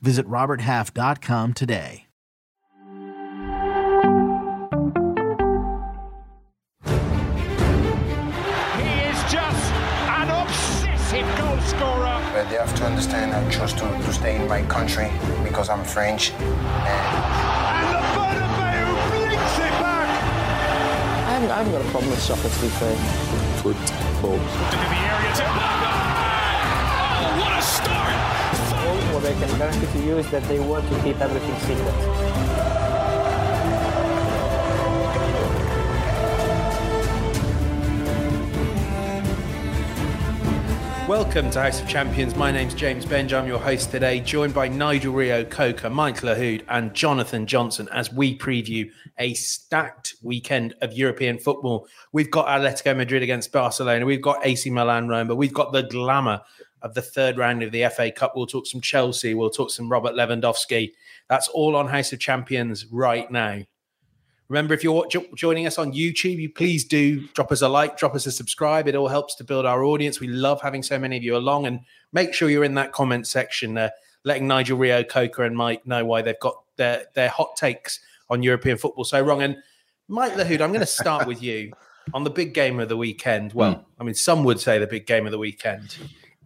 Visit 0.00 0.26
RobertHalf.com 0.28 1.54
today. 1.54 2.06
He 6.84 6.92
is 9.08 9.18
just 9.32 9.72
an 10.12 10.28
obsessive 10.30 11.26
goal 11.38 11.58
scorer. 11.60 12.20
But 12.32 12.48
they 12.50 12.56
have 12.56 12.74
to 12.76 12.84
understand 12.84 13.32
I 13.32 13.48
chose 13.50 13.72
to, 13.74 13.80
to 13.80 14.12
stay 14.12 14.36
in 14.36 14.46
my 14.48 14.62
country 14.62 15.10
because 15.42 15.68
I'm 15.68 15.84
French. 15.84 16.32
And 16.32 16.40
And 16.42 17.88
the 17.94 18.02
Bernabeu 18.14 18.88
blinks 19.10 19.58
it 19.58 19.74
back. 19.80 20.08
I 21.26 21.30
haven't, 21.30 21.50
I 21.50 21.56
haven't 21.58 21.72
got 21.72 21.80
a 21.80 21.90
problem 21.90 22.10
with 22.10 22.20
soccer, 22.20 22.48
to 22.48 22.60
be 22.60 22.68
fair. 22.68 22.96
Football. 23.62 24.34
Into 24.34 24.76
the 24.76 25.00
area 25.10 25.32
to 25.36 25.44
Oh, 27.18 27.40
what 27.40 27.58
a 27.58 27.62
start! 27.62 28.35
What 29.16 29.24
I 29.24 29.32
can 29.32 29.58
guarantee 29.58 29.86
to 29.98 30.06
you 30.06 30.18
is 30.18 30.30
that 30.30 30.42
they 30.42 30.60
want 30.60 30.86
to 30.92 31.02
keep 31.02 31.18
everything 31.18 31.58
secret. 31.60 32.26
Welcome 41.08 41.50
to 41.52 41.62
House 41.62 41.80
of 41.80 41.88
Champions. 41.88 42.36
My 42.36 42.50
name's 42.52 42.74
James 42.74 43.06
Benge. 43.06 43.32
I'm 43.32 43.46
your 43.46 43.58
host 43.58 43.90
today, 43.90 44.20
joined 44.20 44.52
by 44.52 44.68
Nigel 44.68 45.14
Reo-Coker, 45.14 45.88
Mike 45.88 46.20
Lahoud, 46.20 46.64
and 46.68 46.92
Jonathan 46.92 47.46
Johnson 47.46 47.88
as 47.92 48.12
we 48.12 48.36
preview 48.36 48.90
a 49.18 49.32
stacked 49.32 50.16
weekend 50.22 50.74
of 50.82 50.92
European 50.92 51.38
football. 51.38 51.88
We've 52.12 52.30
got 52.30 52.48
Atletico 52.48 52.94
Madrid 52.94 53.22
against 53.22 53.50
Barcelona, 53.50 54.04
we've 54.04 54.20
got 54.20 54.44
AC 54.44 54.68
Milan 54.68 55.08
Roma, 55.08 55.34
we've 55.34 55.54
got 55.54 55.72
the 55.72 55.84
glamour 55.84 56.42
of 56.86 56.94
the 56.94 57.02
third 57.02 57.36
round 57.36 57.62
of 57.62 57.72
the 57.72 57.88
FA 57.88 58.10
Cup. 58.10 58.34
We'll 58.34 58.46
talk 58.46 58.66
some 58.66 58.80
Chelsea, 58.80 59.34
we'll 59.34 59.50
talk 59.50 59.70
some 59.70 59.90
Robert 59.90 60.14
Lewandowski. 60.14 60.92
That's 61.28 61.48
all 61.48 61.76
on 61.76 61.88
House 61.88 62.12
of 62.12 62.20
Champions 62.20 62.86
right 62.86 63.30
now. 63.30 63.62
Remember, 64.48 64.72
if 64.72 64.84
you're 64.84 65.06
jo- 65.08 65.26
joining 65.34 65.66
us 65.66 65.76
on 65.76 65.92
YouTube, 65.92 66.36
you 66.36 66.48
please 66.48 66.84
do 66.84 67.26
drop 67.34 67.50
us 67.50 67.62
a 67.62 67.68
like, 67.68 67.98
drop 67.98 68.14
us 68.14 68.26
a 68.26 68.30
subscribe. 68.30 68.86
It 68.86 68.94
all 68.94 69.08
helps 69.08 69.34
to 69.36 69.44
build 69.44 69.66
our 69.66 69.82
audience. 69.82 70.20
We 70.20 70.28
love 70.28 70.62
having 70.62 70.84
so 70.84 70.96
many 70.96 71.16
of 71.16 71.24
you 71.24 71.36
along, 71.36 71.66
and 71.66 71.80
make 72.12 72.32
sure 72.32 72.48
you're 72.48 72.62
in 72.62 72.74
that 72.74 72.92
comment 72.92 73.26
section, 73.26 73.76
uh, 73.76 73.90
letting 74.22 74.46
Nigel 74.46 74.78
Reo, 74.78 75.02
Coker, 75.02 75.42
and 75.42 75.56
Mike 75.56 75.84
know 75.86 76.04
why 76.04 76.22
they've 76.22 76.38
got 76.38 76.54
their 76.76 77.06
their 77.14 77.28
hot 77.28 77.56
takes 77.56 77.98
on 78.30 78.44
European 78.44 78.78
football 78.78 79.04
so 79.04 79.20
wrong. 79.20 79.42
And 79.42 79.56
Mike 80.06 80.34
Lahoud, 80.34 80.60
I'm 80.60 80.70
going 80.70 80.78
to 80.78 80.86
start 80.86 81.26
with 81.26 81.42
you 81.42 81.72
on 82.14 82.22
the 82.22 82.30
big 82.30 82.54
game 82.54 82.78
of 82.78 82.88
the 82.88 82.96
weekend. 82.96 83.52
Well, 83.52 83.84
I 83.98 84.04
mean, 84.04 84.14
some 84.14 84.44
would 84.44 84.60
say 84.60 84.78
the 84.78 84.86
big 84.86 85.08
game 85.08 85.26
of 85.26 85.32
the 85.32 85.38
weekend 85.38 85.96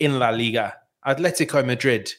in 0.01 0.19
La 0.19 0.31
Liga, 0.31 0.75
Atletico 1.07 1.65
Madrid. 1.65 2.13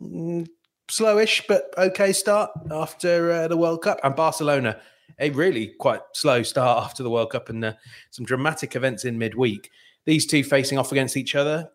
Mm, 0.00 0.46
slowish 0.90 1.42
but 1.48 1.72
okay 1.76 2.12
start 2.12 2.50
after 2.70 3.32
uh, 3.32 3.48
the 3.48 3.56
World 3.56 3.82
Cup, 3.82 3.98
and 4.04 4.14
Barcelona 4.14 4.78
a 5.18 5.30
really 5.30 5.68
quite 5.78 6.00
slow 6.12 6.42
start 6.42 6.84
after 6.84 7.02
the 7.02 7.10
World 7.10 7.30
Cup 7.30 7.48
and 7.48 7.64
uh, 7.64 7.72
some 8.10 8.24
dramatic 8.24 8.76
events 8.76 9.04
in 9.04 9.18
midweek. 9.18 9.70
These 10.04 10.26
two 10.26 10.44
facing 10.44 10.78
off 10.78 10.92
against 10.92 11.16
each 11.16 11.34
other. 11.34 11.70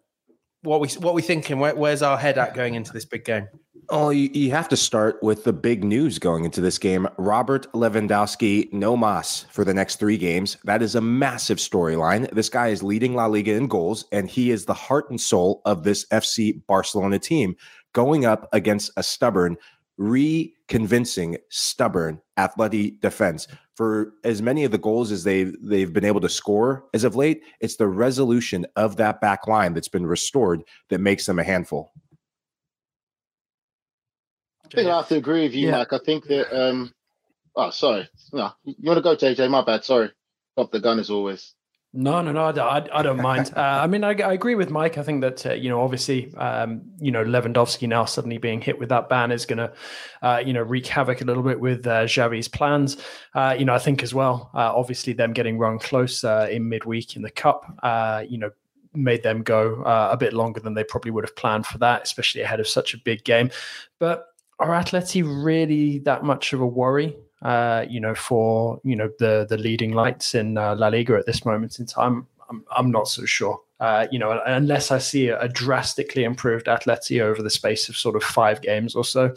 What 0.64 0.82
we 0.82 0.88
what 1.00 1.14
we 1.14 1.22
thinking? 1.22 1.60
Where, 1.60 1.76
where's 1.76 2.02
our 2.02 2.18
head 2.18 2.38
at 2.38 2.54
going 2.54 2.76
into 2.76 2.92
this 2.92 3.06
big 3.06 3.26
game? 3.26 3.48
Oh, 3.90 4.10
you, 4.10 4.30
you 4.34 4.52
have 4.52 4.68
to 4.70 4.76
start 4.76 5.24
with 5.24 5.46
the 5.46 5.54
big 5.54 5.82
news 5.82 6.20
going 6.20 6.44
into 6.44 6.60
this 6.60 6.78
game. 6.78 7.08
Robert 7.18 7.72
Lewandowski, 7.72 8.72
no 8.74 8.98
mas 8.98 9.46
for 9.50 9.64
the 9.64 9.74
next 9.74 9.96
three 9.96 10.18
games. 10.18 10.58
That 10.66 10.82
is 10.82 10.96
a 10.96 11.00
massive 11.00 11.58
storyline. 11.58 12.30
This 12.32 12.50
guy 12.50 12.68
is 12.68 12.84
leading 12.84 13.14
La 13.14 13.28
Liga 13.28 13.54
in 13.54 13.68
goals, 13.68 14.04
and 14.12 14.30
he 14.30 14.52
is 14.52 14.66
the 14.66 14.74
heart 14.74 15.10
and 15.10 15.22
soul 15.22 15.62
of 15.64 15.84
this 15.84 16.06
FC 16.08 16.66
Barcelona 16.68 17.18
team 17.18 17.56
going 17.94 18.26
up 18.26 18.50
against 18.52 18.92
a 18.98 19.04
stubborn, 19.04 19.56
re-convincing, 19.98 21.38
stubborn 21.50 22.20
Atleti 22.38 23.00
defense. 23.02 23.48
For 23.76 24.14
as 24.24 24.42
many 24.42 24.64
of 24.64 24.72
the 24.72 24.78
goals 24.78 25.12
as 25.12 25.24
they've 25.24 25.56
they've 25.62 25.92
been 25.92 26.06
able 26.06 26.22
to 26.22 26.30
score 26.30 26.86
as 26.94 27.04
of 27.04 27.16
late, 27.16 27.44
it's 27.60 27.76
the 27.76 27.88
resolution 27.88 28.66
of 28.76 28.98
that 28.98 29.22
back 29.22 29.48
line 29.48 29.74
that's 29.74 29.88
been 29.88 30.06
restored 30.06 30.64
that 30.90 31.00
makes 31.00 31.26
them 31.26 31.40
a 31.40 31.44
handful. 31.44 31.92
I 34.66 34.68
think 34.76 34.88
I 34.90 34.98
have 34.98 35.08
to 35.10 35.16
agree 35.16 35.44
with 35.44 35.54
you, 35.54 35.68
Yeah. 35.68 35.78
Mike. 35.78 35.94
I 35.94 36.00
think 36.00 36.26
that. 36.28 36.52
um 36.54 36.94
Oh, 37.60 37.72
sorry. 37.72 38.08
No, 38.34 38.52
you 38.64 38.76
want 38.84 38.98
to 38.98 39.02
go, 39.02 39.16
JJ? 39.16 39.50
My 39.50 39.64
bad. 39.64 39.84
Sorry. 39.84 40.12
Up 40.58 40.72
the 40.72 40.80
gun 40.80 41.00
as 41.00 41.10
always. 41.10 41.56
No, 41.94 42.22
no, 42.22 42.32
no, 42.32 42.44
I, 42.46 42.52
don't- 42.52 42.92
I, 42.94 43.00
I 43.00 43.02
don't 43.02 43.22
mind. 43.22 43.52
Uh, 43.58 43.62
I 43.62 43.88
mean, 43.88 44.04
I, 44.04 44.10
I 44.10 44.34
agree 44.34 44.54
with 44.56 44.70
Mike. 44.70 44.98
I 44.98 45.04
think 45.04 45.22
that 45.22 45.46
uh, 45.46 45.54
you 45.54 45.70
know, 45.70 45.82
obviously, 45.82 46.34
um, 46.36 46.82
you 47.00 47.12
know, 47.12 47.24
Lewandowski 47.24 47.88
now 47.88 48.06
suddenly 48.06 48.38
being 48.38 48.62
hit 48.62 48.78
with 48.78 48.90
that 48.90 49.10
ban 49.10 49.32
is 49.32 49.46
going 49.46 49.58
to, 49.58 49.74
uh, 50.22 50.44
you 50.46 50.54
know, 50.54 50.62
wreak 50.62 50.86
havoc 50.86 51.22
a 51.22 51.24
little 51.26 51.42
bit 51.44 51.60
with 51.60 51.88
uh, 51.88 52.04
Xavi's 52.06 52.48
plans. 52.48 52.98
Uh, 53.34 53.56
you 53.58 53.66
know, 53.66 53.74
I 53.74 53.80
think 53.80 54.04
as 54.04 54.14
well, 54.14 54.52
uh, 54.54 54.72
obviously, 54.76 55.14
them 55.14 55.34
getting 55.34 55.58
run 55.58 55.80
close 55.80 56.24
uh, 56.24 56.48
in 56.52 56.70
midweek 56.70 57.16
in 57.16 57.22
the 57.24 57.32
cup, 57.32 57.66
uh, 57.82 58.24
you 58.28 58.38
know, 58.38 58.52
made 58.94 59.24
them 59.24 59.42
go 59.42 59.82
uh, 59.84 60.10
a 60.12 60.18
bit 60.18 60.34
longer 60.34 60.60
than 60.60 60.74
they 60.76 60.84
probably 60.84 61.12
would 61.12 61.24
have 61.24 61.36
planned 61.36 61.66
for 61.66 61.78
that, 61.80 62.04
especially 62.04 62.42
ahead 62.42 62.60
of 62.60 62.68
such 62.68 62.94
a 62.94 62.98
big 63.00 63.24
game. 63.24 63.50
But 63.98 64.28
are 64.60 64.70
Atleti 64.70 65.24
really 65.44 66.00
that 66.00 66.24
much 66.24 66.54
of 66.54 66.62
a 66.62 66.68
worry? 66.68 67.16
Uh, 67.42 67.86
you 67.88 68.00
know, 68.00 68.16
for 68.16 68.80
you 68.84 68.96
know 68.96 69.10
the 69.20 69.46
the 69.50 69.58
leading 69.58 69.94
lights 69.94 70.34
in 70.36 70.58
uh, 70.58 70.76
La 70.76 70.88
Liga 70.88 71.16
at 71.16 71.26
this 71.26 71.46
moment 71.46 71.80
in 71.80 71.86
time. 71.86 72.28
I'm 72.50 72.64
I'm 72.76 72.92
not 72.92 73.08
so 73.08 73.26
sure. 73.26 73.60
Uh, 73.80 74.08
you 74.12 74.18
know, 74.18 74.42
unless 74.46 74.90
I 74.90 74.98
see 74.98 75.28
a, 75.28 75.40
a 75.40 75.48
drastically 75.48 76.24
improved 76.24 76.66
Atleti 76.66 77.22
over 77.22 77.44
the 77.44 77.50
space 77.50 77.90
of 77.90 77.98
sort 77.98 78.16
of 78.16 78.24
five 78.24 78.62
games 78.62 78.96
or 78.96 79.04
so. 79.04 79.36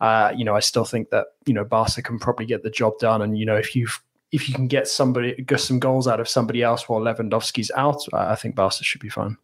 Uh, 0.00 0.32
you 0.34 0.44
know, 0.44 0.56
I 0.56 0.60
still 0.60 0.84
think 0.84 1.10
that 1.10 1.26
you 1.44 1.54
know 1.54 1.64
Barca 1.64 2.02
can 2.02 2.18
probably 2.18 2.46
get 2.46 2.62
the 2.62 2.70
job 2.70 2.98
done, 2.98 3.22
and 3.22 3.38
you 3.38 3.46
know 3.46 3.56
if 3.56 3.76
you 3.76 3.86
if 4.32 4.48
you 4.48 4.54
can 4.54 4.66
get 4.66 4.88
somebody 4.88 5.34
get 5.42 5.60
some 5.60 5.78
goals 5.78 6.08
out 6.08 6.20
of 6.20 6.28
somebody 6.28 6.62
else 6.62 6.88
while 6.88 7.00
Lewandowski's 7.00 7.70
out, 7.76 8.02
I 8.12 8.34
think 8.34 8.54
Barca 8.54 8.82
should 8.82 9.00
be 9.00 9.08
fine. 9.08 9.36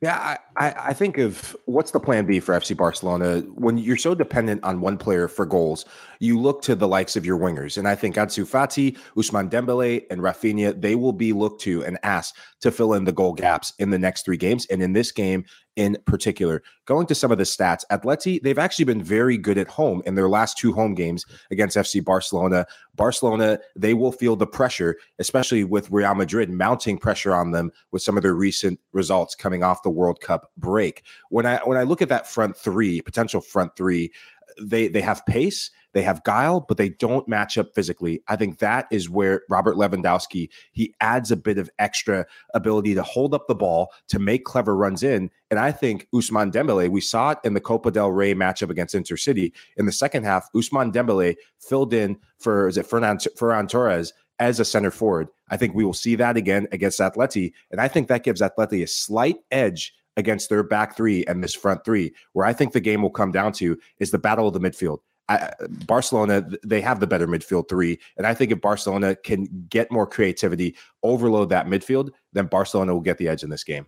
Yeah, 0.00 0.38
I, 0.56 0.74
I 0.78 0.92
think 0.94 1.18
of 1.18 1.54
what's 1.66 1.90
the 1.90 2.00
plan 2.00 2.24
B 2.24 2.40
for 2.40 2.54
FC 2.54 2.74
Barcelona 2.74 3.40
when 3.54 3.76
you're 3.76 3.98
so 3.98 4.14
dependent 4.14 4.64
on 4.64 4.80
one 4.80 4.96
player 4.96 5.28
for 5.28 5.44
goals. 5.44 5.84
You 6.20 6.40
look 6.40 6.62
to 6.62 6.74
the 6.74 6.88
likes 6.88 7.16
of 7.16 7.26
your 7.26 7.38
wingers, 7.38 7.76
and 7.76 7.86
I 7.86 7.94
think 7.96 8.16
Ansu 8.16 8.46
Fati, 8.46 8.96
Ousmane 9.14 9.50
Dembele, 9.50 10.04
and 10.10 10.22
Rafinha 10.22 10.80
they 10.80 10.94
will 10.94 11.12
be 11.12 11.34
looked 11.34 11.60
to 11.62 11.84
and 11.84 11.98
asked 12.02 12.36
to 12.62 12.70
fill 12.70 12.94
in 12.94 13.04
the 13.04 13.12
goal 13.12 13.34
gaps 13.34 13.74
in 13.78 13.90
the 13.90 13.98
next 13.98 14.24
three 14.24 14.38
games, 14.38 14.64
and 14.66 14.82
in 14.82 14.94
this 14.94 15.12
game 15.12 15.44
in 15.76 15.96
particular. 16.04 16.62
Going 16.84 17.06
to 17.06 17.14
some 17.14 17.30
of 17.30 17.38
the 17.38 17.44
stats, 17.44 17.84
Atleti 17.90 18.42
they've 18.42 18.58
actually 18.58 18.84
been 18.84 19.02
very 19.02 19.38
good 19.38 19.58
at 19.58 19.68
home 19.68 20.02
in 20.06 20.14
their 20.14 20.28
last 20.28 20.58
two 20.58 20.72
home 20.72 20.94
games 20.94 21.24
against 21.50 21.76
FC 21.76 22.04
Barcelona. 22.04 22.66
Barcelona 22.94 23.58
they 23.76 23.94
will 23.94 24.12
feel 24.12 24.36
the 24.36 24.46
pressure, 24.46 24.96
especially 25.18 25.64
with 25.64 25.90
Real 25.90 26.14
Madrid 26.14 26.50
mounting 26.50 26.98
pressure 26.98 27.34
on 27.34 27.52
them 27.52 27.70
with 27.92 28.02
some 28.02 28.16
of 28.16 28.22
their 28.22 28.34
recent 28.34 28.80
results 28.92 29.34
coming 29.34 29.62
off 29.62 29.82
the 29.82 29.90
World 29.90 30.20
Cup 30.20 30.50
break. 30.56 31.04
When 31.30 31.46
I 31.46 31.58
when 31.58 31.78
I 31.78 31.84
look 31.84 32.02
at 32.02 32.08
that 32.08 32.26
front 32.26 32.56
three, 32.56 33.00
potential 33.00 33.40
front 33.40 33.76
three, 33.76 34.12
they 34.60 34.88
they 34.88 35.00
have 35.00 35.24
pace, 35.26 35.70
they 35.92 36.02
have 36.02 36.22
guile, 36.24 36.60
but 36.60 36.76
they 36.76 36.88
don't 36.88 37.26
match 37.28 37.58
up 37.58 37.74
physically. 37.74 38.22
I 38.28 38.36
think 38.36 38.58
that 38.58 38.86
is 38.90 39.10
where 39.10 39.42
Robert 39.48 39.76
Lewandowski 39.76 40.48
he 40.72 40.94
adds 41.00 41.30
a 41.30 41.36
bit 41.36 41.58
of 41.58 41.70
extra 41.78 42.26
ability 42.54 42.94
to 42.94 43.02
hold 43.02 43.34
up 43.34 43.46
the 43.48 43.54
ball 43.54 43.92
to 44.08 44.18
make 44.18 44.44
clever 44.44 44.76
runs 44.76 45.02
in. 45.02 45.30
And 45.50 45.58
I 45.58 45.72
think 45.72 46.08
Ousmane 46.14 46.52
Dembele, 46.52 46.88
we 46.88 47.00
saw 47.00 47.30
it 47.30 47.38
in 47.44 47.54
the 47.54 47.60
Copa 47.60 47.90
del 47.90 48.12
Rey 48.12 48.34
matchup 48.34 48.70
against 48.70 48.94
Intercity 48.94 49.52
in 49.76 49.86
the 49.86 49.92
second 49.92 50.24
half. 50.24 50.50
Ousmane 50.52 50.92
Dembele 50.92 51.36
filled 51.58 51.92
in 51.92 52.18
for 52.38 52.68
is 52.68 52.76
it 52.76 52.86
Fernan, 52.86 53.18
Ferran 53.18 53.68
Torres 53.68 54.12
as 54.38 54.58
a 54.58 54.64
center 54.64 54.90
forward. 54.90 55.28
I 55.50 55.56
think 55.56 55.74
we 55.74 55.84
will 55.84 55.92
see 55.92 56.14
that 56.16 56.36
again 56.36 56.66
against 56.72 57.00
Atleti, 57.00 57.52
and 57.70 57.80
I 57.80 57.88
think 57.88 58.08
that 58.08 58.24
gives 58.24 58.40
Atleti 58.40 58.82
a 58.82 58.86
slight 58.86 59.36
edge 59.50 59.94
against 60.16 60.48
their 60.48 60.62
back 60.62 60.96
three 60.96 61.24
and 61.26 61.42
this 61.42 61.54
front 61.54 61.84
three. 61.84 62.12
Where 62.32 62.46
I 62.46 62.52
think 62.52 62.72
the 62.72 62.80
game 62.80 63.02
will 63.02 63.10
come 63.10 63.32
down 63.32 63.52
to 63.54 63.78
is 63.98 64.10
the 64.10 64.18
battle 64.18 64.48
of 64.48 64.54
the 64.54 64.60
midfield. 64.60 65.00
I, 65.30 65.52
Barcelona, 65.86 66.44
they 66.64 66.80
have 66.80 66.98
the 66.98 67.06
better 67.06 67.28
midfield 67.28 67.68
three, 67.68 68.00
and 68.16 68.26
I 68.26 68.34
think 68.34 68.50
if 68.50 68.60
Barcelona 68.60 69.14
can 69.14 69.46
get 69.68 69.92
more 69.92 70.06
creativity, 70.06 70.76
overload 71.04 71.50
that 71.50 71.66
midfield, 71.66 72.10
then 72.32 72.46
Barcelona 72.46 72.92
will 72.92 73.00
get 73.00 73.16
the 73.18 73.28
edge 73.28 73.44
in 73.44 73.50
this 73.50 73.62
game. 73.62 73.86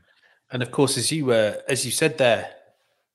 And 0.53 0.62
of 0.62 0.71
course, 0.71 0.97
as 0.97 1.11
you 1.11 1.33
uh, 1.33 1.56
as 1.69 1.85
you 1.85 1.91
said 1.91 2.17
there, 2.19 2.49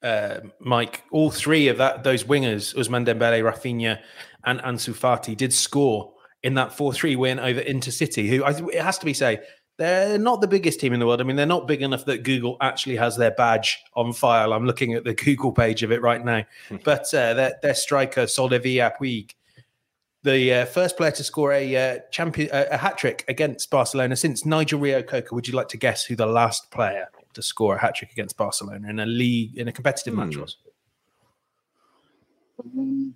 uh, 0.03 0.41
Mike, 0.59 1.03
all 1.11 1.31
three 1.31 1.69
of 1.69 1.77
that 1.77 2.03
those 2.03 2.25
wingers, 2.25 2.75
Ousmane 2.75 3.05
Dembele, 3.05 3.41
Rafinha, 3.41 3.99
and 4.43 4.59
Ansu 4.59 4.93
Fati, 4.93 5.35
did 5.37 5.53
score 5.53 6.13
in 6.43 6.53
that 6.55 6.73
4 6.73 6.93
3 6.93 7.15
win 7.15 7.39
over 7.39 7.61
Intercity, 7.61 8.27
who 8.27 8.43
I, 8.43 8.51
it 8.73 8.81
has 8.81 8.97
to 8.99 9.05
be 9.05 9.13
say, 9.13 9.39
they're 9.77 10.17
not 10.17 10.41
the 10.41 10.47
biggest 10.47 10.79
team 10.79 10.93
in 10.93 10.99
the 10.99 11.05
world. 11.05 11.21
I 11.21 11.23
mean, 11.23 11.35
they're 11.35 11.45
not 11.45 11.67
big 11.67 11.81
enough 11.81 12.05
that 12.05 12.23
Google 12.23 12.57
actually 12.61 12.95
has 12.95 13.15
their 13.15 13.31
badge 13.31 13.79
on 13.93 14.11
file. 14.11 14.53
I'm 14.53 14.65
looking 14.65 14.93
at 14.93 15.03
the 15.03 15.13
Google 15.25 15.51
page 15.51 15.83
of 15.83 15.91
it 15.91 16.01
right 16.01 16.23
now. 16.23 16.43
but 16.83 17.13
uh, 17.13 17.33
their, 17.35 17.55
their 17.61 17.75
striker, 17.75 18.23
Soldevila 18.23 18.97
Puig, 18.97 19.31
the 20.23 20.53
uh, 20.53 20.65
first 20.65 20.97
player 20.97 21.11
to 21.11 21.23
score 21.23 21.53
a 21.53 21.75
uh, 21.75 21.99
champion 22.11 22.49
a, 22.51 22.65
a 22.71 22.77
hat 22.77 22.97
trick 22.97 23.23
against 23.27 23.69
Barcelona 23.69 24.15
since 24.15 24.45
Nigel 24.45 24.79
Reo-Coker. 24.79 25.33
Would 25.35 25.47
you 25.47 25.53
like 25.53 25.69
to 25.69 25.77
guess 25.77 26.03
who 26.03 26.15
the 26.15 26.25
last 26.25 26.71
player 26.71 27.07
to 27.33 27.41
score 27.43 27.75
a 27.75 27.79
hat 27.79 27.95
trick 27.95 28.11
against 28.11 28.35
Barcelona 28.35 28.89
in 28.89 28.99
a 28.99 29.05
league 29.05 29.57
in 29.57 29.67
a 29.67 29.71
competitive 29.71 30.15
Hmm. 30.15 30.19
match 30.21 30.37
was? 30.37 30.57
Um, 32.59 33.15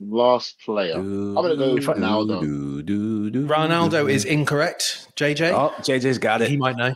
Last 0.00 0.60
player. 0.64 0.94
I'm 0.96 1.34
gonna 1.34 1.56
go 1.56 1.76
If 1.76 1.88
I- 1.88 1.94
Ronaldo. 1.94 2.40
Do, 2.40 2.82
do, 2.82 3.30
do, 3.30 3.46
Ronaldo 3.46 3.90
do. 4.02 4.08
is 4.08 4.24
incorrect. 4.24 5.08
JJ, 5.16 5.52
Oh, 5.52 5.72
JJ's 5.80 6.18
got 6.18 6.42
it. 6.42 6.50
he 6.50 6.56
might 6.58 6.76
know. 6.76 6.92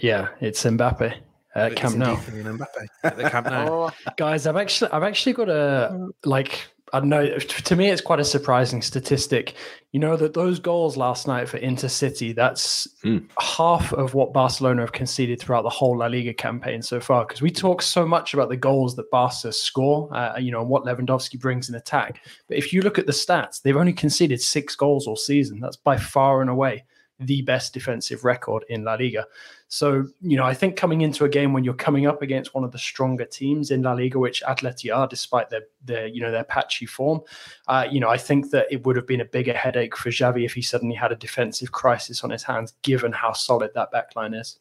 Yeah, 0.00 0.28
it's 0.40 0.62
Mbappe 0.62 1.12
uh, 1.12 1.58
at 1.58 1.76
Camp 1.76 1.96
Nou. 1.96 2.16
Mbappe 2.16 2.86
at 3.04 3.16
the 3.16 3.30
Camp 3.30 3.46
Nou. 3.46 3.66
Oh, 3.70 3.90
Guys, 4.18 4.46
I've 4.46 4.56
actually 4.56 4.90
I've 4.92 5.02
actually 5.02 5.32
got 5.32 5.48
a 5.48 6.08
like 6.24 6.68
I 6.92 7.00
don't 7.00 7.08
know 7.08 7.38
to 7.38 7.76
me 7.76 7.90
it's 7.90 8.00
quite 8.00 8.20
a 8.20 8.24
surprising 8.24 8.80
statistic. 8.80 9.54
You 9.92 9.98
know 10.00 10.16
that 10.16 10.34
those 10.34 10.60
goals 10.60 10.96
last 10.96 11.26
night 11.26 11.48
for 11.48 11.58
Intercity, 11.58 12.34
that's 12.34 12.86
Hmm. 13.02 13.18
half 13.40 13.92
of 13.92 14.14
what 14.14 14.32
Barcelona 14.32 14.82
have 14.82 14.92
conceded 14.92 15.40
throughout 15.40 15.62
the 15.62 15.68
whole 15.68 15.98
La 15.98 16.06
Liga 16.06 16.32
campaign 16.32 16.82
so 16.82 17.00
far. 17.00 17.24
Because 17.24 17.42
we 17.42 17.50
talk 17.50 17.82
so 17.82 18.06
much 18.06 18.34
about 18.34 18.50
the 18.50 18.56
goals 18.56 18.94
that 18.96 19.10
Barca 19.10 19.52
score, 19.52 20.08
uh, 20.14 20.38
you 20.38 20.52
know, 20.52 20.60
and 20.60 20.68
what 20.68 20.84
Lewandowski 20.84 21.40
brings 21.40 21.68
in 21.68 21.74
attack. 21.74 22.20
But 22.48 22.58
if 22.58 22.72
you 22.72 22.82
look 22.82 22.98
at 22.98 23.06
the 23.06 23.12
stats, 23.12 23.60
they've 23.62 23.76
only 23.76 23.92
conceded 23.92 24.40
six 24.40 24.76
goals 24.76 25.06
all 25.06 25.16
season. 25.16 25.60
That's 25.60 25.76
by 25.76 25.96
far 25.96 26.40
and 26.40 26.50
away 26.50 26.84
the 27.18 27.40
best 27.42 27.72
defensive 27.72 28.24
record 28.24 28.64
in 28.68 28.84
La 28.84 28.94
Liga. 28.94 29.26
So, 29.68 30.06
you 30.20 30.36
know, 30.36 30.44
I 30.44 30.54
think 30.54 30.76
coming 30.76 31.00
into 31.00 31.24
a 31.24 31.28
game 31.28 31.52
when 31.52 31.64
you're 31.64 31.74
coming 31.74 32.06
up 32.06 32.22
against 32.22 32.54
one 32.54 32.62
of 32.62 32.70
the 32.70 32.78
stronger 32.78 33.24
teams 33.24 33.72
in 33.72 33.82
La 33.82 33.94
Liga, 33.94 34.18
which 34.18 34.42
Atleti 34.46 34.94
are, 34.94 35.08
despite 35.08 35.50
their 35.50 35.62
their 35.84 36.06
you 36.06 36.20
know 36.20 36.30
their 36.30 36.44
patchy 36.44 36.86
form, 36.86 37.20
uh, 37.66 37.86
you 37.90 37.98
know, 37.98 38.08
I 38.08 38.16
think 38.16 38.50
that 38.50 38.66
it 38.70 38.86
would 38.86 38.94
have 38.94 39.08
been 39.08 39.20
a 39.20 39.24
bigger 39.24 39.54
headache 39.54 39.96
for 39.96 40.10
Xavi 40.10 40.44
if 40.44 40.54
he 40.54 40.62
suddenly 40.62 40.94
had 40.94 41.10
a 41.10 41.16
defensive 41.16 41.72
crisis 41.72 42.22
on 42.22 42.30
his 42.30 42.44
hands, 42.44 42.74
given 42.82 43.10
how 43.10 43.32
solid 43.32 43.72
that 43.74 43.92
backline 43.92 44.38
is. 44.38 44.60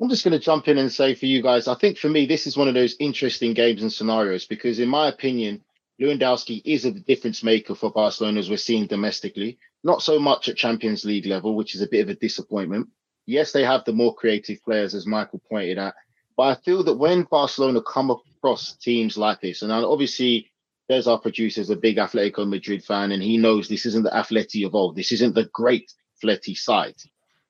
I'm 0.00 0.08
just 0.08 0.24
going 0.24 0.38
to 0.38 0.44
jump 0.44 0.68
in 0.68 0.78
and 0.78 0.92
say 0.92 1.14
for 1.14 1.26
you 1.26 1.42
guys, 1.42 1.66
I 1.66 1.74
think 1.74 1.98
for 1.98 2.08
me, 2.08 2.24
this 2.24 2.46
is 2.46 2.56
one 2.56 2.68
of 2.68 2.74
those 2.74 2.94
interesting 3.00 3.52
games 3.52 3.82
and 3.82 3.92
scenarios 3.92 4.46
because, 4.46 4.78
in 4.78 4.88
my 4.88 5.08
opinion, 5.08 5.62
Lewandowski 6.00 6.62
is 6.64 6.84
a 6.84 6.92
difference 6.92 7.42
maker 7.42 7.74
for 7.74 7.90
Barcelona 7.90 8.38
as 8.38 8.48
we're 8.48 8.56
seeing 8.56 8.86
domestically. 8.86 9.58
Not 9.82 10.02
so 10.02 10.18
much 10.18 10.48
at 10.48 10.56
Champions 10.56 11.04
League 11.04 11.26
level, 11.26 11.56
which 11.56 11.74
is 11.74 11.82
a 11.82 11.88
bit 11.88 12.00
of 12.00 12.08
a 12.08 12.14
disappointment. 12.14 12.88
Yes, 13.28 13.52
they 13.52 13.62
have 13.62 13.84
the 13.84 13.92
more 13.92 14.14
creative 14.14 14.64
players, 14.64 14.94
as 14.94 15.06
Michael 15.06 15.42
pointed 15.50 15.78
out. 15.78 15.92
But 16.34 16.44
I 16.44 16.54
feel 16.62 16.82
that 16.84 16.94
when 16.96 17.24
Barcelona 17.24 17.82
come 17.82 18.10
across 18.10 18.74
teams 18.76 19.18
like 19.18 19.42
this, 19.42 19.60
and 19.60 19.70
obviously 19.70 20.50
there's 20.88 21.06
our 21.06 21.18
producer's 21.18 21.68
a 21.68 21.76
big 21.76 21.98
Atletico 21.98 22.48
Madrid 22.48 22.82
fan, 22.82 23.12
and 23.12 23.22
he 23.22 23.36
knows 23.36 23.68
this 23.68 23.84
isn't 23.84 24.04
the 24.04 24.10
Atleti 24.10 24.64
of 24.64 24.74
old. 24.74 24.96
This 24.96 25.12
isn't 25.12 25.34
the 25.34 25.44
great 25.52 25.92
Atleti 26.24 26.56
side. 26.56 26.94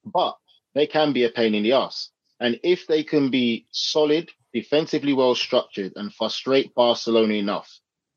But 0.05 0.37
they 0.75 0.89
can 0.89 1.13
be 1.13 1.23
a 1.23 1.31
pain 1.31 1.55
in 1.55 1.63
the 1.63 1.75
ass. 1.75 2.11
And 2.41 2.59
if 2.65 2.89
they 2.89 3.05
can 3.05 3.31
be 3.31 3.69
solid, 3.71 4.31
defensively 4.53 5.13
well 5.13 5.37
structured, 5.37 5.93
and 5.95 6.13
frustrate 6.13 6.75
Barcelona 6.75 7.35
enough 7.35 7.71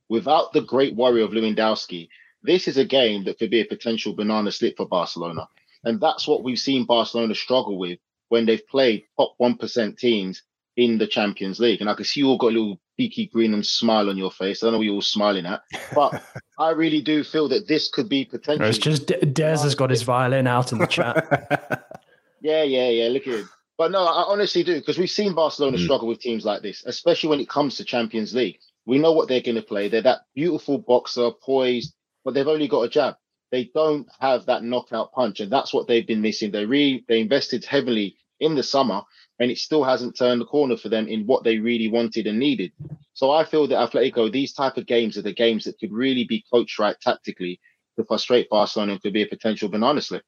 without 0.10 0.52
the 0.52 0.62
great 0.62 0.96
worry 0.96 1.22
of 1.22 1.30
Lewandowski, 1.30 2.10
this 2.42 2.68
is 2.68 2.78
a 2.78 2.86
game 2.86 3.24
that 3.26 3.38
could 3.38 3.52
be 3.52 3.62
a 3.62 3.66
potential 3.66 4.16
banana 4.16 4.52
slip 4.52 4.78
for 4.78 4.88
Barcelona. 4.88 5.48
And 5.84 6.00
that's 6.00 6.28
what 6.28 6.44
we've 6.44 6.60
seen 6.60 6.86
Barcelona 6.86 7.36
struggle 7.36 7.78
with 7.78 8.00
when 8.30 8.46
they've 8.46 8.66
played 8.68 9.04
top 9.18 9.36
1% 9.42 9.98
teams 9.98 10.44
in 10.78 10.98
the 10.98 11.08
Champions 11.08 11.60
League. 11.60 11.82
And 11.82 11.90
I 11.90 11.94
can 11.96 12.06
see 12.06 12.22
you 12.22 12.28
all 12.28 12.38
got 12.38 12.48
a 12.48 12.58
little 12.58 12.80
beaky 12.98 13.28
grin 13.28 13.54
and 13.54 13.66
smile 13.66 14.10
on 14.10 14.18
your 14.18 14.32
face. 14.32 14.62
I 14.62 14.68
don't 14.68 14.74
know 14.74 14.78
what 14.78 14.86
you're 14.86 14.94
all 14.96 15.02
smiling 15.02 15.46
at, 15.46 15.62
but 15.94 16.24
I 16.60 16.70
really 16.70 17.02
do 17.02 17.24
feel 17.24 17.48
that 17.50 17.68
this 17.68 17.90
could 17.90 18.08
be 18.08 18.26
potentially. 18.26 18.70
It's 18.70 18.78
just 18.78 19.08
D- 19.08 19.16
Des 19.16 19.58
has 19.64 19.76
got 19.76 19.90
his 19.90 20.04
violin 20.04 20.48
out 20.48 20.72
in 20.72 20.78
the 20.78 20.88
chat. 20.88 21.88
Yeah, 22.44 22.64
yeah, 22.64 22.90
yeah. 22.90 23.10
Look 23.10 23.28
at 23.28 23.34
it. 23.36 23.46
But 23.78 23.92
no, 23.92 24.00
I 24.00 24.24
honestly 24.24 24.64
do 24.64 24.76
because 24.80 24.98
we've 24.98 25.10
seen 25.12 25.36
Barcelona 25.36 25.78
Mm. 25.78 25.84
struggle 25.84 26.08
with 26.08 26.20
teams 26.20 26.44
like 26.44 26.64
this, 26.64 26.84
especially 26.88 27.30
when 27.30 27.40
it 27.40 27.48
comes 27.50 27.76
to 27.78 27.86
Champions 27.86 28.34
League. 28.34 28.58
We 28.88 28.98
know 28.98 29.12
what 29.12 29.28
they're 29.28 29.42
going 29.42 29.56
to 29.58 29.62
play. 29.62 29.90
They're 29.90 30.02
that 30.02 30.22
beautiful 30.34 30.80
boxer, 30.80 31.30
poised, 31.32 31.94
but 32.26 32.34
they've 32.34 32.48
only 32.48 32.68
got 32.68 32.82
a 32.82 32.90
jab. 32.90 33.16
They 33.52 33.70
don't 33.74 34.08
have 34.20 34.46
that 34.46 34.64
knockout 34.64 35.12
punch, 35.12 35.40
and 35.40 35.52
that's 35.52 35.74
what 35.74 35.88
they've 35.88 36.08
been 36.08 36.22
missing. 36.22 36.52
They 36.52 36.66
re 36.66 37.04
they 37.08 37.20
invested 37.20 37.66
heavily 37.66 38.16
in 38.40 38.56
the 38.56 38.64
summer, 38.64 39.02
and 39.40 39.52
it 39.52 39.58
still 39.58 39.84
hasn't 39.84 40.18
turned 40.18 40.42
the 40.42 40.46
corner 40.46 40.78
for 40.78 40.90
them 40.90 41.08
in 41.08 41.26
what 41.26 41.44
they 41.44 41.58
really 41.58 41.90
wanted 41.90 42.28
and 42.28 42.40
needed. 42.40 42.72
So 43.14 43.32
I 43.32 43.44
feel 43.44 43.68
that 43.68 43.92
Atletico, 43.92 44.32
these 44.32 44.54
type 44.54 44.78
of 44.78 44.88
games 44.88 45.18
are 45.18 45.22
the 45.22 45.34
games 45.34 45.66
that 45.66 45.80
could 45.80 45.92
really 45.92 46.24
be 46.24 46.44
coached 46.52 46.80
right 46.80 46.96
tactically 47.02 47.60
to 47.98 48.06
frustrate 48.06 48.50
Barcelona 48.50 48.94
and 48.94 49.02
could 49.02 49.14
be 49.14 49.24
a 49.24 49.28
potential 49.28 49.70
banana 49.70 50.02
slip. 50.02 50.24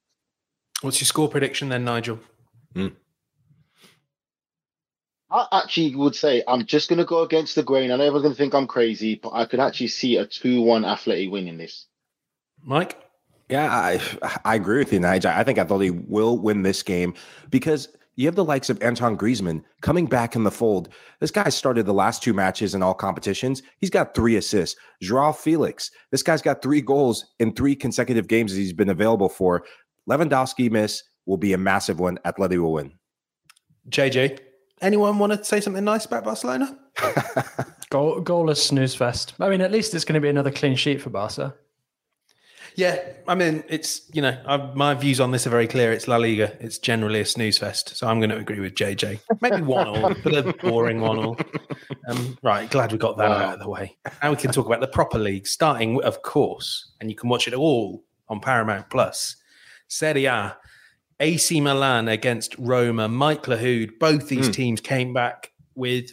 What's 0.82 1.00
your 1.00 1.06
score 1.06 1.30
prediction 1.30 1.70
then, 1.70 1.86
Nigel? 1.86 2.20
Hmm. 2.74 2.88
I 5.32 5.48
actually 5.64 5.96
would 5.96 6.16
say 6.16 6.44
I'm 6.48 6.66
just 6.66 6.90
going 6.90 7.00
to 7.00 7.06
go 7.06 7.24
against 7.24 7.56
the 7.56 7.64
grain. 7.64 7.92
I 7.92 7.96
know 7.96 8.04
everyone's 8.04 8.24
going 8.24 8.36
to 8.36 8.38
think 8.38 8.54
I'm 8.54 8.68
crazy, 8.68 9.16
but 9.16 9.32
I 9.34 9.46
could 9.46 9.60
actually 9.60 9.88
see 9.88 10.18
a 10.18 10.28
2 10.28 10.62
1 10.62 10.86
Athletic 10.86 11.32
winning 11.32 11.58
this. 11.58 11.88
Mike? 12.62 13.03
Yeah, 13.54 13.72
I 13.72 14.02
I 14.46 14.56
agree 14.56 14.80
with 14.80 14.92
you, 14.92 15.00
Nigel. 15.00 15.30
I 15.30 15.44
think 15.44 15.60
Atleti 15.60 16.08
will 16.08 16.40
win 16.40 16.64
this 16.64 16.82
game 16.82 17.14
because 17.52 17.88
you 18.16 18.26
have 18.26 18.34
the 18.34 18.44
likes 18.44 18.72
of 18.72 18.82
Antoine 18.82 19.16
Griezmann 19.16 19.64
coming 19.82 20.08
back 20.08 20.36
in 20.36 20.44
the 20.44 20.50
fold. 20.50 20.90
This 21.20 21.30
guy 21.30 21.50
started 21.50 21.86
the 21.86 21.94
last 21.94 22.24
two 22.24 22.34
matches 22.34 22.74
in 22.74 22.82
all 22.82 22.96
competitions. 22.96 23.62
He's 23.78 23.92
got 23.92 24.16
three 24.16 24.38
assists. 24.38 24.76
Joao 25.04 25.34
Felix, 25.34 25.92
this 26.10 26.24
guy's 26.24 26.42
got 26.42 26.64
three 26.64 26.82
goals 26.82 27.28
in 27.38 27.54
three 27.54 27.76
consecutive 27.76 28.28
games 28.28 28.52
that 28.52 28.60
he's 28.60 28.74
been 28.74 28.90
available 28.90 29.30
for. 29.30 29.64
Lewandowski 30.10 30.72
miss 30.72 31.04
will 31.28 31.38
be 31.38 31.54
a 31.54 31.58
massive 31.60 32.00
one. 32.00 32.18
Atleti 32.26 32.58
will 32.58 32.74
win. 32.74 32.94
JJ? 33.88 34.40
Anyone 34.82 35.20
want 35.20 35.32
to 35.32 35.44
say 35.44 35.62
something 35.62 35.84
nice 35.84 36.06
about 36.06 36.24
Barcelona? 36.24 36.76
Goal, 37.92 38.20
goalless 38.24 38.58
snooze 38.58 38.96
fest. 38.96 39.36
I 39.40 39.50
mean, 39.50 39.62
at 39.62 39.72
least 39.72 39.94
it's 39.94 40.06
going 40.06 40.16
to 40.16 40.22
be 40.22 40.30
another 40.30 40.50
clean 40.50 40.76
sheet 40.76 41.04
for 41.04 41.12
Barca. 41.12 41.54
Yeah, 42.76 43.00
I 43.28 43.36
mean, 43.36 43.64
it's 43.68 44.02
you 44.14 44.22
know, 44.22 44.38
i 44.46 44.58
my 44.74 44.94
views 44.94 45.20
on 45.20 45.32
this 45.32 45.46
are 45.46 45.50
very 45.50 45.68
clear. 45.68 45.92
It's 45.92 46.08
La 46.08 46.18
Liga. 46.18 46.56
It's 46.60 46.78
generally 46.78 47.20
a 47.20 47.26
snooze 47.26 47.58
fest, 47.58 47.96
so 47.96 48.08
I'm 48.08 48.20
going 48.20 48.30
to 48.30 48.38
agree 48.38 48.60
with 48.60 48.76
JJ. 48.76 49.20
Maybe 49.42 49.62
one 49.62 49.88
all, 49.88 50.14
but 50.24 50.34
a 50.34 50.54
boring 50.54 51.02
one 51.02 51.20
all. 51.20 51.38
Um, 52.08 52.38
right, 52.42 52.70
glad 52.70 52.92
we 52.92 52.98
got 52.98 53.18
that 53.18 53.32
out 53.32 53.54
of 53.56 53.60
the 53.60 53.70
way. 53.70 53.98
Now 54.22 54.32
we 54.32 54.38
can 54.38 54.52
talk 54.52 54.66
about 54.66 54.82
the 54.82 54.88
proper 54.88 55.20
league, 55.20 55.48
starting 55.48 56.02
of 56.04 56.22
course, 56.22 56.94
and 57.00 57.10
you 57.10 57.16
can 57.16 57.30
watch 57.30 57.48
it 57.48 57.54
all 57.54 58.04
on 58.30 58.40
Paramount 58.40 58.90
Plus. 58.90 59.36
Serie 59.88 60.26
A, 60.26 60.58
AC 61.20 61.62
Milan 61.62 62.08
against 62.08 62.58
Roma. 62.58 63.08
Mike 63.08 63.44
Lahoud. 63.44 64.00
Both 64.00 64.30
these 64.30 64.50
teams 64.50 64.82
came 64.82 65.14
back 65.14 65.52
with 65.76 66.12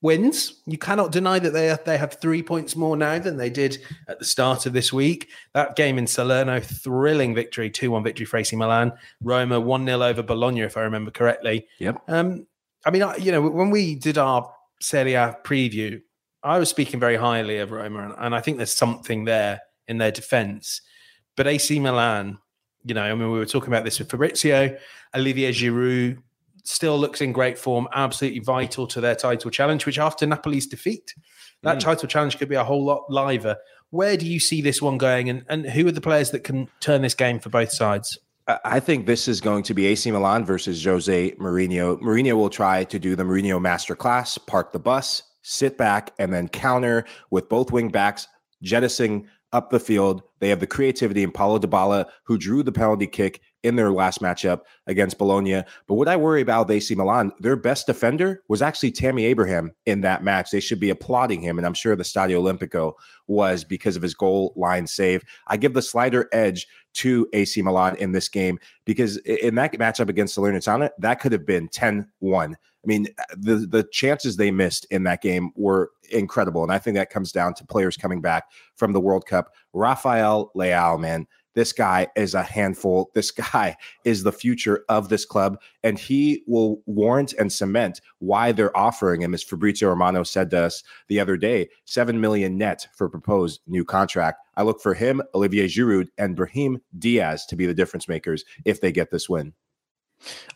wins. 0.00 0.60
You 0.66 0.78
cannot 0.78 1.12
deny 1.12 1.38
that 1.38 1.50
they 1.52 1.76
they 1.84 1.98
have 1.98 2.14
three 2.14 2.42
points 2.42 2.76
more 2.76 2.96
now 2.96 3.18
than 3.18 3.36
they 3.36 3.50
did 3.50 3.78
at 4.08 4.18
the 4.18 4.24
start 4.24 4.66
of 4.66 4.72
this 4.72 4.92
week. 4.92 5.28
That 5.54 5.76
game 5.76 5.98
in 5.98 6.06
Salerno, 6.06 6.60
thrilling 6.60 7.34
victory, 7.34 7.70
two 7.70 7.90
one 7.90 8.04
victory 8.04 8.26
for 8.26 8.36
AC 8.36 8.54
Milan. 8.56 8.92
Roma 9.20 9.60
one 9.60 9.84
0 9.86 10.02
over 10.02 10.22
Bologna, 10.22 10.60
if 10.62 10.76
I 10.76 10.82
remember 10.82 11.10
correctly. 11.10 11.66
Yep. 11.78 12.02
Um, 12.08 12.46
I 12.86 12.90
mean, 12.90 13.02
I- 13.02 13.16
you 13.16 13.32
know, 13.32 13.42
when 13.42 13.70
we 13.70 13.94
did 13.96 14.18
our 14.18 14.52
Serie 14.80 15.14
A 15.14 15.36
preview, 15.44 16.00
I 16.42 16.58
was 16.58 16.68
speaking 16.70 17.00
very 17.00 17.16
highly 17.16 17.58
of 17.58 17.72
Roma, 17.72 18.04
and, 18.04 18.14
and 18.18 18.34
I 18.34 18.40
think 18.40 18.56
there's 18.58 18.72
something 18.72 19.24
there 19.24 19.60
in 19.88 19.98
their 19.98 20.12
defense. 20.12 20.80
But 21.36 21.48
AC 21.48 21.78
Milan, 21.80 22.38
you 22.84 22.94
know, 22.94 23.02
I 23.02 23.14
mean, 23.14 23.30
we 23.32 23.38
were 23.38 23.46
talking 23.46 23.68
about 23.68 23.84
this 23.84 23.98
with 23.98 24.08
Fabrizio, 24.10 24.76
Olivier 25.16 25.50
Giroud 25.52 26.18
still 26.68 26.98
looks 26.98 27.20
in 27.22 27.32
great 27.32 27.58
form, 27.58 27.88
absolutely 27.94 28.40
vital 28.40 28.86
to 28.86 29.00
their 29.00 29.14
title 29.14 29.50
challenge, 29.50 29.86
which 29.86 29.98
after 29.98 30.26
Napoli's 30.26 30.66
defeat, 30.66 31.14
that 31.62 31.74
hmm. 31.74 31.78
title 31.78 32.06
challenge 32.06 32.38
could 32.38 32.48
be 32.48 32.54
a 32.54 32.64
whole 32.64 32.84
lot 32.84 33.04
liver. 33.08 33.56
Where 33.90 34.18
do 34.18 34.26
you 34.26 34.38
see 34.38 34.60
this 34.60 34.82
one 34.82 34.98
going, 34.98 35.30
and, 35.30 35.44
and 35.48 35.64
who 35.64 35.86
are 35.88 35.92
the 35.92 36.02
players 36.02 36.30
that 36.32 36.44
can 36.44 36.68
turn 36.80 37.00
this 37.00 37.14
game 37.14 37.40
for 37.40 37.48
both 37.48 37.72
sides? 37.72 38.18
I- 38.46 38.58
I 38.64 38.80
think 38.80 39.06
this 39.06 39.28
is 39.28 39.40
going 39.40 39.62
to 39.64 39.74
be 39.74 39.86
AC 39.86 40.10
Milan 40.10 40.44
versus 40.44 40.84
Jose 40.84 41.32
Mourinho. 41.32 42.00
Mourinho 42.00 42.34
will 42.34 42.50
try 42.50 42.84
to 42.84 42.98
do 42.98 43.16
the 43.16 43.22
Mourinho 43.22 43.58
masterclass, 43.60 44.38
park 44.46 44.72
the 44.72 44.78
bus, 44.78 45.22
sit 45.42 45.78
back, 45.78 46.12
and 46.18 46.32
then 46.32 46.48
counter 46.48 47.06
with 47.30 47.48
both 47.48 47.72
wing 47.72 47.88
backs, 47.88 48.26
jettisoning 48.62 49.26
up 49.52 49.70
the 49.70 49.80
field. 49.80 50.22
They 50.40 50.50
have 50.50 50.60
the 50.60 50.66
creativity 50.66 51.22
in 51.22 51.32
Paulo 51.32 51.58
Dybala, 51.58 52.06
who 52.24 52.36
drew 52.36 52.62
the 52.62 52.72
penalty 52.72 53.06
kick 53.06 53.40
in 53.62 53.76
their 53.76 53.90
last 53.90 54.20
matchup 54.20 54.60
against 54.86 55.18
Bologna. 55.18 55.62
But 55.86 55.94
what 55.94 56.08
I 56.08 56.16
worry 56.16 56.40
about 56.40 56.70
AC 56.70 56.94
Milan, 56.94 57.32
their 57.40 57.56
best 57.56 57.86
defender 57.86 58.42
was 58.48 58.62
actually 58.62 58.92
Tammy 58.92 59.24
Abraham 59.24 59.72
in 59.86 60.00
that 60.02 60.22
match. 60.22 60.50
They 60.50 60.60
should 60.60 60.80
be 60.80 60.90
applauding 60.90 61.40
him, 61.40 61.58
and 61.58 61.66
I'm 61.66 61.74
sure 61.74 61.96
the 61.96 62.04
Stadio 62.04 62.40
Olimpico 62.40 62.94
was 63.26 63.64
because 63.64 63.96
of 63.96 64.02
his 64.02 64.14
goal 64.14 64.52
line 64.56 64.86
save. 64.86 65.24
I 65.48 65.56
give 65.56 65.74
the 65.74 65.82
slider 65.82 66.28
edge 66.32 66.66
to 66.94 67.28
AC 67.32 67.60
Milan 67.62 67.96
in 67.96 68.12
this 68.12 68.28
game 68.28 68.58
because 68.84 69.18
in 69.18 69.54
that 69.56 69.72
matchup 69.72 70.08
against 70.08 70.36
Salernitana, 70.36 70.90
that 70.98 71.20
could 71.20 71.32
have 71.32 71.46
been 71.46 71.68
10 71.68 72.08
1. 72.20 72.56
I 72.84 72.86
mean, 72.86 73.08
the 73.36 73.56
the 73.56 73.86
chances 73.92 74.36
they 74.36 74.50
missed 74.50 74.86
in 74.90 75.02
that 75.04 75.20
game 75.20 75.50
were 75.56 75.90
incredible, 76.10 76.62
and 76.62 76.72
I 76.72 76.78
think 76.78 76.96
that 76.96 77.10
comes 77.10 77.32
down 77.32 77.54
to 77.54 77.66
players 77.66 77.96
coming 77.96 78.20
back 78.20 78.44
from 78.76 78.92
the 78.92 79.00
World 79.00 79.26
Cup. 79.26 79.52
Rafael 79.72 80.50
Leão, 80.56 80.98
man, 80.98 81.26
this 81.58 81.72
guy 81.72 82.06
is 82.14 82.34
a 82.34 82.42
handful. 82.42 83.10
This 83.14 83.30
guy 83.52 83.76
is 84.04 84.22
the 84.22 84.32
future 84.32 84.84
of 84.88 85.08
this 85.08 85.24
club, 85.24 85.60
and 85.82 85.98
he 85.98 86.44
will 86.46 86.82
warrant 86.86 87.32
and 87.32 87.52
cement 87.52 88.00
why 88.20 88.52
they're 88.52 88.76
offering 88.76 89.22
him, 89.22 89.34
as 89.34 89.42
Fabrizio 89.42 89.88
Romano 89.88 90.22
said 90.22 90.50
to 90.50 90.62
us 90.62 90.84
the 91.08 91.18
other 91.18 91.36
day, 91.36 91.68
seven 91.84 92.20
million 92.20 92.56
net 92.56 92.86
for 92.96 93.08
proposed 93.08 93.60
new 93.66 93.84
contract. 93.84 94.38
I 94.56 94.62
look 94.62 94.80
for 94.80 94.94
him, 94.94 95.20
Olivier 95.34 95.66
Giroud, 95.66 96.08
and 96.16 96.36
Brahim 96.36 96.80
Diaz 96.96 97.44
to 97.46 97.56
be 97.56 97.66
the 97.66 97.74
difference 97.74 98.08
makers 98.08 98.44
if 98.64 98.80
they 98.80 98.92
get 98.92 99.10
this 99.10 99.28
win. 99.28 99.52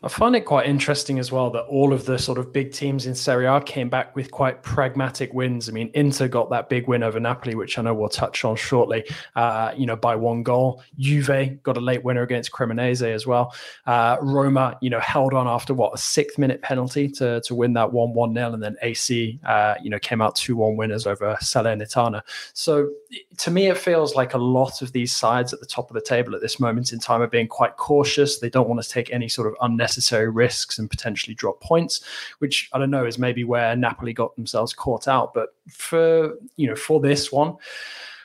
I 0.02 0.08
find 0.08 0.34
it 0.34 0.40
quite 0.40 0.66
interesting 0.66 1.20
as 1.20 1.30
well 1.30 1.50
that 1.50 1.62
all 1.62 1.92
of 1.92 2.06
the 2.06 2.18
sort 2.18 2.38
of 2.38 2.52
big 2.52 2.72
teams 2.72 3.06
in 3.06 3.14
Serie 3.14 3.46
A 3.46 3.60
came 3.60 3.88
back 3.88 4.16
with 4.16 4.32
quite 4.32 4.62
pragmatic 4.62 5.32
wins. 5.32 5.68
I 5.68 5.72
mean, 5.72 5.90
Inter 5.94 6.26
got 6.26 6.50
that 6.50 6.68
big 6.68 6.88
win 6.88 7.04
over 7.04 7.20
Napoli, 7.20 7.54
which 7.54 7.78
I 7.78 7.82
know 7.82 7.94
we'll 7.94 8.08
touch 8.08 8.44
on 8.44 8.56
shortly, 8.56 9.04
uh, 9.36 9.72
you 9.76 9.86
know, 9.86 9.94
by 9.94 10.16
one 10.16 10.42
goal. 10.42 10.82
Juve 10.98 11.62
got 11.62 11.76
a 11.76 11.80
late 11.80 12.02
winner 12.02 12.22
against 12.22 12.50
Cremonese 12.50 13.14
as 13.14 13.26
well. 13.28 13.54
Uh, 13.86 14.16
Roma, 14.20 14.76
you 14.82 14.90
know, 14.90 14.98
held 14.98 15.34
on 15.34 15.46
after 15.46 15.72
what, 15.72 15.94
a 15.94 15.98
sixth 15.98 16.36
minute 16.36 16.62
penalty 16.62 17.08
to, 17.10 17.40
to 17.42 17.54
win 17.54 17.72
that 17.74 17.92
1 17.92 18.12
1 18.12 18.34
0. 18.34 18.52
And 18.54 18.62
then 18.62 18.76
AC, 18.82 19.38
uh, 19.46 19.76
you 19.82 19.90
know, 19.90 20.00
came 20.00 20.20
out 20.20 20.34
2 20.34 20.56
1 20.56 20.76
winners 20.76 21.06
over 21.06 21.36
Salernitana. 21.40 22.22
So 22.54 22.90
to 23.38 23.50
me, 23.52 23.68
it 23.68 23.78
feels 23.78 24.16
like 24.16 24.34
a 24.34 24.38
lot 24.38 24.82
of 24.82 24.90
these 24.92 25.12
sides 25.12 25.52
at 25.52 25.60
the 25.60 25.66
top 25.66 25.90
of 25.90 25.94
the 25.94 26.00
table 26.00 26.34
at 26.34 26.40
this 26.40 26.58
moment 26.58 26.92
in 26.92 26.98
time 26.98 27.22
are 27.22 27.28
being 27.28 27.46
quite 27.46 27.76
cautious. 27.76 28.40
They 28.40 28.50
don't 28.50 28.68
want 28.68 28.82
to 28.82 28.88
take 28.88 29.12
any 29.12 29.28
sort 29.28 29.46
of 29.46 29.51
unnecessary 29.60 30.30
risks 30.30 30.78
and 30.78 30.90
potentially 30.90 31.34
drop 31.34 31.60
points, 31.60 32.02
which 32.38 32.68
I 32.72 32.78
don't 32.78 32.90
know 32.90 33.06
is 33.06 33.18
maybe 33.18 33.44
where 33.44 33.76
Napoli 33.76 34.12
got 34.12 34.34
themselves 34.36 34.72
caught 34.72 35.08
out. 35.08 35.34
But 35.34 35.50
for 35.70 36.34
you 36.56 36.68
know, 36.68 36.76
for 36.76 37.00
this 37.00 37.30
one, 37.30 37.56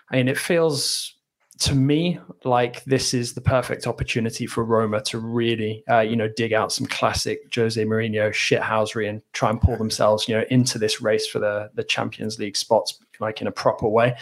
I 0.09 0.17
mean, 0.17 0.27
it 0.27 0.37
feels 0.37 1.13
to 1.59 1.73
me 1.73 2.19
like 2.43 2.83
this 2.85 3.13
is 3.13 3.33
the 3.33 3.41
perfect 3.41 3.87
opportunity 3.87 4.45
for 4.45 4.63
Roma 4.63 5.01
to 5.01 5.17
really, 5.17 5.83
uh, 5.89 6.01
you 6.01 6.15
know, 6.15 6.27
dig 6.27 6.53
out 6.53 6.71
some 6.71 6.85
classic 6.85 7.53
Jose 7.53 7.83
Mourinho 7.83 8.29
shithousery 8.29 9.09
and 9.09 9.21
try 9.33 9.49
and 9.49 9.59
pull 9.59 9.75
themselves, 9.75 10.27
you 10.27 10.35
know, 10.35 10.43
into 10.49 10.77
this 10.77 11.01
race 11.01 11.25
for 11.25 11.39
the 11.39 11.69
the 11.73 11.83
Champions 11.83 12.37
League 12.39 12.57
spots, 12.57 12.99
like 13.19 13.41
in 13.41 13.47
a 13.47 13.51
proper 13.51 13.87
way. 13.87 14.15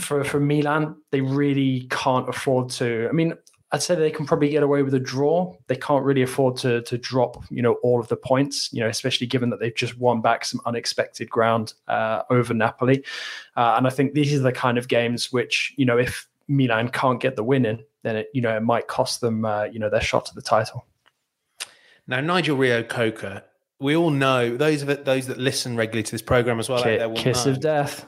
For 0.00 0.22
for 0.24 0.38
Milan, 0.38 0.96
they 1.10 1.22
really 1.22 1.86
can't 1.90 2.28
afford 2.28 2.68
to. 2.70 3.06
I 3.08 3.12
mean, 3.12 3.34
I'd 3.72 3.82
say 3.82 3.96
they 3.96 4.12
can 4.12 4.26
probably 4.26 4.48
get 4.48 4.62
away 4.62 4.82
with 4.82 4.94
a 4.94 5.00
draw. 5.00 5.56
They 5.66 5.76
can't 5.76 6.04
really 6.04 6.22
afford 6.22 6.56
to 6.58 6.82
to 6.82 6.96
drop, 6.96 7.44
you 7.50 7.62
know, 7.62 7.74
all 7.82 7.98
of 7.98 8.08
the 8.08 8.16
points. 8.16 8.72
You 8.72 8.80
know, 8.80 8.88
especially 8.88 9.26
given 9.26 9.50
that 9.50 9.58
they've 9.58 9.74
just 9.74 9.98
won 9.98 10.20
back 10.20 10.44
some 10.44 10.60
unexpected 10.66 11.28
ground 11.28 11.74
uh, 11.88 12.22
over 12.30 12.54
Napoli. 12.54 13.04
Uh, 13.56 13.74
and 13.76 13.86
I 13.86 13.90
think 13.90 14.14
these 14.14 14.34
are 14.34 14.38
the 14.38 14.52
kind 14.52 14.78
of 14.78 14.86
games 14.86 15.32
which, 15.32 15.74
you 15.76 15.84
know, 15.84 15.98
if 15.98 16.28
Milan 16.46 16.90
can't 16.90 17.20
get 17.20 17.34
the 17.34 17.42
win 17.42 17.66
in, 17.66 17.82
then 18.02 18.16
it, 18.16 18.30
you 18.32 18.40
know, 18.40 18.56
it 18.56 18.62
might 18.62 18.86
cost 18.86 19.20
them, 19.20 19.44
uh, 19.44 19.64
you 19.64 19.80
know, 19.80 19.90
their 19.90 20.00
shot 20.00 20.26
to 20.26 20.34
the 20.34 20.42
title. 20.42 20.86
Now, 22.06 22.20
Nigel 22.20 22.56
Reo-Coker, 22.56 23.42
we 23.80 23.96
all 23.96 24.10
know 24.10 24.56
those 24.56 24.82
of 24.82 24.88
it, 24.88 25.04
those 25.04 25.26
that 25.26 25.38
listen 25.38 25.76
regularly 25.76 26.04
to 26.04 26.12
this 26.12 26.22
program 26.22 26.60
as 26.60 26.68
well. 26.68 26.84
Kiss, 26.84 27.20
kiss 27.20 27.46
of 27.46 27.60
death 27.60 28.06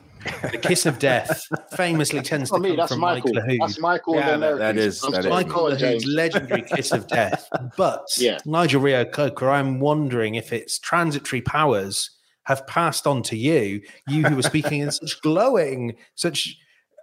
the 0.50 0.58
kiss 0.60 0.86
of 0.86 0.98
death 0.98 1.44
famously 1.76 2.20
tends 2.22 2.50
to 2.50 2.58
me, 2.58 2.76
come 2.76 2.88
from 2.88 3.00
Michael. 3.00 3.32
Mike 3.34 3.44
Lahoud. 3.44 3.58
That's 3.60 3.78
Michael. 3.80 4.14
Yeah, 4.16 4.32
the 4.32 4.38
that- 4.38 4.58
that 4.58 4.76
is- 4.76 5.02
I'm 5.04 5.12
that 5.12 5.18
is 5.20 5.24
sorry, 5.24 5.34
Michael 5.34 5.52
Colin 5.52 5.78
Lahoud's 5.78 6.06
legendary 6.06 6.62
kiss 6.62 6.92
of 6.92 7.06
death. 7.06 7.48
But 7.76 8.04
Yeah. 8.18 8.38
Nigel 8.46 8.80
Reo-Coker, 8.80 9.48
I'm 9.50 9.80
wondering 9.80 10.34
if 10.34 10.52
its 10.52 10.78
transitory 10.78 11.40
powers 11.42 12.10
have 12.44 12.66
passed 12.66 13.06
on 13.06 13.22
to 13.24 13.36
you, 13.36 13.80
you 14.08 14.24
who 14.24 14.36
were 14.36 14.42
speaking 14.42 14.80
in 14.80 14.90
such 14.92 15.20
glowing, 15.22 15.96
such 16.14 16.56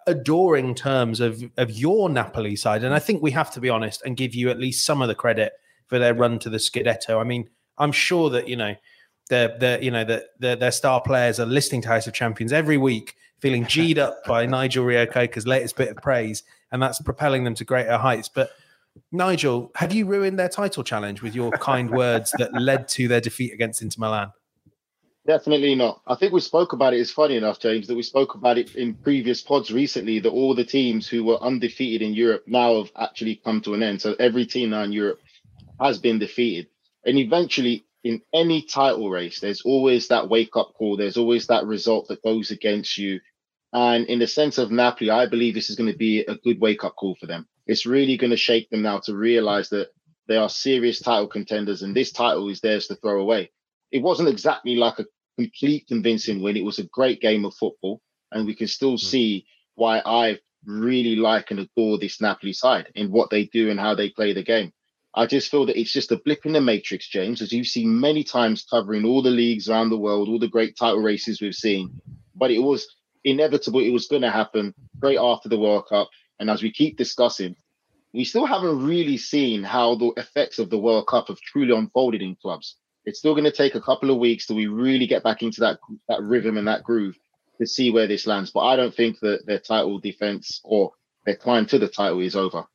adoring 0.07 0.75
terms 0.75 1.19
of, 1.19 1.43
of 1.57 1.71
your 1.71 2.09
Napoli 2.09 2.55
side. 2.55 2.83
And 2.83 2.93
I 2.93 2.99
think 2.99 3.21
we 3.21 3.31
have 3.31 3.51
to 3.51 3.59
be 3.59 3.69
honest 3.69 4.01
and 4.05 4.17
give 4.17 4.35
you 4.35 4.49
at 4.49 4.59
least 4.59 4.85
some 4.85 5.01
of 5.01 5.07
the 5.07 5.15
credit 5.15 5.53
for 5.87 5.99
their 5.99 6.13
run 6.13 6.39
to 6.39 6.49
the 6.49 6.57
Scudetto. 6.57 7.19
I 7.19 7.23
mean, 7.23 7.49
I'm 7.77 7.91
sure 7.91 8.29
that, 8.31 8.47
you 8.47 8.55
know, 8.55 8.75
their, 9.29 9.57
their 9.57 9.81
you 9.81 9.91
know, 9.91 10.03
that 10.03 10.23
their, 10.39 10.55
their 10.55 10.71
star 10.71 11.01
players 11.01 11.39
are 11.39 11.45
listening 11.45 11.81
to 11.81 11.87
House 11.87 12.07
of 12.07 12.13
Champions 12.13 12.53
every 12.53 12.77
week, 12.77 13.15
feeling 13.39 13.63
G'd 13.69 13.99
up 13.99 14.23
by 14.25 14.45
Nigel 14.45 14.85
Reo-Coker's 14.85 15.47
latest 15.47 15.75
bit 15.75 15.89
of 15.89 15.97
praise, 15.97 16.43
and 16.71 16.81
that's 16.81 17.01
propelling 17.01 17.43
them 17.43 17.55
to 17.55 17.65
greater 17.65 17.97
heights. 17.97 18.29
But 18.29 18.51
Nigel, 19.11 19.71
have 19.75 19.93
you 19.93 20.05
ruined 20.05 20.39
their 20.39 20.49
title 20.49 20.83
challenge 20.83 21.21
with 21.21 21.35
your 21.35 21.51
kind 21.51 21.89
words 21.91 22.31
that 22.37 22.53
led 22.53 22.87
to 22.89 23.07
their 23.07 23.21
defeat 23.21 23.53
against 23.53 23.81
Inter 23.81 23.99
Milan? 23.99 24.31
Definitely 25.27 25.73
not. 25.73 26.01
I 26.05 26.13
think 26.13 26.33
we 26.33 26.39
spoke 26.39 26.73
about 26.73 26.93
it. 26.93 26.99
It's 26.99 27.09
funny 27.09 27.35
enough, 27.35 27.59
James, 27.59 27.87
that 27.87 27.95
we 27.95 28.03
spoke 28.03 28.35
about 28.35 28.59
it 28.59 28.75
in 28.75 28.93
previous 28.93 29.41
pods 29.41 29.71
recently 29.73 30.19
that 30.19 30.29
all 30.29 30.53
the 30.53 30.63
teams 30.63 31.07
who 31.07 31.23
were 31.23 31.41
undefeated 31.41 32.03
in 32.03 32.13
Europe 32.13 32.43
now 32.45 32.77
have 32.77 32.91
actually 32.95 33.37
come 33.37 33.59
to 33.61 33.73
an 33.73 33.81
end. 33.81 34.01
So 34.01 34.15
every 34.19 34.45
team 34.45 34.69
now 34.69 34.83
in 34.83 34.91
Europe 34.91 35.19
has 35.79 35.97
been 35.97 36.19
defeated. 36.19 36.67
And 37.05 37.17
eventually, 37.17 37.85
in 38.05 38.21
any 38.35 38.61
title 38.61 39.09
race, 39.09 39.39
there's 39.39 39.63
always 39.63 40.09
that 40.09 40.29
wake 40.29 40.55
up 40.55 40.73
call. 40.77 40.95
There's 40.95 41.17
always 41.17 41.47
that 41.47 41.65
result 41.65 42.07
that 42.07 42.21
goes 42.21 42.51
against 42.51 42.99
you. 42.99 43.19
And 43.73 44.05
in 44.05 44.19
the 44.19 44.27
sense 44.27 44.59
of 44.59 44.69
Napoli, 44.69 45.09
I 45.09 45.25
believe 45.25 45.55
this 45.55 45.71
is 45.71 45.75
going 45.75 45.91
to 45.91 45.97
be 45.97 46.19
a 46.19 46.35
good 46.35 46.61
wake 46.61 46.83
up 46.83 46.95
call 46.95 47.15
for 47.19 47.25
them. 47.25 47.47
It's 47.65 47.87
really 47.87 48.15
going 48.15 48.29
to 48.29 48.37
shake 48.37 48.69
them 48.69 48.83
now 48.83 48.99
to 48.99 49.15
realize 49.15 49.69
that 49.69 49.89
they 50.27 50.37
are 50.37 50.49
serious 50.49 50.99
title 50.99 51.27
contenders 51.27 51.81
and 51.81 51.95
this 51.95 52.11
title 52.11 52.47
is 52.49 52.61
theirs 52.61 52.85
to 52.87 52.95
throw 52.95 53.19
away. 53.19 53.51
It 53.91 54.03
wasn't 54.03 54.29
exactly 54.29 54.75
like 54.75 54.99
a 54.99 55.05
complete 55.39 55.87
convincing 55.87 56.43
win. 56.43 56.57
It 56.57 56.63
was 56.63 56.77
a 56.77 56.83
great 56.83 57.21
game 57.21 57.43
of 57.43 57.55
football, 57.55 58.01
and 58.31 58.45
we 58.45 58.53
can 58.53 58.67
still 58.67 58.91
hmm. 58.91 58.97
see 58.97 59.45
why 59.73 60.03
I 60.05 60.37
really 60.63 61.15
like 61.15 61.49
and 61.49 61.59
adore 61.59 61.97
this 61.97 62.21
Napoli 62.21 62.53
side 62.53 62.91
in 62.93 63.11
what 63.11 63.31
they 63.31 63.45
do 63.45 63.71
and 63.71 63.79
how 63.79 63.95
they 63.95 64.11
play 64.11 64.33
the 64.33 64.43
game. 64.43 64.71
I 65.17 65.25
just 65.25 65.49
feel 65.49 65.65
that 65.67 65.79
it's 65.79 65.93
just 65.93 66.11
a 66.11 66.17
blip 66.17 66.45
in 66.45 66.51
the 66.51 66.61
matrix, 66.61 67.07
James, 67.07 67.41
as 67.41 67.53
you've 67.53 67.67
seen 67.67 67.99
many 68.01 68.23
times 68.23 68.65
covering 68.69 69.05
all 69.05 69.21
the 69.21 69.29
leagues 69.29 69.69
around 69.69 69.89
the 69.89 69.97
world, 69.97 70.27
all 70.27 70.39
the 70.39 70.47
great 70.49 70.75
title 70.77 71.01
races 71.01 71.41
we've 71.41 71.55
seen. 71.55 72.01
But 72.35 72.51
it 72.51 72.59
was 72.59 72.85
inevitable, 73.23 73.79
it 73.79 73.91
was 73.91 74.07
going 74.07 74.23
to 74.23 74.31
happen 74.31 74.73
straight 74.97 75.17
after 75.17 75.47
the 75.47 75.57
World 75.57 75.85
Cup. 75.87 76.09
And 76.39 76.49
as 76.49 76.61
we 76.61 76.69
keep 76.69 76.97
discussing, 76.97 77.55
we 78.13 78.25
still 78.25 78.45
haven't 78.45 78.85
really 78.85 79.15
seen 79.15 79.63
how 79.63 79.95
the 79.95 80.11
effects 80.17 80.59
of 80.59 80.69
the 80.69 80.77
World 80.77 81.07
Cup 81.07 81.29
have 81.29 81.39
truly 81.39 81.75
unfolded 81.75 82.21
in 82.21 82.35
clubs. 82.35 82.75
It's 83.05 83.19
still 83.19 83.33
going 83.33 83.45
to 83.45 83.51
take 83.51 83.75
a 83.75 83.81
couple 83.81 84.11
of 84.11 84.17
weeks 84.17 84.47
till 84.47 84.57
we 84.57 84.67
really 84.67 85.07
get 85.07 85.23
back 85.23 85.43
into 85.43 85.61
that 85.61 85.79
that 86.09 86.23
rhythm 86.23 86.57
and 86.57 86.67
that 86.67 86.83
groove 86.83 87.17
to 87.59 87.67
see 87.67 87.91
where 87.91 88.07
this 88.07 88.27
lands. 88.27 88.51
But 88.51 88.61
I 88.61 88.75
don't 88.75 88.93
think 88.93 89.19
that 89.19 89.45
their 89.45 89.59
title 89.59 89.99
defense 89.99 90.59
or 90.63 90.91
their 91.25 91.35
climb 91.35 91.67
to 91.67 91.79
the 91.79 91.87
title 91.87 92.19
is 92.19 92.35
over. 92.35 92.65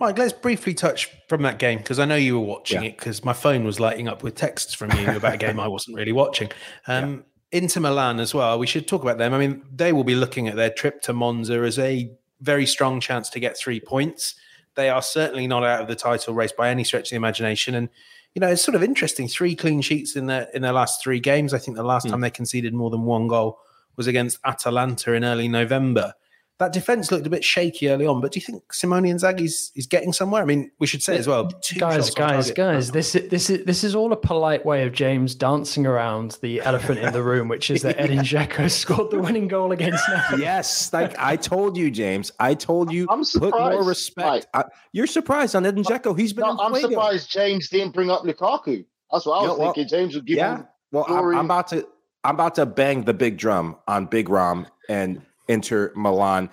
Mike, 0.00 0.18
let's 0.18 0.32
briefly 0.32 0.74
touch 0.74 1.10
from 1.28 1.42
that 1.42 1.58
game 1.58 1.78
because 1.78 1.98
I 1.98 2.04
know 2.04 2.16
you 2.16 2.38
were 2.38 2.46
watching 2.46 2.82
Yeah. 2.82 2.88
it 2.88 2.98
because 2.98 3.24
my 3.24 3.32
phone 3.32 3.64
was 3.64 3.78
lighting 3.80 4.08
up 4.08 4.22
with 4.22 4.34
texts 4.34 4.74
from 4.74 4.90
you 4.92 5.08
about 5.16 5.34
a 5.34 5.36
game 5.36 5.60
I 5.60 5.68
wasn't 5.68 5.96
really 5.96 6.12
watching. 6.12 6.50
Um, 6.86 7.24
Inter 7.52 7.80
Milan 7.80 8.18
as 8.18 8.34
well. 8.34 8.58
We 8.58 8.66
should 8.66 8.88
talk 8.88 9.02
about 9.02 9.18
them. 9.18 9.32
I 9.32 9.38
mean, 9.38 9.62
they 9.72 9.92
will 9.92 10.02
be 10.02 10.16
looking 10.16 10.48
at 10.48 10.56
their 10.56 10.70
trip 10.70 11.00
to 11.02 11.12
Monza 11.12 11.54
as 11.60 11.78
a 11.78 12.10
very 12.40 12.66
strong 12.66 12.98
chance 13.00 13.30
to 13.30 13.38
get 13.40 13.56
three 13.56 13.78
points. 13.78 14.34
They 14.74 14.90
are 14.90 15.00
certainly 15.00 15.46
not 15.46 15.62
out 15.62 15.80
of 15.80 15.86
the 15.86 15.94
title 15.94 16.34
race 16.34 16.50
by 16.50 16.68
any 16.70 16.82
stretch 16.82 17.06
of 17.06 17.10
the 17.10 17.16
imagination. 17.16 17.76
And 17.76 17.88
you 18.34 18.40
know, 18.40 18.48
it's 18.48 18.64
sort 18.64 18.74
of 18.74 18.82
interesting. 18.82 19.28
Three 19.28 19.54
clean 19.54 19.80
sheets 19.82 20.16
in 20.16 20.26
their 20.26 20.48
in 20.52 20.62
their 20.62 20.72
last 20.72 21.00
three 21.00 21.20
games. 21.20 21.54
I 21.54 21.58
think 21.58 21.76
the 21.76 21.84
last 21.84 22.08
time 22.08 22.20
they 22.20 22.30
conceded 22.30 22.74
more 22.74 22.90
than 22.90 23.02
one 23.04 23.28
goal 23.28 23.60
was 23.96 24.08
against 24.08 24.40
Atalanta 24.44 25.12
in 25.12 25.24
early 25.24 25.46
November. 25.46 26.14
That 26.60 26.72
defense 26.72 27.10
looked 27.10 27.26
a 27.26 27.30
bit 27.30 27.42
shaky 27.42 27.88
early 27.88 28.06
on, 28.06 28.20
but 28.20 28.30
do 28.30 28.38
you 28.38 28.46
think 28.46 28.72
Simone 28.72 29.02
Inzaghi's 29.02 29.72
is 29.74 29.88
getting 29.88 30.12
somewhere? 30.12 30.40
I 30.40 30.44
mean, 30.44 30.70
we 30.78 30.86
should 30.86 31.02
say 31.02 31.18
as 31.18 31.26
well, 31.26 31.46
guys, 31.78 32.10
guys, 32.10 32.14
target. 32.14 32.54
guys. 32.54 32.90
This 32.92 33.16
is 33.16 33.28
this 33.28 33.50
is 33.50 33.64
this 33.64 33.82
is 33.82 33.96
all 33.96 34.12
a 34.12 34.16
polite 34.16 34.64
way 34.64 34.86
of 34.86 34.92
James 34.92 35.34
dancing 35.34 35.84
around 35.84 36.38
the 36.42 36.60
elephant 36.60 37.00
in 37.00 37.12
the 37.12 37.24
room, 37.24 37.48
which 37.48 37.72
is 37.72 37.82
that 37.82 37.98
Edin 37.98 38.20
Dzeko 38.20 38.70
scored 38.70 39.10
the 39.10 39.18
winning 39.18 39.48
goal 39.48 39.72
against 39.72 40.08
Napoli. 40.08 40.42
Yes, 40.42 40.92
like 40.92 41.18
I 41.18 41.34
told 41.34 41.76
you, 41.76 41.90
James. 41.90 42.30
I 42.38 42.54
told 42.54 42.92
you. 42.92 43.08
I'm 43.10 43.24
put 43.24 43.40
more 43.40 43.50
surprised, 43.50 43.88
respect. 43.88 44.46
I, 44.54 44.64
you're 44.92 45.08
surprised 45.08 45.56
on 45.56 45.66
Edin 45.66 45.82
Dzeko. 45.82 46.16
He's 46.16 46.32
been. 46.32 46.44
No, 46.46 46.56
I'm 46.60 46.72
Fuego. 46.72 46.88
surprised 46.90 47.32
James 47.32 47.68
didn't 47.68 47.94
bring 47.94 48.10
up 48.10 48.22
Lukaku. 48.22 48.84
That's 49.10 49.26
what 49.26 49.40
I 49.40 49.42
Yeah, 49.42 49.48
was 49.50 49.58
well, 49.58 49.72
thinking. 49.74 49.88
James 49.88 50.14
would 50.14 50.24
give 50.24 50.36
Yeah. 50.36 50.58
him 50.58 50.66
Well, 50.92 51.04
I'm. 51.08 51.36
I'm 51.36 51.44
about 51.46 51.66
to. 51.68 51.84
I'm 52.22 52.36
about 52.36 52.54
to 52.54 52.64
bang 52.64 53.02
the 53.02 53.12
big 53.12 53.38
drum 53.38 53.76
on 53.88 54.06
Big 54.06 54.28
Rom, 54.28 54.68
and 54.88 55.20
Inter 55.48 55.92
Milan. 55.94 56.50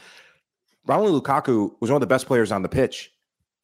Romelu 0.88 1.22
Lukaku 1.22 1.72
was 1.80 1.90
one 1.90 1.98
of 1.98 2.02
the 2.02 2.08
best 2.08 2.26
players 2.26 2.52
on 2.52 2.62
the 2.62 2.70
pitch 2.70 3.12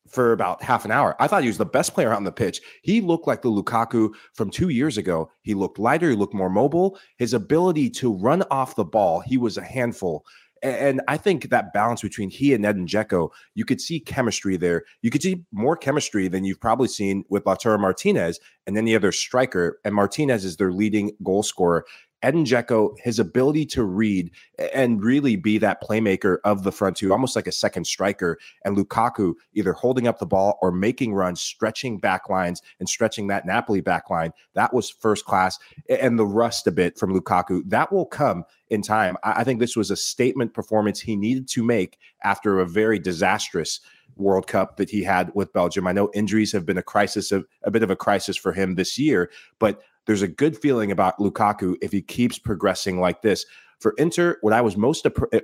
for 0.07 0.31
about 0.31 0.63
half 0.63 0.85
an 0.85 0.91
hour. 0.91 1.15
I 1.19 1.27
thought 1.27 1.41
he 1.41 1.49
was 1.49 1.57
the 1.57 1.65
best 1.65 1.93
player 1.93 2.13
on 2.13 2.23
the 2.23 2.31
pitch. 2.31 2.61
He 2.81 3.01
looked 3.01 3.27
like 3.27 3.41
the 3.41 3.49
Lukaku 3.49 4.13
from 4.33 4.49
two 4.49 4.69
years 4.69 4.97
ago. 4.97 5.29
He 5.41 5.53
looked 5.53 5.79
lighter, 5.79 6.09
he 6.09 6.15
looked 6.15 6.33
more 6.33 6.49
mobile. 6.49 6.97
His 7.17 7.33
ability 7.33 7.89
to 7.91 8.13
run 8.13 8.43
off 8.49 8.75
the 8.75 8.85
ball, 8.85 9.19
he 9.19 9.37
was 9.37 9.57
a 9.57 9.63
handful. 9.63 10.25
And 10.63 11.01
I 11.07 11.17
think 11.17 11.49
that 11.49 11.73
balance 11.73 12.01
between 12.01 12.31
he 12.31 12.53
and 12.53 12.65
Edin 12.65 12.87
Dzeko, 12.87 13.29
you 13.53 13.63
could 13.63 13.79
see 13.79 13.99
chemistry 13.99 14.57
there. 14.57 14.85
You 15.03 15.11
could 15.11 15.21
see 15.21 15.45
more 15.51 15.77
chemistry 15.77 16.27
than 16.27 16.45
you've 16.45 16.59
probably 16.59 16.87
seen 16.87 17.23
with 17.29 17.43
Lautaro 17.43 17.79
Martinez 17.79 18.39
and 18.65 18.75
any 18.75 18.95
other 18.95 19.11
striker. 19.11 19.79
And 19.85 19.93
Martinez 19.93 20.45
is 20.45 20.57
their 20.57 20.71
leading 20.71 21.11
goal 21.21 21.43
scorer. 21.43 21.85
Edin 22.23 22.45
Dzeko, 22.45 22.97
his 22.99 23.19
ability 23.19 23.65
to 23.67 23.83
read 23.83 24.31
and 24.73 25.03
really 25.03 25.35
be 25.35 25.57
that 25.59 25.81
playmaker 25.83 26.37
of 26.43 26.63
the 26.63 26.71
front 26.71 26.97
two, 26.97 27.11
almost 27.11 27.35
like 27.35 27.47
a 27.47 27.51
second 27.51 27.85
striker, 27.85 28.37
and 28.65 28.75
Lukaku 28.75 29.33
either 29.53 29.73
holding 29.73 30.07
up 30.07 30.19
the 30.19 30.25
ball 30.25 30.57
or 30.61 30.71
making 30.71 31.13
runs, 31.13 31.41
stretching 31.41 31.99
back 31.99 32.29
lines 32.29 32.61
and 32.79 32.89
stretching 32.89 33.27
that 33.27 33.45
Napoli 33.45 33.81
back 33.81 34.09
line, 34.09 34.31
that 34.55 34.73
was 34.73 34.89
first 34.89 35.25
class. 35.25 35.59
And 35.89 36.17
the 36.17 36.25
rust 36.25 36.65
a 36.67 36.71
bit 36.71 36.97
from 36.97 37.13
Lukaku, 37.13 37.61
that 37.69 37.91
will 37.91 38.05
come 38.05 38.45
in 38.69 38.81
time. 38.81 39.15
I 39.23 39.43
think 39.43 39.59
this 39.59 39.77
was 39.77 39.91
a 39.91 39.95
statement 39.95 40.53
performance 40.53 40.99
he 40.99 41.15
needed 41.15 41.47
to 41.49 41.63
make 41.63 41.97
after 42.23 42.59
a 42.59 42.65
very 42.65 42.99
disastrous 42.99 43.79
World 44.15 44.47
Cup 44.47 44.77
that 44.77 44.89
he 44.89 45.03
had 45.03 45.31
with 45.35 45.53
Belgium. 45.53 45.85
I 45.85 45.91
know 45.91 46.09
injuries 46.13 46.51
have 46.51 46.65
been 46.65 46.77
a 46.77 46.83
crisis 46.83 47.31
of 47.31 47.45
a 47.63 47.71
bit 47.71 47.83
of 47.83 47.91
a 47.91 47.95
crisis 47.95 48.35
for 48.35 48.51
him 48.51 48.73
this 48.73 48.97
year, 48.97 49.29
but 49.59 49.81
there's 50.07 50.21
a 50.23 50.27
good 50.27 50.57
feeling 50.57 50.91
about 50.91 51.19
Lukaku 51.19 51.75
if 51.81 51.91
he 51.91 52.01
keeps 52.01 52.39
progressing 52.39 52.99
like 52.99 53.21
this. 53.21 53.45
For 53.79 53.93
Inter, 53.99 54.37
what 54.41 54.53
I 54.53 54.61
was 54.61 54.75
most 54.75 55.05
eh, 55.05 55.11
eh, 55.33 55.41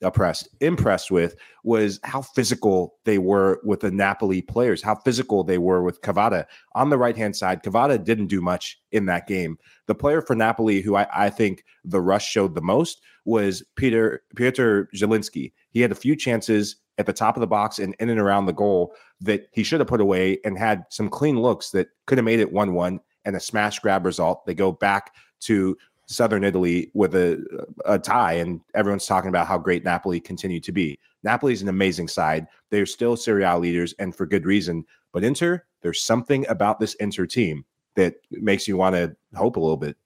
oppressed, 0.00 0.48
impressed 0.60 1.10
with 1.10 1.36
was 1.62 2.00
how 2.04 2.22
physical 2.22 2.94
they 3.04 3.18
were 3.18 3.60
with 3.64 3.80
the 3.80 3.90
Napoli 3.90 4.40
players, 4.40 4.80
how 4.80 4.94
physical 4.94 5.44
they 5.44 5.58
were 5.58 5.82
with 5.82 6.00
Kvara. 6.00 6.46
On 6.74 6.88
the 6.88 6.96
right 6.96 7.16
hand 7.16 7.36
side, 7.36 7.62
Kvara 7.62 8.02
didn't 8.02 8.28
do 8.28 8.40
much 8.40 8.80
in 8.92 9.04
that 9.06 9.26
game. 9.26 9.58
The 9.88 9.94
player 9.94 10.22
for 10.22 10.34
Napoli 10.34 10.80
who 10.80 10.96
I, 10.96 11.06
I 11.12 11.28
think 11.28 11.64
the 11.84 12.00
rush 12.00 12.26
showed 12.26 12.54
the 12.54 12.62
most 12.62 13.02
was 13.26 13.62
Peter 13.76 14.22
Peter 14.36 14.88
Zielinski. 14.96 15.52
He 15.70 15.82
had 15.82 15.92
a 15.92 15.96
few 15.96 16.16
chances 16.16 16.76
at 16.96 17.04
the 17.04 17.12
top 17.12 17.36
of 17.36 17.40
the 17.40 17.46
box 17.46 17.78
and 17.78 17.94
in 17.98 18.08
and 18.08 18.20
around 18.20 18.46
the 18.46 18.52
goal 18.52 18.94
that 19.20 19.48
he 19.52 19.62
should 19.62 19.80
have 19.80 19.88
put 19.88 20.00
away 20.00 20.38
and 20.46 20.56
had 20.56 20.84
some 20.88 21.10
clean 21.10 21.40
looks 21.40 21.70
that 21.70 21.88
could 22.06 22.16
have 22.16 22.24
made 22.24 22.40
it 22.40 22.52
1 22.52 22.72
1 22.72 23.00
and 23.24 23.36
a 23.36 23.40
smash 23.40 23.78
grab 23.80 24.04
result. 24.04 24.44
They 24.46 24.54
go 24.54 24.72
back 24.72 25.14
to 25.40 25.76
southern 26.06 26.42
Italy 26.42 26.90
with 26.92 27.14
a, 27.14 27.42
a 27.84 27.98
tie, 27.98 28.34
and 28.34 28.60
everyone's 28.74 29.06
talking 29.06 29.28
about 29.28 29.46
how 29.46 29.58
great 29.58 29.84
Napoli 29.84 30.20
continue 30.20 30.60
to 30.60 30.72
be. 30.72 30.98
Napoli 31.22 31.52
is 31.52 31.62
an 31.62 31.68
amazing 31.68 32.08
side. 32.08 32.46
They're 32.70 32.86
still 32.86 33.16
Serie 33.16 33.44
A 33.44 33.56
leaders, 33.56 33.94
and 33.98 34.14
for 34.14 34.26
good 34.26 34.44
reason. 34.44 34.84
But 35.12 35.24
Inter, 35.24 35.64
there's 35.82 36.02
something 36.02 36.46
about 36.48 36.80
this 36.80 36.94
Inter 36.94 37.26
team 37.26 37.64
that 37.94 38.14
makes 38.30 38.66
you 38.66 38.76
want 38.76 38.96
to 38.96 39.14
hope 39.34 39.56
a 39.56 39.60
little 39.60 39.76
bit. 39.76 39.96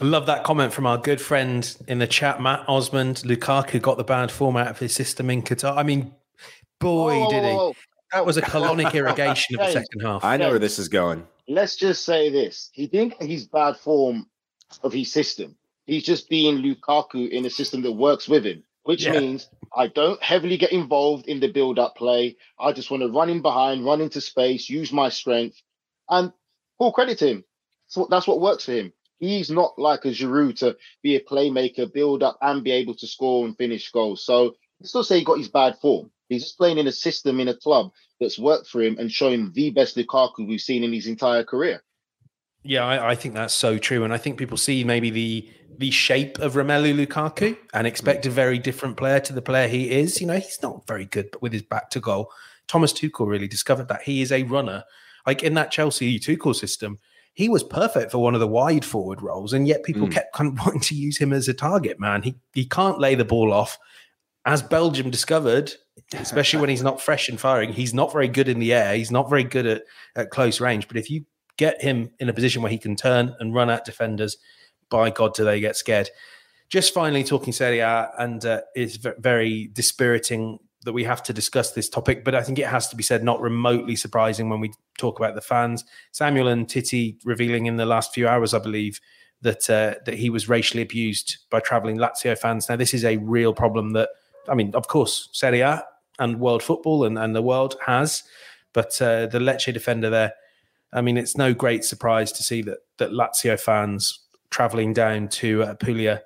I 0.00 0.04
love 0.04 0.26
that 0.26 0.42
comment 0.42 0.72
from 0.72 0.86
our 0.86 0.98
good 0.98 1.20
friend 1.20 1.76
in 1.86 1.98
the 1.98 2.06
chat, 2.06 2.40
Matt 2.40 2.64
Osmond. 2.66 3.18
Lukaku 3.18 3.80
got 3.80 3.98
the 3.98 4.04
bad 4.04 4.32
form 4.32 4.56
out 4.56 4.68
of 4.68 4.78
his 4.78 4.94
system 4.94 5.30
in 5.30 5.42
Qatar. 5.42 5.76
I 5.76 5.82
mean, 5.82 6.14
boy, 6.80 7.20
whoa, 7.20 7.30
did 7.30 7.44
he. 7.44 7.50
Whoa, 7.50 7.56
whoa. 7.68 7.74
That 8.12 8.26
was 8.26 8.36
a 8.36 8.42
colonic 8.42 8.92
irrigation 8.94 9.58
of 9.58 9.66
the 9.66 9.72
second 9.72 10.00
half. 10.00 10.24
I 10.24 10.36
know 10.36 10.50
where 10.50 10.58
this 10.58 10.78
is 10.78 10.88
going 10.88 11.26
let's 11.48 11.76
just 11.76 12.04
say 12.04 12.30
this: 12.30 12.70
he 12.72 12.86
didn't 12.86 13.18
get 13.18 13.28
his 13.28 13.46
bad 13.46 13.76
form 13.76 14.26
of 14.82 14.92
his 14.92 15.12
system. 15.12 15.56
He's 15.86 16.04
just 16.04 16.28
being 16.28 16.58
Lukaku 16.58 17.28
in 17.28 17.44
a 17.44 17.50
system 17.50 17.82
that 17.82 17.92
works 17.92 18.28
with 18.28 18.44
him, 18.44 18.62
which 18.84 19.04
yeah. 19.04 19.18
means 19.18 19.48
I 19.76 19.88
don't 19.88 20.22
heavily 20.22 20.56
get 20.56 20.72
involved 20.72 21.26
in 21.26 21.40
the 21.40 21.48
build-up 21.48 21.96
play. 21.96 22.36
I 22.58 22.72
just 22.72 22.90
want 22.90 23.02
to 23.02 23.10
run 23.10 23.28
in 23.28 23.42
behind, 23.42 23.84
run 23.84 24.00
into 24.00 24.20
space, 24.20 24.70
use 24.70 24.92
my 24.92 25.08
strength, 25.08 25.60
and 26.08 26.32
full 26.78 26.92
credit 26.92 27.18
to 27.18 27.28
him. 27.28 27.44
So 27.88 28.06
that's 28.10 28.26
what 28.26 28.40
works 28.40 28.66
for 28.66 28.72
him. 28.72 28.92
He's 29.18 29.50
not 29.50 29.78
like 29.78 30.04
a 30.04 30.08
Giroud 30.08 30.58
to 30.60 30.76
be 31.02 31.16
a 31.16 31.20
playmaker, 31.20 31.92
build 31.92 32.22
up, 32.22 32.38
and 32.40 32.64
be 32.64 32.72
able 32.72 32.94
to 32.94 33.06
score 33.06 33.44
and 33.44 33.56
finish 33.56 33.90
goals. 33.90 34.24
So 34.24 34.54
I 34.82 34.86
still 34.86 35.04
say 35.04 35.18
he 35.18 35.24
got 35.24 35.38
his 35.38 35.48
bad 35.48 35.78
form. 35.78 36.10
He's 36.32 36.44
just 36.44 36.58
playing 36.58 36.78
in 36.78 36.86
a 36.86 36.92
system 36.92 37.40
in 37.40 37.48
a 37.48 37.56
club 37.56 37.90
that's 38.20 38.38
worked 38.38 38.68
for 38.68 38.82
him 38.82 38.96
and 38.98 39.10
showing 39.10 39.52
the 39.52 39.70
best 39.70 39.96
Lukaku 39.96 40.46
we've 40.46 40.60
seen 40.60 40.84
in 40.84 40.92
his 40.92 41.06
entire 41.06 41.44
career. 41.44 41.82
Yeah, 42.64 42.84
I, 42.84 43.10
I, 43.10 43.14
think 43.16 43.34
that's 43.34 43.54
so 43.54 43.76
true, 43.76 44.04
and 44.04 44.12
I 44.12 44.18
think 44.18 44.38
people 44.38 44.56
see 44.56 44.84
maybe 44.84 45.10
the 45.10 45.50
the 45.78 45.90
shape 45.90 46.38
of 46.38 46.54
Romelu 46.54 46.94
Lukaku 46.94 47.56
and 47.72 47.86
expect 47.86 48.26
a 48.26 48.30
very 48.30 48.58
different 48.58 48.96
player 48.96 49.18
to 49.20 49.32
the 49.32 49.42
player 49.42 49.66
he 49.66 49.90
is. 49.90 50.20
You 50.20 50.28
know, 50.28 50.38
he's 50.38 50.62
not 50.62 50.86
very 50.86 51.06
good 51.06 51.34
with 51.40 51.52
his 51.52 51.62
back 51.62 51.90
to 51.90 52.00
goal. 52.00 52.30
Thomas 52.68 52.92
Tuchel 52.92 53.26
really 53.26 53.48
discovered 53.48 53.88
that 53.88 54.02
he 54.02 54.22
is 54.22 54.30
a 54.30 54.44
runner. 54.44 54.84
Like 55.26 55.42
in 55.42 55.54
that 55.54 55.72
Chelsea 55.72 56.20
Tuchel 56.20 56.54
system, 56.54 57.00
he 57.34 57.48
was 57.48 57.64
perfect 57.64 58.12
for 58.12 58.18
one 58.18 58.34
of 58.34 58.40
the 58.40 58.46
wide 58.46 58.84
forward 58.84 59.22
roles, 59.22 59.52
and 59.52 59.66
yet 59.66 59.82
people 59.82 60.06
mm. 60.06 60.12
kept 60.12 60.34
kind 60.34 60.48
of 60.48 60.58
wanting 60.64 60.80
to 60.82 60.94
use 60.94 61.18
him 61.18 61.32
as 61.32 61.48
a 61.48 61.54
target 61.54 61.98
man. 61.98 62.22
He 62.22 62.36
he 62.52 62.64
can't 62.64 63.00
lay 63.00 63.16
the 63.16 63.24
ball 63.24 63.52
off 63.52 63.76
as 64.44 64.62
Belgium 64.62 65.10
discovered, 65.10 65.72
especially 66.14 66.60
when 66.60 66.70
he's 66.70 66.82
not 66.82 67.00
fresh 67.00 67.28
and 67.28 67.40
firing, 67.40 67.72
he's 67.72 67.94
not 67.94 68.12
very 68.12 68.28
good 68.28 68.48
in 68.48 68.58
the 68.58 68.72
air. 68.72 68.94
He's 68.94 69.10
not 69.10 69.30
very 69.30 69.44
good 69.44 69.66
at, 69.66 69.82
at 70.16 70.30
close 70.30 70.60
range. 70.60 70.88
But 70.88 70.96
if 70.96 71.10
you 71.10 71.24
get 71.56 71.82
him 71.82 72.10
in 72.18 72.28
a 72.28 72.32
position 72.32 72.62
where 72.62 72.70
he 72.70 72.78
can 72.78 72.96
turn 72.96 73.34
and 73.40 73.54
run 73.54 73.70
at 73.70 73.84
defenders, 73.84 74.36
by 74.90 75.10
God, 75.10 75.34
do 75.34 75.44
they 75.44 75.60
get 75.60 75.76
scared? 75.76 76.10
Just 76.68 76.94
finally 76.94 77.24
talking 77.24 77.52
Serie 77.52 77.80
A, 77.80 78.10
and 78.18 78.44
uh, 78.44 78.60
it's 78.74 78.96
very 78.96 79.68
dispiriting 79.72 80.58
that 80.84 80.92
we 80.92 81.04
have 81.04 81.22
to 81.22 81.32
discuss 81.32 81.72
this 81.72 81.88
topic, 81.88 82.24
but 82.24 82.34
I 82.34 82.42
think 82.42 82.58
it 82.58 82.66
has 82.66 82.88
to 82.88 82.96
be 82.96 83.02
said, 83.02 83.22
not 83.22 83.40
remotely 83.40 83.94
surprising 83.94 84.48
when 84.48 84.60
we 84.60 84.72
talk 84.98 85.18
about 85.18 85.34
the 85.34 85.40
fans. 85.40 85.84
Samuel 86.10 86.46
Umtiti 86.46 87.18
revealing 87.24 87.66
in 87.66 87.76
the 87.76 87.86
last 87.86 88.12
few 88.12 88.26
hours, 88.26 88.52
I 88.52 88.58
believe, 88.58 89.00
that 89.42 89.68
uh, 89.68 89.94
that 90.06 90.14
he 90.14 90.30
was 90.30 90.48
racially 90.48 90.82
abused 90.82 91.38
by 91.50 91.60
traveling 91.60 91.98
Lazio 91.98 92.36
fans. 92.36 92.68
Now, 92.68 92.76
this 92.76 92.94
is 92.94 93.04
a 93.04 93.18
real 93.18 93.52
problem 93.52 93.92
that 93.92 94.08
I 94.48 94.54
mean, 94.54 94.74
of 94.74 94.88
course, 94.88 95.28
Serie 95.32 95.60
A 95.60 95.84
and 96.22 96.40
world 96.40 96.62
football 96.62 97.04
and, 97.04 97.18
and 97.18 97.34
the 97.34 97.42
world 97.42 97.76
has, 97.86 98.22
but 98.72 99.00
uh, 99.02 99.26
the 99.26 99.38
Lecce 99.38 99.72
defender 99.72 100.10
there, 100.10 100.32
I 100.92 101.00
mean, 101.00 101.16
it's 101.16 101.36
no 101.36 101.54
great 101.54 101.84
surprise 101.84 102.32
to 102.32 102.42
see 102.42 102.62
that 102.62 102.78
that 102.98 103.10
Lazio 103.10 103.58
fans 103.58 104.20
traveling 104.50 104.92
down 104.92 105.28
to 105.28 105.62
uh, 105.62 105.74
Puglia 105.74 106.22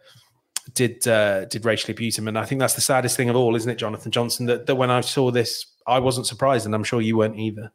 did 0.75 1.07
uh, 1.07 1.45
did 1.47 1.65
racially 1.65 1.93
abuse 1.93 2.19
him, 2.19 2.29
and 2.29 2.39
I 2.39 2.45
think 2.45 2.59
that's 2.59 2.75
the 2.75 2.81
saddest 2.81 3.17
thing 3.17 3.31
of 3.31 3.37
all, 3.37 3.55
isn't 3.57 3.71
it, 3.71 3.77
Jonathan 3.77 4.11
Johnson? 4.11 4.47
That, 4.47 4.67
that 4.67 4.75
when 4.75 4.91
I 4.91 5.01
saw 5.01 5.31
this, 5.31 5.67
I 5.87 5.99
wasn't 6.01 6.27
surprised, 6.27 6.67
and 6.67 6.75
I'm 6.75 6.85
sure 6.85 7.01
you 7.01 7.17
weren't 7.17 7.39
either. 7.39 7.71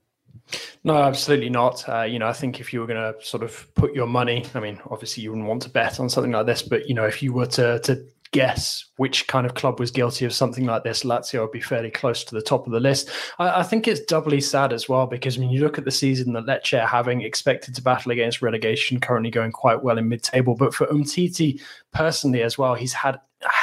No, 0.83 0.97
absolutely 0.97 1.49
not. 1.49 1.87
Uh, 1.87 2.03
you 2.03 2.19
know, 2.19 2.27
I 2.27 2.33
think 2.33 2.59
if 2.59 2.73
you 2.73 2.81
were 2.81 2.87
going 2.87 3.13
to 3.13 3.25
sort 3.25 3.43
of 3.43 3.73
put 3.75 3.93
your 3.93 4.07
money, 4.07 4.45
I 4.53 4.59
mean, 4.59 4.79
obviously 4.89 5.23
you 5.23 5.31
wouldn't 5.31 5.47
want 5.47 5.61
to 5.63 5.69
bet 5.69 5.99
on 5.99 6.09
something 6.09 6.31
like 6.31 6.45
this, 6.45 6.61
but 6.61 6.87
you 6.89 6.95
know, 6.95 7.05
if 7.05 7.23
you 7.23 7.31
were 7.33 7.45
to 7.47 7.79
to 7.79 8.05
guess 8.31 8.85
which 8.97 9.27
kind 9.27 9.45
of 9.45 9.53
club 9.53 9.79
was 9.79 9.91
guilty 9.91 10.25
of 10.25 10.33
something 10.33 10.65
like 10.65 10.83
this, 10.83 11.03
Lazio 11.03 11.41
would 11.41 11.51
be 11.51 11.61
fairly 11.61 11.91
close 11.91 12.23
to 12.23 12.35
the 12.35 12.41
top 12.41 12.65
of 12.65 12.71
the 12.71 12.79
list. 12.79 13.09
I, 13.39 13.59
I 13.59 13.63
think 13.63 13.87
it's 13.87 14.01
doubly 14.01 14.41
sad 14.41 14.73
as 14.73 14.87
well 14.87 15.05
because 15.05 15.37
when 15.37 15.49
you 15.49 15.61
look 15.61 15.77
at 15.77 15.85
the 15.85 15.91
season 15.91 16.33
that 16.33 16.45
Lecce 16.45 16.81
are 16.81 16.87
having, 16.87 17.21
expected 17.21 17.75
to 17.75 17.81
battle 17.81 18.11
against 18.11 18.41
relegation, 18.41 18.99
currently 18.99 19.31
going 19.31 19.51
quite 19.51 19.83
well 19.83 19.97
in 19.97 20.07
mid-table. 20.09 20.55
But 20.55 20.73
for 20.73 20.87
Umtiti 20.87 21.61
personally 21.93 22.41
as 22.41 22.57
well, 22.57 22.73
he's 22.73 22.93
had 22.93 23.19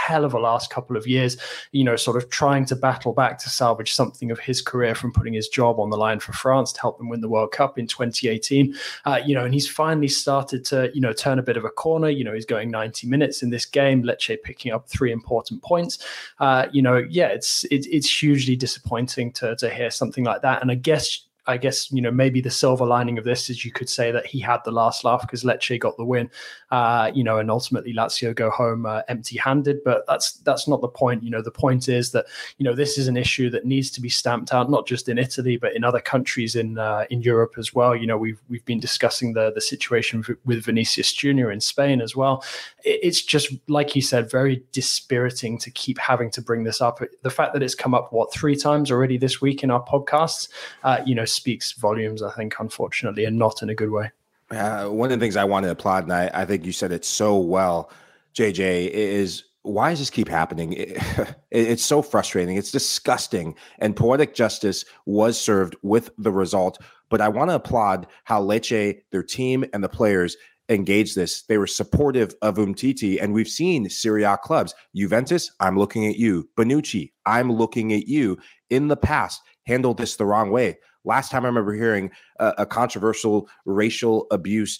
hell 0.08 0.24
of 0.24 0.32
a 0.32 0.38
last 0.38 0.70
couple 0.70 0.96
of 0.96 1.06
years, 1.06 1.36
you 1.72 1.84
know, 1.84 1.96
sort 1.96 2.16
of 2.16 2.30
trying 2.30 2.64
to 2.64 2.74
battle 2.74 3.12
back 3.12 3.38
to 3.38 3.50
salvage 3.50 3.92
something 3.92 4.30
of 4.30 4.38
his 4.38 4.62
career 4.62 4.94
from 4.94 5.12
putting 5.12 5.34
his 5.34 5.48
job 5.48 5.78
on 5.78 5.90
the 5.90 5.98
line 5.98 6.18
for 6.18 6.32
France 6.32 6.72
to 6.72 6.80
help 6.80 6.96
them 6.96 7.10
win 7.10 7.20
the 7.20 7.28
World 7.28 7.52
Cup 7.52 7.78
in 7.78 7.86
2018. 7.86 8.74
Uh, 9.04 9.20
you 9.24 9.34
know, 9.34 9.44
and 9.44 9.52
he's 9.52 9.68
finally 9.68 10.08
started 10.08 10.64
to, 10.64 10.90
you 10.94 11.00
know, 11.02 11.12
turn 11.12 11.38
a 11.38 11.42
bit 11.42 11.58
of 11.58 11.64
a 11.66 11.70
corner. 11.70 12.08
You 12.08 12.24
know, 12.24 12.32
he's 12.32 12.46
going 12.46 12.70
90 12.70 13.06
minutes 13.06 13.42
in 13.42 13.50
this 13.50 13.66
game, 13.66 14.02
Lecce 14.02 14.42
picking 14.42 14.72
up 14.72 14.88
three 14.88 15.12
important 15.12 15.62
points. 15.62 15.98
Uh, 16.40 16.66
you 16.72 16.80
know, 16.80 17.04
yeah, 17.10 17.28
it's 17.28 17.64
it, 17.64 17.86
it's 17.86 18.10
hugely 18.22 18.56
disappointing 18.56 19.32
to 19.32 19.54
to 19.56 19.68
hear 19.68 19.90
something 19.90 20.24
like 20.24 20.40
that. 20.40 20.62
And 20.62 20.70
I 20.70 20.74
guess 20.76 21.28
I 21.48 21.56
guess 21.56 21.90
you 21.90 22.02
know 22.02 22.10
maybe 22.10 22.40
the 22.40 22.50
silver 22.50 22.84
lining 22.84 23.18
of 23.18 23.24
this 23.24 23.50
is 23.50 23.64
you 23.64 23.72
could 23.72 23.88
say 23.88 24.12
that 24.12 24.26
he 24.26 24.38
had 24.38 24.60
the 24.64 24.70
last 24.70 25.02
laugh 25.02 25.22
because 25.22 25.44
Lecce 25.44 25.80
got 25.80 25.96
the 25.96 26.04
win, 26.04 26.30
uh, 26.70 27.10
you 27.14 27.24
know, 27.24 27.38
and 27.38 27.50
ultimately 27.50 27.94
Lazio 27.94 28.34
go 28.34 28.50
home 28.50 28.86
uh, 28.86 29.02
empty-handed. 29.08 29.82
But 29.84 30.04
that's 30.06 30.32
that's 30.32 30.68
not 30.68 30.80
the 30.80 30.88
point. 30.88 31.22
You 31.22 31.30
know, 31.30 31.42
the 31.42 31.50
point 31.50 31.88
is 31.88 32.12
that 32.12 32.26
you 32.58 32.64
know 32.64 32.74
this 32.74 32.98
is 32.98 33.08
an 33.08 33.16
issue 33.16 33.50
that 33.50 33.64
needs 33.64 33.90
to 33.92 34.00
be 34.00 34.08
stamped 34.08 34.52
out, 34.52 34.70
not 34.70 34.86
just 34.86 35.08
in 35.08 35.18
Italy 35.18 35.56
but 35.56 35.74
in 35.74 35.84
other 35.84 36.00
countries 36.00 36.54
in 36.54 36.78
uh, 36.78 37.04
in 37.10 37.22
Europe 37.22 37.54
as 37.58 37.74
well. 37.74 37.94
You 37.94 38.06
know, 38.06 38.18
we've 38.18 38.40
we've 38.48 38.64
been 38.64 38.80
discussing 38.80 39.32
the 39.32 39.52
the 39.52 39.60
situation 39.60 40.24
with 40.44 40.64
Vinicius 40.64 41.12
Junior 41.12 41.50
in 41.50 41.60
Spain 41.60 42.00
as 42.00 42.14
well. 42.14 42.44
It's 42.84 43.22
just 43.22 43.52
like 43.68 43.94
you 43.96 44.02
said, 44.02 44.30
very 44.30 44.62
dispiriting 44.72 45.58
to 45.58 45.70
keep 45.70 45.98
having 45.98 46.30
to 46.32 46.42
bring 46.42 46.64
this 46.64 46.80
up. 46.80 47.00
The 47.22 47.30
fact 47.30 47.52
that 47.54 47.62
it's 47.62 47.74
come 47.74 47.94
up 47.94 48.12
what 48.12 48.32
three 48.32 48.56
times 48.56 48.90
already 48.90 49.18
this 49.18 49.40
week 49.40 49.62
in 49.62 49.70
our 49.70 49.84
podcasts, 49.84 50.48
uh, 50.84 51.00
you 51.04 51.14
know 51.14 51.24
speaks 51.24 51.72
volumes, 51.72 52.22
I 52.22 52.32
think, 52.32 52.54
unfortunately, 52.58 53.24
and 53.24 53.38
not 53.38 53.62
in 53.62 53.70
a 53.70 53.74
good 53.74 53.90
way. 53.90 54.10
Uh, 54.50 54.86
one 54.86 55.12
of 55.12 55.18
the 55.18 55.22
things 55.22 55.36
I 55.36 55.44
want 55.44 55.64
to 55.64 55.70
applaud, 55.70 56.04
and 56.04 56.12
I, 56.12 56.30
I 56.32 56.44
think 56.44 56.64
you 56.64 56.72
said 56.72 56.92
it 56.92 57.04
so 57.04 57.38
well, 57.38 57.90
JJ, 58.34 58.90
is 58.90 59.44
why 59.62 59.90
does 59.90 59.98
this 59.98 60.10
keep 60.10 60.28
happening? 60.28 60.94
It, 61.50 61.66
it's 61.66 61.84
so 61.84 62.02
frustrating. 62.02 62.58
It's 62.58 62.70
disgusting. 62.70 63.54
And 63.78 63.96
poetic 63.96 64.34
justice 64.34 64.84
was 65.06 65.40
served 65.40 65.76
with 65.82 66.10
the 66.18 66.30
result. 66.30 66.78
But 67.08 67.22
I 67.22 67.28
want 67.28 67.48
to 67.48 67.54
applaud 67.54 68.06
how 68.24 68.42
Lecce, 68.42 69.00
their 69.12 69.22
team, 69.22 69.64
and 69.72 69.82
the 69.82 69.88
players 69.88 70.36
engaged 70.68 71.16
this. 71.16 71.42
They 71.42 71.56
were 71.56 71.66
supportive 71.66 72.34
of 72.42 72.56
Umtiti, 72.56 73.20
and 73.20 73.32
we've 73.32 73.48
seen 73.48 73.88
Serie 73.88 74.24
A 74.24 74.36
clubs. 74.36 74.74
Juventus, 74.94 75.50
I'm 75.60 75.78
looking 75.78 76.06
at 76.06 76.16
you. 76.16 76.48
Bonucci, 76.56 77.12
I'm 77.24 77.50
looking 77.50 77.94
at 77.94 78.06
you. 78.06 78.36
In 78.68 78.88
the 78.88 78.96
past, 78.96 79.40
handled 79.66 79.96
this 79.96 80.16
the 80.16 80.26
wrong 80.26 80.50
way. 80.50 80.78
Last 81.08 81.30
time 81.30 81.44
I 81.44 81.48
remember 81.48 81.72
hearing 81.72 82.10
a, 82.38 82.54
a 82.58 82.66
controversial 82.66 83.48
racial 83.64 84.26
abuse 84.30 84.78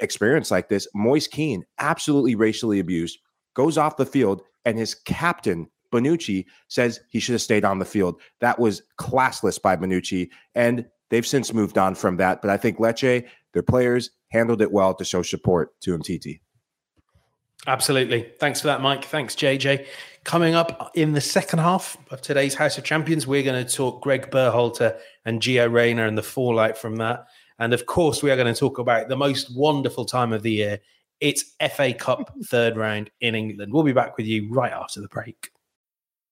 experience 0.00 0.50
like 0.50 0.70
this, 0.70 0.88
Moise 0.94 1.28
Kean, 1.28 1.64
absolutely 1.78 2.34
racially 2.34 2.80
abused, 2.80 3.18
goes 3.54 3.76
off 3.76 3.98
the 3.98 4.06
field, 4.06 4.40
and 4.64 4.78
his 4.78 4.94
captain 4.94 5.68
Bonucci 5.92 6.46
says 6.68 7.00
he 7.10 7.20
should 7.20 7.34
have 7.34 7.42
stayed 7.42 7.64
on 7.64 7.78
the 7.78 7.84
field. 7.84 8.20
That 8.40 8.58
was 8.58 8.82
classless 8.98 9.60
by 9.60 9.76
Bonucci, 9.76 10.30
and 10.54 10.86
they've 11.10 11.26
since 11.26 11.52
moved 11.52 11.76
on 11.76 11.94
from 11.94 12.16
that. 12.16 12.40
But 12.40 12.50
I 12.50 12.56
think 12.56 12.78
Lecce, 12.78 13.26
their 13.52 13.62
players, 13.62 14.10
handled 14.28 14.62
it 14.62 14.72
well 14.72 14.94
to 14.94 15.04
show 15.04 15.22
support 15.22 15.78
to 15.82 15.96
Umtiti. 15.96 16.40
Absolutely. 17.66 18.30
Thanks 18.38 18.60
for 18.60 18.68
that, 18.68 18.80
Mike. 18.80 19.04
Thanks, 19.04 19.34
JJ. 19.34 19.86
Coming 20.24 20.54
up 20.54 20.90
in 20.94 21.12
the 21.12 21.20
second 21.20 21.60
half 21.60 21.96
of 22.10 22.20
today's 22.20 22.54
House 22.54 22.78
of 22.78 22.84
Champions, 22.84 23.26
we're 23.26 23.42
going 23.42 23.64
to 23.64 23.72
talk 23.72 24.02
Greg 24.02 24.30
Berhalter 24.30 24.98
and 25.24 25.40
Gio 25.40 25.72
Reyna 25.72 26.06
and 26.06 26.18
the 26.18 26.22
fallout 26.22 26.76
from 26.76 26.96
that. 26.96 27.26
And 27.58 27.72
of 27.72 27.86
course, 27.86 28.22
we 28.22 28.30
are 28.30 28.36
going 28.36 28.52
to 28.52 28.58
talk 28.58 28.78
about 28.78 29.08
the 29.08 29.16
most 29.16 29.56
wonderful 29.56 30.04
time 30.04 30.32
of 30.32 30.42
the 30.42 30.50
year. 30.50 30.80
It's 31.20 31.54
FA 31.74 31.94
Cup 31.94 32.34
third 32.44 32.76
round 32.76 33.10
in 33.20 33.34
England. 33.34 33.72
We'll 33.72 33.82
be 33.82 33.92
back 33.92 34.16
with 34.16 34.26
you 34.26 34.52
right 34.52 34.72
after 34.72 35.00
the 35.00 35.08
break. 35.08 35.50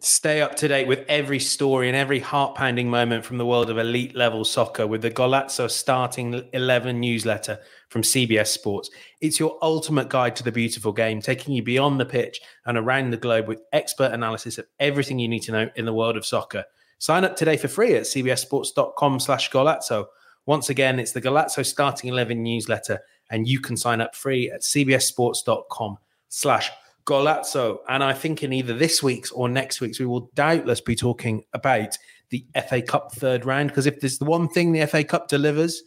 Stay 0.00 0.40
up 0.40 0.54
to 0.54 0.68
date 0.68 0.86
with 0.86 1.04
every 1.08 1.40
story 1.40 1.88
and 1.88 1.96
every 1.96 2.20
heart 2.20 2.54
pounding 2.54 2.88
moment 2.88 3.24
from 3.24 3.36
the 3.36 3.44
world 3.44 3.68
of 3.68 3.78
elite 3.78 4.14
level 4.14 4.44
soccer 4.44 4.86
with 4.86 5.02
the 5.02 5.10
Golazo 5.10 5.68
Starting 5.68 6.48
11 6.52 7.00
newsletter 7.00 7.58
from 7.88 8.02
CBS 8.02 8.46
Sports. 8.46 8.90
It's 9.20 9.40
your 9.40 9.58
ultimate 9.60 10.08
guide 10.08 10.36
to 10.36 10.44
the 10.44 10.52
beautiful 10.52 10.92
game, 10.92 11.20
taking 11.20 11.52
you 11.52 11.64
beyond 11.64 11.98
the 11.98 12.04
pitch 12.04 12.40
and 12.64 12.78
around 12.78 13.10
the 13.10 13.16
globe 13.16 13.48
with 13.48 13.64
expert 13.72 14.12
analysis 14.12 14.56
of 14.56 14.66
everything 14.78 15.18
you 15.18 15.26
need 15.26 15.42
to 15.42 15.52
know 15.52 15.68
in 15.74 15.84
the 15.84 15.92
world 15.92 16.16
of 16.16 16.24
soccer. 16.24 16.64
Sign 16.98 17.24
up 17.24 17.34
today 17.34 17.56
for 17.56 17.66
free 17.66 17.96
at 17.96 18.04
cbssports.com 18.04 19.18
slash 19.18 19.50
Golazo. 19.50 20.06
Once 20.46 20.70
again, 20.70 21.00
it's 21.00 21.10
the 21.10 21.20
Golazo 21.20 21.66
Starting 21.66 22.10
11 22.10 22.40
newsletter, 22.40 23.00
and 23.30 23.48
you 23.48 23.58
can 23.58 23.76
sign 23.76 24.00
up 24.00 24.14
free 24.14 24.48
at 24.48 24.60
cbssports.com 24.60 25.98
slash 26.28 26.70
Golazo. 26.70 26.87
And 27.10 28.04
I 28.04 28.12
think 28.12 28.42
in 28.42 28.52
either 28.52 28.74
this 28.74 29.02
week's 29.02 29.30
or 29.30 29.48
next 29.48 29.80
week's, 29.80 29.98
we 29.98 30.06
will 30.06 30.30
doubtless 30.34 30.80
be 30.80 30.94
talking 30.94 31.44
about 31.52 31.96
the 32.30 32.44
FA 32.68 32.82
Cup 32.82 33.12
third 33.12 33.44
round. 33.44 33.70
Because 33.70 33.86
if 33.86 34.00
there's 34.00 34.18
the 34.18 34.24
one 34.24 34.48
thing 34.48 34.72
the 34.72 34.86
FA 34.86 35.04
Cup 35.04 35.28
delivers 35.28 35.82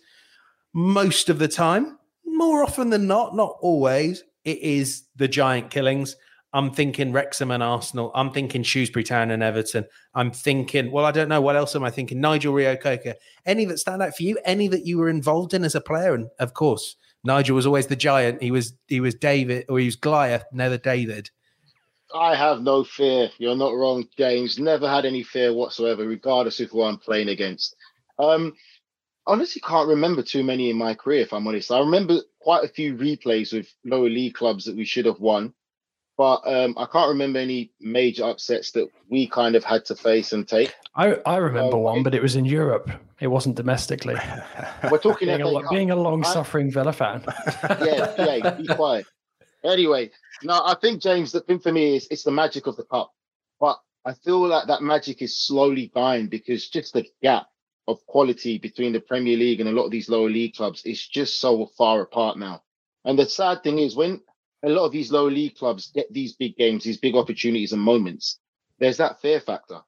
most 0.73 1.29
of 1.29 1.39
the 1.39 1.47
time, 1.47 1.97
more 2.25 2.63
often 2.63 2.89
than 2.89 3.07
not, 3.07 3.35
not 3.35 3.57
always, 3.61 4.23
it 4.43 4.57
is 4.59 5.03
the 5.15 5.27
giant 5.27 5.69
killings. 5.69 6.15
I'm 6.53 6.71
thinking 6.71 7.13
Wrexham 7.13 7.51
and 7.51 7.63
Arsenal. 7.63 8.11
I'm 8.13 8.31
thinking 8.31 8.63
Shrewsbury 8.63 9.03
Town 9.03 9.31
and 9.31 9.41
Everton. 9.41 9.85
I'm 10.15 10.31
thinking, 10.31 10.91
well, 10.91 11.05
I 11.05 11.11
don't 11.11 11.29
know. 11.29 11.39
What 11.39 11.55
else 11.55 11.75
am 11.75 11.83
I 11.83 11.91
thinking? 11.91 12.19
Nigel 12.19 12.53
Reo-Coker. 12.53 13.15
Any 13.45 13.63
that 13.65 13.79
stand 13.79 14.01
out 14.01 14.17
for 14.17 14.23
you? 14.23 14.37
Any 14.43 14.67
that 14.67 14.85
you 14.85 14.97
were 14.97 15.07
involved 15.09 15.53
in 15.53 15.63
as 15.63 15.75
a 15.75 15.81
player? 15.81 16.13
And 16.13 16.27
of 16.39 16.53
course, 16.53 16.97
Nigel 17.23 17.55
was 17.55 17.65
always 17.65 17.87
the 17.87 17.95
giant. 17.95 18.41
He 18.41 18.51
was 18.51 18.73
he 18.87 18.99
was 18.99 19.15
David 19.15 19.65
or 19.69 19.79
he 19.79 19.85
was 19.85 19.95
Goliath, 19.95 20.45
never 20.51 20.77
David. 20.77 21.29
I 22.13 22.35
have 22.35 22.61
no 22.61 22.83
fear. 22.83 23.29
You're 23.37 23.55
not 23.55 23.73
wrong, 23.73 24.07
James. 24.17 24.59
Never 24.59 24.89
had 24.89 25.05
any 25.05 25.23
fear 25.23 25.53
whatsoever, 25.53 26.05
regardless 26.05 26.59
of 26.59 26.69
who 26.69 26.83
I'm 26.83 26.97
playing 26.97 27.29
against. 27.29 27.75
Um, 28.19 28.53
honestly, 29.25 29.61
can't 29.65 29.87
remember 29.87 30.21
too 30.21 30.43
many 30.43 30.69
in 30.69 30.77
my 30.77 30.93
career. 30.93 31.21
If 31.21 31.33
I'm 31.33 31.47
honest, 31.47 31.71
I 31.71 31.79
remember 31.79 32.19
quite 32.39 32.65
a 32.65 32.73
few 32.73 32.95
replays 32.95 33.53
with 33.53 33.73
lower 33.85 34.09
league 34.09 34.33
clubs 34.33 34.65
that 34.65 34.75
we 34.75 34.85
should 34.85 35.05
have 35.05 35.19
won, 35.19 35.53
but 36.21 36.43
um, 36.45 36.75
I 36.77 36.85
can't 36.85 37.09
remember 37.09 37.39
any 37.39 37.71
major 37.79 38.25
upsets 38.25 38.69
that 38.73 38.87
we 39.09 39.25
kind 39.25 39.55
of 39.55 39.63
had 39.63 39.85
to 39.85 39.95
face 39.95 40.33
and 40.33 40.47
take. 40.47 40.71
I, 40.93 41.15
I 41.25 41.37
remember 41.37 41.77
um, 41.77 41.81
one, 41.81 42.03
but 42.03 42.13
it 42.13 42.21
was 42.21 42.35
in 42.35 42.45
Europe. 42.45 42.91
It 43.19 43.25
wasn't 43.25 43.55
domestically. 43.55 44.17
We're 44.91 44.99
talking 44.99 45.29
being, 45.29 45.41
a, 45.41 45.69
being 45.71 45.89
a 45.89 45.95
long-suffering 45.95 46.69
Villa 46.69 46.93
fan. 46.93 47.23
yeah, 47.63 48.13
yeah, 48.19 48.51
be 48.51 48.67
quiet. 48.67 49.07
Anyway, 49.65 50.11
no, 50.43 50.61
I 50.63 50.75
think 50.79 51.01
James. 51.01 51.31
The 51.31 51.39
thing 51.39 51.57
for 51.57 51.71
me 51.71 51.95
is 51.95 52.07
it's 52.11 52.21
the 52.21 52.29
magic 52.29 52.67
of 52.67 52.75
the 52.75 52.83
cup, 52.83 53.11
but 53.59 53.79
I 54.05 54.13
feel 54.13 54.47
like 54.47 54.67
that 54.67 54.83
magic 54.83 55.23
is 55.23 55.35
slowly 55.35 55.91
dying 55.95 56.27
because 56.27 56.69
just 56.69 56.93
the 56.93 57.07
gap 57.23 57.47
of 57.87 58.05
quality 58.05 58.59
between 58.59 58.93
the 58.93 58.99
Premier 58.99 59.37
League 59.37 59.59
and 59.59 59.67
a 59.67 59.73
lot 59.73 59.85
of 59.85 59.91
these 59.91 60.07
lower 60.07 60.29
league 60.29 60.53
clubs 60.53 60.85
is 60.85 61.07
just 61.07 61.41
so 61.41 61.65
far 61.79 62.01
apart 62.01 62.37
now. 62.37 62.61
And 63.05 63.17
the 63.17 63.25
sad 63.25 63.63
thing 63.63 63.79
is 63.79 63.95
when 63.95 64.21
a 64.63 64.69
lot 64.69 64.85
of 64.85 64.91
these 64.91 65.11
lower 65.11 65.31
league 65.31 65.55
clubs 65.55 65.91
get 65.93 66.11
these 66.13 66.33
big 66.33 66.55
games, 66.55 66.83
these 66.83 66.97
big 66.99 67.15
opportunities 67.15 67.73
and 67.73 67.81
moments, 67.81 68.39
there's 68.79 68.97
that 68.97 69.21
fear 69.21 69.39
factor 69.39 69.81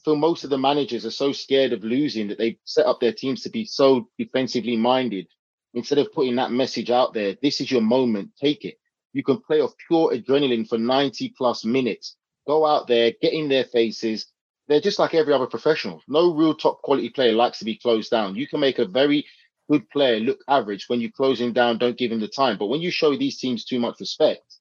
I 0.00 0.02
feel 0.02 0.16
most 0.16 0.44
of 0.44 0.50
the 0.50 0.56
managers 0.56 1.04
are 1.04 1.10
so 1.10 1.30
scared 1.32 1.74
of 1.74 1.84
losing 1.84 2.28
that 2.28 2.38
they 2.38 2.58
set 2.64 2.86
up 2.86 3.00
their 3.00 3.12
teams 3.12 3.42
to 3.42 3.50
be 3.50 3.66
so 3.66 4.08
defensively 4.16 4.74
minded 4.74 5.26
instead 5.74 5.98
of 5.98 6.10
putting 6.14 6.36
that 6.36 6.52
message 6.52 6.90
out 6.90 7.12
there. 7.12 7.36
This 7.42 7.60
is 7.60 7.70
your 7.70 7.82
moment. 7.82 8.30
Take 8.40 8.64
it. 8.64 8.78
You 9.12 9.22
can 9.22 9.42
play 9.42 9.60
off 9.60 9.74
pure 9.88 10.14
adrenaline 10.14 10.66
for 10.66 10.78
90 10.78 11.34
plus 11.36 11.66
minutes. 11.66 12.16
Go 12.46 12.64
out 12.64 12.86
there, 12.86 13.12
get 13.20 13.34
in 13.34 13.50
their 13.50 13.64
faces. 13.64 14.26
They're 14.68 14.80
just 14.80 14.98
like 14.98 15.12
every 15.12 15.34
other 15.34 15.46
professional. 15.46 16.00
No 16.08 16.32
real 16.32 16.54
top 16.54 16.80
quality 16.80 17.10
player 17.10 17.32
likes 17.32 17.58
to 17.58 17.66
be 17.66 17.76
closed 17.76 18.10
down. 18.10 18.36
You 18.36 18.48
can 18.48 18.60
make 18.60 18.78
a 18.78 18.86
very 18.86 19.26
good 19.70 19.88
player 19.90 20.18
look 20.18 20.40
average 20.48 20.88
when 20.88 21.00
you 21.00 21.12
close 21.12 21.40
him 21.40 21.52
down, 21.52 21.78
don't 21.78 21.96
give 21.96 22.10
him 22.10 22.20
the 22.20 22.28
time. 22.28 22.58
But 22.58 22.66
when 22.66 22.80
you 22.80 22.90
show 22.90 23.16
these 23.16 23.38
teams 23.38 23.64
too 23.64 23.78
much 23.78 24.00
respect, 24.00 24.58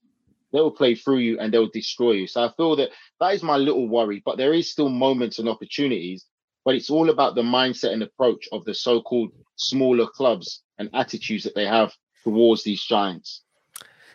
they'll 0.54 0.72
play 0.72 0.96
through 0.96 1.18
you 1.18 1.40
and 1.40 1.52
they'll 1.52 1.70
destroy 1.70 2.12
you. 2.12 2.28
So 2.28 2.44
I 2.44 2.52
feel 2.56 2.76
that 2.76 2.90
that 3.20 3.34
is 3.34 3.44
my 3.44 3.58
little 3.58 3.88
worry, 3.88 4.22
but 4.24 4.38
there 4.38 4.54
is 4.54 4.72
still 4.72 4.90
moments 4.90 5.40
and 5.40 5.50
opportunities, 5.50 6.26
but 6.64 6.76
it's 6.76 6.90
all 6.90 7.10
about 7.10 7.36
the 7.36 7.42
mindset 7.42 7.94
and 7.94 8.04
approach 8.04 8.48
of 8.52 8.64
the 8.66 8.74
so-called 8.74 9.32
smaller 9.56 10.08
clubs 10.08 10.62
and 10.78 10.90
attitudes 10.94 11.44
that 11.44 11.56
they 11.56 11.66
have 11.66 11.92
towards 12.24 12.64
these 12.64 12.84
giants. 12.84 13.42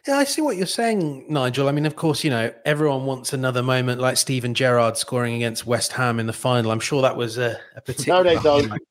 Yeah, 0.07 0.19
I 0.19 0.25
see 0.25 0.43
what 0.43 0.59
you're 0.59 0.67
saying, 0.67 1.27
Nigel. 1.31 1.67
I 1.67 1.73
mean, 1.73 1.87
of 1.87 1.97
course, 1.97 2.23
you 2.23 2.31
know, 2.31 2.53
everyone 2.67 3.07
wants 3.07 3.33
another 3.33 3.63
moment 3.63 4.03
like 4.03 4.19
Steven 4.19 4.53
Gerrard 4.53 4.99
scoring 4.99 5.35
against 5.35 5.67
West 5.67 5.93
Ham 5.93 6.21
in 6.21 6.27
the 6.27 6.35
final. 6.35 6.71
I'm 6.71 6.81
sure 6.81 7.01
that 7.01 7.17
was 7.17 7.39
a, 7.39 7.59
a 7.75 7.81
particular. 7.81 8.23
No, 8.23 8.31
they 8.31 8.43
don't. 8.43 8.83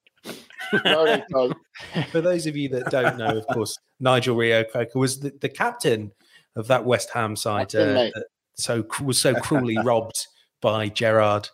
no. 1.30 1.54
For 2.12 2.22
those 2.22 2.48
of 2.48 2.56
you 2.56 2.70
that 2.70 2.90
don't 2.90 3.18
know, 3.18 3.38
of 3.38 3.48
course, 3.48 3.78
Nigel 4.00 4.36
Reo-Coker 4.36 5.00
was 5.00 5.20
the, 5.20 5.34
the 5.42 5.50
captain 5.50 6.12
of 6.56 6.68
that 6.68 6.86
West 6.86 7.10
Ham 7.14 7.36
side. 7.36 7.74
Uh, 7.76 8.10
so 8.56 8.86
was 9.02 9.20
so 9.20 9.34
cruelly 9.36 9.78
robbed 9.84 10.28
by 10.62 10.88
Gerrard 10.90 11.50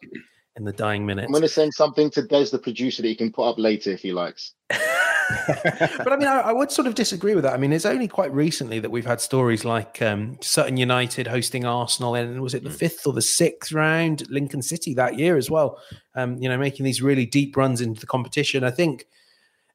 in 0.55 0.65
the 0.65 0.73
dying 0.73 1.05
minutes. 1.05 1.27
I'm 1.27 1.31
going 1.31 1.41
to 1.41 1.47
send 1.47 1.73
something 1.73 2.09
to 2.11 2.23
Des, 2.23 2.45
the 2.45 2.59
producer, 2.59 3.01
that 3.01 3.07
he 3.07 3.15
can 3.15 3.31
put 3.31 3.49
up 3.49 3.57
later 3.57 3.91
if 3.91 4.01
he 4.01 4.11
likes. 4.11 4.53
but 5.97 6.11
I 6.11 6.15
mean, 6.15 6.27
I, 6.27 6.39
I, 6.39 6.51
would 6.51 6.71
sort 6.71 6.87
of 6.87 6.95
disagree 6.95 7.35
with 7.35 7.43
that. 7.43 7.53
I 7.53 7.57
mean, 7.57 7.71
it's 7.71 7.85
only 7.85 8.07
quite 8.07 8.33
recently 8.33 8.79
that 8.79 8.89
we've 8.89 9.05
had 9.05 9.21
stories 9.21 9.63
like 9.63 10.01
um, 10.01 10.37
Sutton 10.41 10.77
United 10.77 11.27
hosting 11.27 11.65
Arsenal, 11.65 12.15
and 12.15 12.41
was 12.41 12.53
it 12.53 12.63
the 12.63 12.69
mm. 12.69 12.75
fifth 12.75 13.05
or 13.05 13.13
the 13.13 13.21
sixth 13.21 13.71
round? 13.71 14.29
Lincoln 14.29 14.61
City 14.61 14.93
that 14.95 15.19
year 15.19 15.37
as 15.37 15.49
well. 15.49 15.79
Um, 16.15 16.37
you 16.37 16.49
know, 16.49 16.57
making 16.57 16.83
these 16.83 17.01
really 17.01 17.25
deep 17.25 17.55
runs 17.55 17.81
into 17.81 17.99
the 17.99 18.07
competition. 18.07 18.63
I 18.63 18.71
think, 18.71 19.05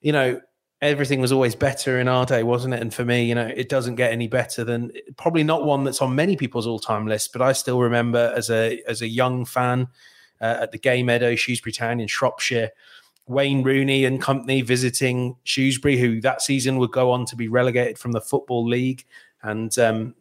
you 0.01 0.13
know, 0.13 0.41
everything 0.81 1.21
was 1.21 1.33
always 1.33 1.55
better 1.55 1.99
in 2.01 2.09
our 2.09 2.27
day, 2.27 2.43
wasn't 2.43 2.75
it? 2.75 2.81
And 2.81 2.93
for 2.93 3.05
me, 3.05 3.25
you 3.25 3.35
know, 3.35 3.47
it 3.47 3.69
doesn't 3.69 3.95
get 3.95 4.13
any 4.13 4.29
better 4.29 4.65
than 4.65 4.91
probably 5.17 5.45
not 5.45 5.65
one 5.65 5.85
that's 5.85 6.03
on 6.03 6.15
many 6.15 6.37
people's 6.37 6.67
all-time 6.67 7.07
list, 7.07 7.33
but 7.33 7.43
I 7.43 7.53
still 7.53 7.81
remember 7.81 8.33
as 8.37 8.51
a 8.51 8.83
as 8.89 9.03
a 9.03 9.09
young 9.09 9.45
fan 9.45 9.89
uh, 10.41 10.59
at 10.63 10.73
the 10.73 10.79
Gay 10.79 11.03
Meadow, 11.03 11.37
Shrewsbury 11.37 11.73
Town 11.73 12.01
in 12.01 12.09
Shropshire, 12.09 12.71
Wayne 13.27 13.63
Rooney 13.63 14.05
and 14.05 14.21
company 14.21 14.61
visiting 14.63 15.37
Shrewsbury, 15.45 15.99
who 15.99 16.21
that 16.21 16.43
season 16.43 16.79
would 16.79 16.93
go 16.93 17.11
on 17.11 17.25
to 17.27 17.37
be 17.37 17.49
relegated 17.49 17.99
from 17.99 18.13
the 18.13 18.21
Football 18.21 18.67
League, 18.67 19.05
and 19.43 19.77
um, 19.79 20.15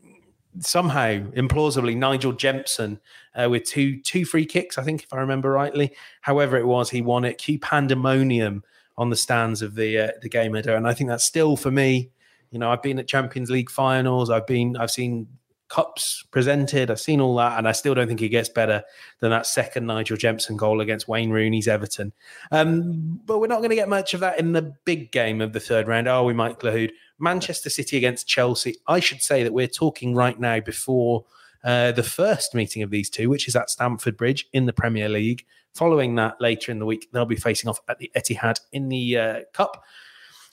somehow, 0.60 1.20
implausibly, 1.32 1.96
Nigel 1.98 2.32
Jemson 2.32 3.00
uh, 3.36 3.50
with 3.50 3.66
two 3.66 4.00
two 4.02 4.26
free 4.26 4.46
kicks, 4.46 4.78
I 4.78 4.84
think, 4.84 5.04
if 5.04 5.13
I 5.13 5.18
remember 5.18 5.52
rightly. 5.52 5.94
However, 6.22 6.58
it 6.58 6.66
was 6.66 6.89
he 6.89 7.02
won 7.02 7.26
it. 7.26 7.38
Cue 7.38 7.60
pandemonium 7.60 8.63
on 8.98 9.10
the 9.10 9.16
stands 9.16 9.62
of 9.62 9.76
the 9.76 9.98
uh, 9.98 10.12
the 10.22 10.30
game 10.30 10.56
and 10.56 10.88
I 10.88 10.94
think 10.94 11.10
that's 11.10 11.26
still 11.26 11.58
for 11.58 11.72
me. 11.72 12.12
You 12.52 12.60
know, 12.60 12.72
I've 12.72 12.84
been 12.84 13.00
at 13.00 13.08
Champions 13.08 13.50
League 13.50 13.72
finals. 13.72 14.30
I've 14.30 14.46
been, 14.46 14.78
I've 14.78 14.92
seen 14.92 15.28
cups 15.69 16.23
presented. 16.32 16.91
I've 16.91 16.99
seen 16.99 17.19
all 17.19 17.36
that, 17.38 17.58
and 17.58 17.67
I 17.67 17.71
still 17.71 17.95
don't 17.95 18.08
think 18.08 18.19
he 18.19 18.30
gets 18.30 18.49
better 18.49 18.84
than 19.19 19.32
that 19.32 19.45
second 19.45 19.86
Nigel 19.86 20.17
Jemson 20.17 20.58
goal 20.58 20.82
against 20.82 21.08
Wayne 21.08 21.32
Rooney's 21.32 21.67
Everton. 21.67 22.13
Um, 22.52 23.19
but 23.26 23.39
we're 23.39 23.47
not 23.47 23.60
going 23.60 23.69
to 23.69 23.76
get 23.76 23.89
much 23.89 24.13
of 24.13 24.19
that 24.19 24.39
in 24.39 24.54
the 24.54 24.73
big 24.86 25.12
game 25.12 25.41
of 25.41 25.54
the 25.54 25.60
third 25.60 25.88
round, 25.88 26.08
are 26.08 26.23
we, 26.23 26.34
Mike 26.34 26.60
Lahoud? 26.60 26.91
Manchester 27.19 27.69
City 27.69 27.97
against 27.97 28.28
Chelsea. 28.28 28.76
I 28.88 28.99
should 28.99 29.21
say 29.21 29.43
that 29.43 29.54
we're 29.54 29.67
talking 29.67 30.13
right 30.13 30.39
now 30.39 30.60
before 30.60 31.26
uh, 31.63 31.91
the 31.91 32.04
first 32.04 32.54
meeting 32.54 32.84
of 32.84 32.91
these 32.91 33.10
two, 33.10 33.30
which 33.30 33.47
is 33.47 33.56
at 33.56 33.69
Stamford 33.69 34.17
Bridge 34.17 34.47
in 34.54 34.65
the 34.65 34.73
Premier 34.73 35.10
League. 35.10 35.45
Following 35.73 36.15
that, 36.15 36.39
later 36.39 36.71
in 36.71 36.80
the 36.80 36.86
week, 36.86 37.10
they'll 37.12 37.26
be 37.26 37.36
facing 37.36 37.69
off 37.69 37.80
at 37.88 37.97
the 37.97 38.12
Etihad 38.15 38.60
in 38.71 38.89
the 38.89 39.17
uh, 39.17 39.39
Cup. 39.54 39.84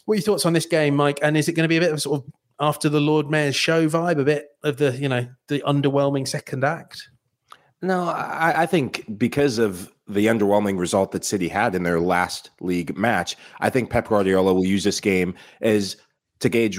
What 0.07 0.15
are 0.15 0.17
your 0.17 0.23
thoughts 0.23 0.47
on 0.47 0.55
this 0.55 0.67
game, 0.67 0.97
Mike? 0.97 1.19
And 1.23 1.37
is 1.37 1.49
it 1.49 1.53
going 1.53 1.65
to 1.65 1.69
be 1.69 1.77
a 1.77 1.81
bit 1.81 1.93
of 1.93 2.01
sort 2.01 2.23
of 2.23 2.33
after 2.61 2.89
the 2.89 3.01
Lord 3.01 3.31
Mayor's 3.31 3.57
show 3.57 3.89
vibe, 3.89 4.21
a 4.21 4.25
bit 4.25 4.49
of 4.63 4.77
the 4.77 4.97
you 4.97 5.09
know 5.09 5.27
the 5.49 5.63
underwhelming 5.67 6.29
second 6.29 6.65
act? 6.65 7.09
No, 7.83 8.09
I, 8.09 8.63
I, 8.63 8.67
think 8.67 9.17
because 9.17 9.59
of 9.59 9.91
the 10.07 10.27
underwhelming 10.27 10.79
result 10.79 11.13
that 11.13 11.25
City 11.25 11.49
had 11.49 11.75
in 11.75 11.83
their 11.83 11.99
last 11.99 12.51
league 12.61 12.95
match, 12.95 13.37
I 13.61 13.71
think 13.71 13.89
Pep 13.89 14.09
Guardiola 14.09 14.53
will 14.53 14.67
use 14.67 14.85
this 14.85 15.01
game 15.01 15.35
as 15.63 15.97
to 16.41 16.51
gauge 16.51 16.79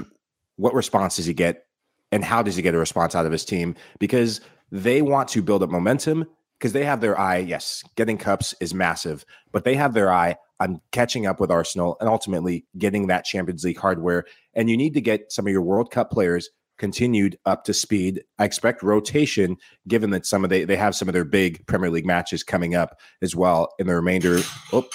what 0.58 0.76
response 0.76 1.16
does 1.16 1.26
he 1.26 1.34
get 1.34 1.66
and 2.12 2.24
how 2.24 2.44
does 2.44 2.56
he 2.56 2.62
get 2.62 2.76
a 2.76 2.78
response 2.78 3.16
out 3.16 3.26
of 3.26 3.32
his 3.32 3.46
team 3.46 3.76
because 3.98 4.42
they 4.72 5.02
want 5.02 5.28
to 5.30 5.42
build 5.42 5.64
up 5.64 5.72
momentum 5.72 6.28
because 6.60 6.74
they 6.74 6.86
have 6.86 7.02
their 7.02 7.20
eye. 7.20 7.38
Yes, 7.38 7.84
getting 7.96 8.20
cups 8.20 8.54
is 8.60 8.72
massive, 8.72 9.26
but 9.52 9.64
they 9.64 9.74
have 9.74 9.96
their 9.96 10.12
eye 10.12 10.36
on 10.60 10.80
catching 10.92 11.26
up 11.26 11.40
with 11.40 11.50
Arsenal 11.50 11.98
and 12.00 12.08
ultimately 12.08 12.66
getting 12.78 13.08
that 13.08 13.26
Champions 13.26 13.64
League 13.64 13.80
hardware. 13.80 14.26
And 14.54 14.70
you 14.70 14.78
need 14.78 14.94
to 14.96 15.02
get 15.02 15.32
some 15.32 15.48
of 15.48 15.54
your 15.54 15.62
World 15.62 15.92
Cup 15.92 16.12
players 16.12 16.50
continued 16.78 17.38
up 17.46 17.64
to 17.66 17.74
speed. 17.74 18.24
I 18.40 18.46
expect 18.46 18.82
rotation, 18.82 19.58
given 19.88 20.10
that 20.12 20.26
some 20.26 20.44
of 20.44 20.50
they 20.50 20.66
they 20.66 20.76
have 20.76 20.96
some 20.96 21.08
of 21.08 21.14
their 21.14 21.24
big 21.24 21.66
Premier 21.68 21.90
League 21.90 22.06
matches 22.06 22.44
coming 22.44 22.76
up 22.76 23.00
as 23.22 23.36
well 23.36 23.74
in 23.80 23.88
the 23.88 23.96
remainder. 23.96 24.40
Oh, 24.74 24.88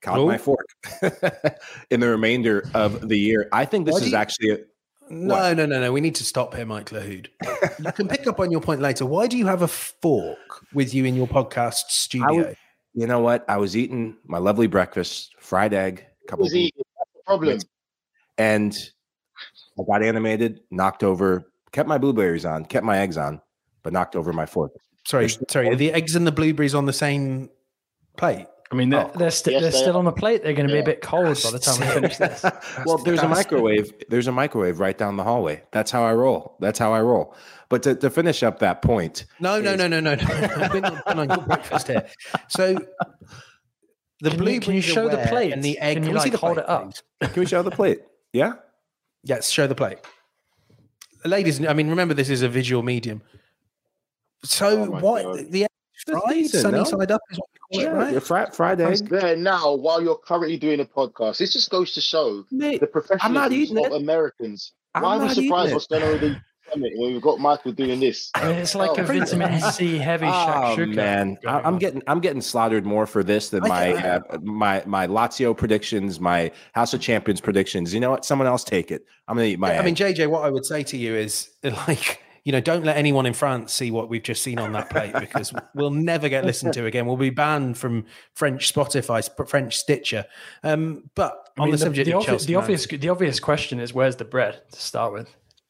caught 0.00 0.26
my 0.26 0.36
oh. 0.36 0.38
fork 0.38 0.68
in 1.90 1.98
the 1.98 2.08
remainder 2.08 2.68
of 2.72 3.08
the 3.08 3.18
year. 3.18 3.48
I 3.52 3.64
think 3.64 3.84
this 3.84 3.94
Why 3.94 4.00
is 4.00 4.10
you, 4.10 4.16
actually 4.16 4.50
a 4.52 4.58
no, 5.10 5.34
what? 5.34 5.56
no, 5.56 5.66
no, 5.66 5.80
no. 5.80 5.92
We 5.92 6.00
need 6.00 6.14
to 6.16 6.24
stop 6.24 6.54
here, 6.54 6.66
Mike 6.66 6.90
Lahoud. 6.90 7.28
you 7.84 7.92
can 7.92 8.08
pick 8.08 8.26
up 8.26 8.40
on 8.40 8.50
your 8.50 8.60
point 8.60 8.80
later. 8.80 9.06
Why 9.06 9.26
do 9.26 9.36
you 9.36 9.46
have 9.46 9.62
a 9.62 9.68
fork 9.68 10.64
with 10.72 10.94
you 10.94 11.04
in 11.04 11.16
your 11.16 11.26
podcast 11.26 11.84
studio? 11.88 12.54
you 12.94 13.06
know 13.06 13.20
what? 13.20 13.44
I 13.48 13.56
was 13.56 13.76
eating 13.76 14.16
my 14.26 14.38
lovely 14.38 14.66
breakfast, 14.66 15.34
fried 15.38 15.72
egg, 15.72 16.04
couple 16.28 16.44
was 16.44 16.54
eating. 16.54 16.82
problem. 17.26 17.58
And 18.38 18.76
I 19.78 19.82
got 19.84 20.02
animated, 20.02 20.60
knocked 20.70 21.02
over, 21.02 21.50
kept 21.72 21.88
my 21.88 21.98
blueberries 21.98 22.44
on, 22.44 22.64
kept 22.64 22.84
my 22.84 22.98
eggs 22.98 23.16
on, 23.16 23.40
but 23.82 23.92
knocked 23.92 24.16
over 24.16 24.32
my 24.32 24.46
fork. 24.46 24.72
Sorry, 25.06 25.28
sorry. 25.48 25.68
Are 25.68 25.76
the 25.76 25.92
eggs 25.92 26.14
and 26.14 26.26
the 26.26 26.32
blueberries 26.32 26.74
on 26.74 26.86
the 26.86 26.92
same 26.92 27.50
plate? 28.16 28.46
I 28.70 28.74
mean, 28.74 28.90
they're, 28.90 29.06
oh, 29.06 29.12
they're, 29.16 29.30
st- 29.30 29.54
yes, 29.54 29.62
they're 29.62 29.70
they 29.70 29.78
still 29.78 29.96
are. 29.96 29.98
on 29.98 30.04
the 30.04 30.12
plate. 30.12 30.42
They're 30.42 30.52
going 30.52 30.68
to 30.68 30.74
yeah. 30.74 30.82
be 30.82 30.90
a 30.90 30.94
bit 30.94 31.00
cold 31.00 31.40
by 31.42 31.50
the 31.50 31.58
time 31.58 31.80
we 31.80 31.86
finish 31.86 32.16
this. 32.18 32.44
well, 32.84 32.98
there's 32.98 33.20
a 33.20 33.28
microwave. 33.28 33.92
There's 34.10 34.26
a 34.26 34.32
microwave 34.32 34.78
right 34.78 34.96
down 34.96 35.16
the 35.16 35.24
hallway. 35.24 35.62
That's 35.72 35.90
how 35.90 36.04
I 36.04 36.12
roll. 36.12 36.56
That's 36.60 36.78
how 36.78 36.92
I 36.92 37.00
roll. 37.00 37.34
But 37.70 37.82
to, 37.84 37.94
to 37.94 38.10
finish 38.10 38.42
up 38.42 38.58
that 38.58 38.82
point. 38.82 39.24
No, 39.40 39.56
is... 39.56 39.64
no, 39.64 39.74
no, 39.74 39.88
no, 39.88 40.00
no, 40.00 40.14
no. 40.14 40.22
I've 40.56 40.72
been 40.72 40.84
on 40.84 41.28
your 41.30 41.38
breakfast 41.38 41.86
here. 41.86 42.06
So 42.48 42.78
the 44.20 44.30
blue. 44.32 44.60
Can 44.60 44.74
you 44.74 44.82
show 44.82 45.08
the 45.08 45.24
plate 45.28 45.52
and 45.54 45.62
the 45.62 45.78
egg? 45.78 45.96
Can 45.96 46.04
you 46.04 46.12
like 46.12 46.34
hold 46.34 46.56
plate, 46.56 46.64
it 46.64 46.68
up? 46.68 46.92
Can 47.20 47.40
we 47.40 47.46
show 47.46 47.62
the 47.62 47.70
plate? 47.70 48.00
Yeah. 48.32 48.54
Yes, 49.24 49.50
show 49.50 49.66
the 49.66 49.74
plate. 49.74 49.98
Ladies, 51.24 51.64
I 51.64 51.72
mean, 51.72 51.88
remember 51.88 52.14
this 52.14 52.30
is 52.30 52.42
a 52.42 52.48
visual 52.48 52.82
medium. 52.82 53.22
So 54.44 54.68
oh 54.68 54.90
what 54.90 55.22
God. 55.24 55.50
the 55.50 55.66
fried 56.06 56.46
sunny 56.46 56.78
no? 56.78 56.84
side 56.84 57.10
up 57.10 57.20
is 57.30 57.38
what 57.38 57.48
you 57.52 57.60
call 57.60 57.82
yeah, 57.82 58.08
it, 58.08 58.14
right? 58.14 58.22
Fried, 58.22 58.54
fried 58.54 58.80
egg. 58.80 59.08
There 59.08 59.36
now, 59.36 59.74
while 59.74 60.00
you're 60.00 60.16
currently 60.16 60.56
doing 60.56 60.80
a 60.80 60.84
podcast, 60.84 61.38
this 61.38 61.52
just 61.52 61.70
goes 61.70 61.92
to 61.94 62.00
show 62.00 62.44
Mate, 62.50 62.80
the 62.80 62.86
professionalism 62.86 63.78
of 63.78 63.86
it. 63.86 63.92
Americans. 63.92 64.72
I'm 64.94 65.02
Why 65.02 65.16
are 65.16 65.26
we 65.26 65.34
surprised 65.34 65.72
what's 65.74 65.86
going 65.88 66.02
on 66.04 66.12
with 66.12 66.20
the 66.20 66.28
when 66.28 66.42
we've 66.76 67.20
got 67.20 67.38
Michael 67.40 67.72
doing 67.72 68.00
this. 68.00 68.30
It's 68.36 68.74
like 68.74 68.90
oh, 68.90 69.02
a 69.02 69.04
vitamin 69.04 69.60
C 69.72 69.98
heavy 69.98 70.26
oh, 70.26 70.76
man, 70.86 71.38
I'm 71.46 71.78
getting 71.78 72.02
I'm 72.06 72.20
getting 72.20 72.40
slaughtered 72.40 72.86
more 72.86 73.06
for 73.06 73.22
this 73.22 73.50
than 73.50 73.62
my 73.62 73.94
uh, 73.94 74.20
my 74.42 74.82
my 74.86 75.06
Lazio 75.06 75.56
predictions, 75.56 76.20
my 76.20 76.50
House 76.72 76.94
of 76.94 77.00
Champions 77.00 77.40
predictions. 77.40 77.94
You 77.94 78.00
know 78.00 78.10
what? 78.10 78.24
Someone 78.24 78.48
else 78.48 78.64
take 78.64 78.90
it. 78.90 79.04
I'm 79.26 79.36
gonna 79.36 79.48
eat 79.48 79.58
my. 79.58 79.78
I 79.78 79.82
mean, 79.82 79.94
JJ, 79.94 80.28
what 80.28 80.44
I 80.44 80.50
would 80.50 80.64
say 80.64 80.82
to 80.84 80.96
you 80.96 81.14
is 81.14 81.50
like 81.62 82.22
you 82.48 82.52
know, 82.52 82.60
don't 82.62 82.82
let 82.82 82.96
anyone 82.96 83.26
in 83.26 83.34
France 83.34 83.74
see 83.74 83.90
what 83.90 84.08
we've 84.08 84.22
just 84.22 84.42
seen 84.42 84.58
on 84.58 84.72
that 84.72 84.88
plate 84.88 85.12
because 85.20 85.52
we'll 85.74 85.90
never 85.90 86.30
get 86.30 86.46
listened 86.46 86.72
to 86.72 86.86
again. 86.86 87.04
We'll 87.04 87.18
be 87.18 87.28
banned 87.28 87.76
from 87.76 88.06
French 88.32 88.72
Spotify, 88.72 89.46
French 89.46 89.76
Stitcher. 89.76 90.24
Um, 90.62 91.10
but 91.14 91.50
I 91.58 91.62
on 91.62 91.66
mean, 91.66 91.72
the, 91.72 91.78
subject 91.78 92.06
the, 92.06 92.16
of 92.16 92.24
Chelsea, 92.24 92.46
the 92.46 92.54
obvious, 92.54 92.86
the 92.86 93.10
obvious 93.10 93.38
question 93.38 93.80
is, 93.80 93.92
where's 93.92 94.16
the 94.16 94.24
bread 94.24 94.62
to 94.72 94.80
start 94.80 95.12
with? 95.12 95.28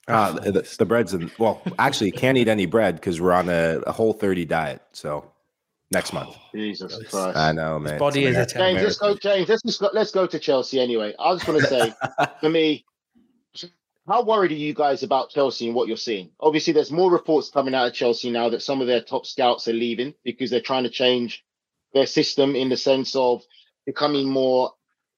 Uh, 0.08 0.32
the, 0.32 0.76
the 0.78 0.86
bread's 0.86 1.14
in, 1.14 1.30
well, 1.38 1.62
actually, 1.78 2.10
can't 2.10 2.38
eat 2.38 2.48
any 2.48 2.66
bread 2.66 2.96
because 2.96 3.20
we're 3.20 3.32
on 3.32 3.48
a, 3.48 3.80
a 3.86 3.92
whole 3.92 4.12
30 4.12 4.44
diet. 4.46 4.82
So 4.92 5.30
next 5.90 6.12
month. 6.12 6.36
Jesus 6.54 6.96
Christ. 7.10 7.36
I 7.36 7.52
know, 7.52 7.78
man. 7.78 7.94
His 7.94 8.00
body 8.00 8.24
is 8.24 8.36
a 8.36 8.46
James, 8.46 8.82
let's 8.82 8.98
go, 8.98 9.16
James. 9.16 9.48
Let's, 9.48 9.62
just 9.62 9.80
go, 9.80 9.90
let's 9.92 10.10
go 10.10 10.26
to 10.26 10.38
Chelsea 10.38 10.80
anyway. 10.80 11.14
I 11.18 11.34
just 11.34 11.48
want 11.48 11.60
to 11.62 11.66
say, 11.66 11.94
for 12.40 12.48
me, 12.48 12.84
how 14.06 14.22
worried 14.22 14.52
are 14.52 14.54
you 14.54 14.72
guys 14.72 15.02
about 15.02 15.30
Chelsea 15.30 15.66
and 15.66 15.74
what 15.74 15.86
you're 15.86 15.96
seeing? 15.96 16.30
Obviously, 16.40 16.72
there's 16.72 16.90
more 16.90 17.10
reports 17.10 17.50
coming 17.50 17.74
out 17.74 17.88
of 17.88 17.92
Chelsea 17.92 18.30
now 18.30 18.48
that 18.48 18.62
some 18.62 18.80
of 18.80 18.86
their 18.86 19.02
top 19.02 19.26
scouts 19.26 19.68
are 19.68 19.74
leaving 19.74 20.14
because 20.24 20.50
they're 20.50 20.60
trying 20.60 20.84
to 20.84 20.90
change 20.90 21.44
their 21.92 22.06
system 22.06 22.56
in 22.56 22.70
the 22.70 22.76
sense 22.76 23.14
of 23.14 23.42
becoming 23.84 24.28
more 24.28 24.72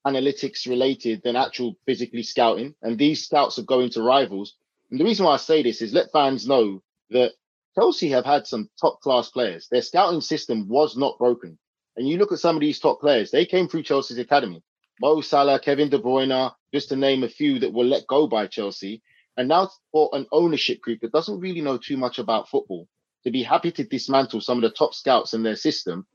analytics 0.06 0.66
related 0.66 1.22
than 1.22 1.36
actual 1.36 1.76
physically 1.86 2.22
scouting. 2.22 2.74
And 2.82 2.98
these 2.98 3.24
scouts 3.24 3.58
are 3.58 3.64
going 3.64 3.90
to 3.90 4.02
rivals. 4.02 4.56
And 4.90 4.98
the 4.98 5.04
reason 5.04 5.24
why 5.24 5.34
I 5.34 5.38
say 5.38 5.62
this 5.62 5.82
is 5.82 5.92
let 5.92 6.12
fans 6.12 6.46
know 6.46 6.82
that 7.10 7.32
Chelsea 7.74 8.10
have 8.10 8.24
had 8.24 8.46
some 8.46 8.68
top 8.80 9.00
class 9.00 9.30
players. 9.30 9.68
Their 9.70 9.82
scouting 9.82 10.20
system 10.20 10.68
was 10.68 10.96
not 10.96 11.18
broken. 11.18 11.58
And 11.96 12.08
you 12.08 12.18
look 12.18 12.32
at 12.32 12.38
some 12.38 12.56
of 12.56 12.60
these 12.60 12.80
top 12.80 13.00
players, 13.00 13.30
they 13.30 13.46
came 13.46 13.68
through 13.68 13.84
Chelsea's 13.84 14.18
academy. 14.18 14.62
Mo 15.00 15.20
Salah, 15.20 15.60
Kevin 15.60 15.88
De 15.88 15.98
Bruyne, 15.98 16.52
just 16.74 16.88
to 16.88 16.96
name 16.96 17.22
a 17.22 17.28
few 17.28 17.58
that 17.60 17.72
were 17.72 17.84
let 17.84 18.06
go 18.06 18.26
by 18.26 18.46
Chelsea. 18.46 19.02
And 19.36 19.48
now 19.48 19.70
for 19.92 20.10
an 20.12 20.26
ownership 20.32 20.80
group 20.80 21.00
that 21.00 21.12
doesn't 21.12 21.40
really 21.40 21.60
know 21.60 21.78
too 21.78 21.96
much 21.96 22.18
about 22.18 22.48
football 22.48 22.88
to 23.24 23.30
be 23.30 23.42
happy 23.42 23.70
to 23.72 23.84
dismantle 23.84 24.40
some 24.40 24.58
of 24.58 24.62
the 24.62 24.76
top 24.76 24.94
scouts 24.94 25.34
in 25.34 25.42
their 25.42 25.56
system 25.56 26.06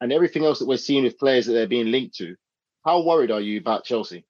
and 0.00 0.12
everything 0.12 0.44
else 0.44 0.58
that 0.58 0.68
we're 0.68 0.76
seeing 0.76 1.04
with 1.04 1.18
players 1.18 1.46
that 1.46 1.52
they're 1.52 1.66
being 1.66 1.90
linked 1.90 2.16
to. 2.16 2.36
How 2.84 3.02
worried 3.02 3.30
are 3.30 3.40
you 3.40 3.58
about 3.58 3.84
Chelsea? 3.84 4.24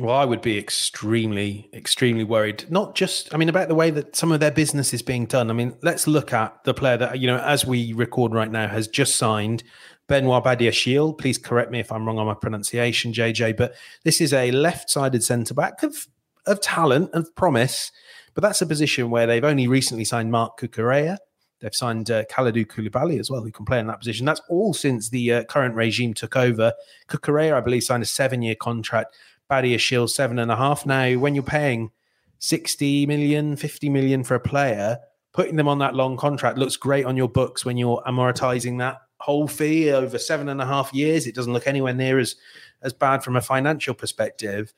Well, 0.00 0.16
I 0.16 0.24
would 0.24 0.40
be 0.40 0.56
extremely, 0.58 1.68
extremely 1.74 2.24
worried. 2.24 2.64
Not 2.70 2.94
just, 2.94 3.34
I 3.34 3.36
mean, 3.36 3.50
about 3.50 3.68
the 3.68 3.74
way 3.74 3.90
that 3.90 4.16
some 4.16 4.32
of 4.32 4.40
their 4.40 4.50
business 4.50 4.94
is 4.94 5.02
being 5.02 5.26
done. 5.26 5.50
I 5.50 5.52
mean, 5.52 5.76
let's 5.82 6.06
look 6.06 6.32
at 6.32 6.64
the 6.64 6.72
player 6.72 6.96
that, 6.96 7.18
you 7.18 7.26
know, 7.26 7.38
as 7.38 7.66
we 7.66 7.92
record 7.92 8.32
right 8.32 8.50
now, 8.50 8.66
has 8.66 8.88
just 8.88 9.16
signed 9.16 9.62
Benoit 10.08 10.42
Badiashile. 10.42 11.18
Please 11.18 11.36
correct 11.36 11.70
me 11.70 11.80
if 11.80 11.92
I'm 11.92 12.06
wrong 12.06 12.18
on 12.18 12.26
my 12.26 12.34
pronunciation, 12.34 13.12
JJ. 13.12 13.58
But 13.58 13.74
this 14.04 14.22
is 14.22 14.32
a 14.32 14.50
left-sided 14.52 15.22
centre 15.22 15.54
back 15.54 15.82
of 15.82 16.06
of 16.46 16.60
talent 16.60 17.10
of 17.12 17.34
promise. 17.36 17.92
But 18.34 18.42
that's 18.42 18.62
a 18.62 18.66
position 18.66 19.10
where 19.10 19.26
they've 19.26 19.44
only 19.44 19.68
recently 19.68 20.04
signed 20.04 20.30
Marc 20.30 20.58
Cucurella. 20.58 21.18
They've 21.60 21.74
signed 21.74 22.10
uh, 22.10 22.24
Kalidou 22.24 22.66
Koulibaly 22.66 23.20
as 23.20 23.30
well, 23.30 23.42
who 23.42 23.52
can 23.52 23.66
play 23.66 23.78
in 23.78 23.86
that 23.88 23.98
position. 23.98 24.24
That's 24.24 24.40
all 24.48 24.72
since 24.72 25.10
the 25.10 25.32
uh, 25.32 25.44
current 25.44 25.74
regime 25.74 26.14
took 26.14 26.36
over. 26.36 26.72
Cucurella, 27.08 27.54
I 27.54 27.60
believe, 27.60 27.82
signed 27.82 28.02
a 28.02 28.06
seven-year 28.06 28.54
contract. 28.54 29.14
Badiashile, 29.50 30.08
seven 30.08 30.38
and 30.38 30.50
a 30.50 30.56
half. 30.56 30.86
Now, 30.86 31.14
when 31.14 31.34
you're 31.34 31.42
paying 31.42 31.90
60 32.38 33.06
million, 33.06 33.56
50 33.56 33.88
million 33.88 34.24
for 34.24 34.34
a 34.34 34.40
player, 34.40 34.98
putting 35.32 35.56
them 35.56 35.68
on 35.68 35.78
that 35.78 35.94
long 35.94 36.16
contract 36.16 36.58
looks 36.58 36.76
great 36.76 37.04
on 37.04 37.16
your 37.16 37.28
books 37.28 37.64
when 37.64 37.76
you're 37.76 38.02
amortizing 38.06 38.78
that 38.78 38.98
whole 39.20 39.46
fee 39.46 39.90
over 39.90 40.18
seven 40.18 40.48
and 40.48 40.60
a 40.60 40.66
half 40.66 40.92
years. 40.92 41.26
It 41.26 41.34
doesn't 41.34 41.52
look 41.52 41.66
anywhere 41.66 41.94
near 41.94 42.18
as 42.18 42.36
as 42.82 42.92
bad 42.92 43.22
from 43.22 43.36
a 43.36 43.42
financial 43.42 43.94
perspective. 43.94 44.72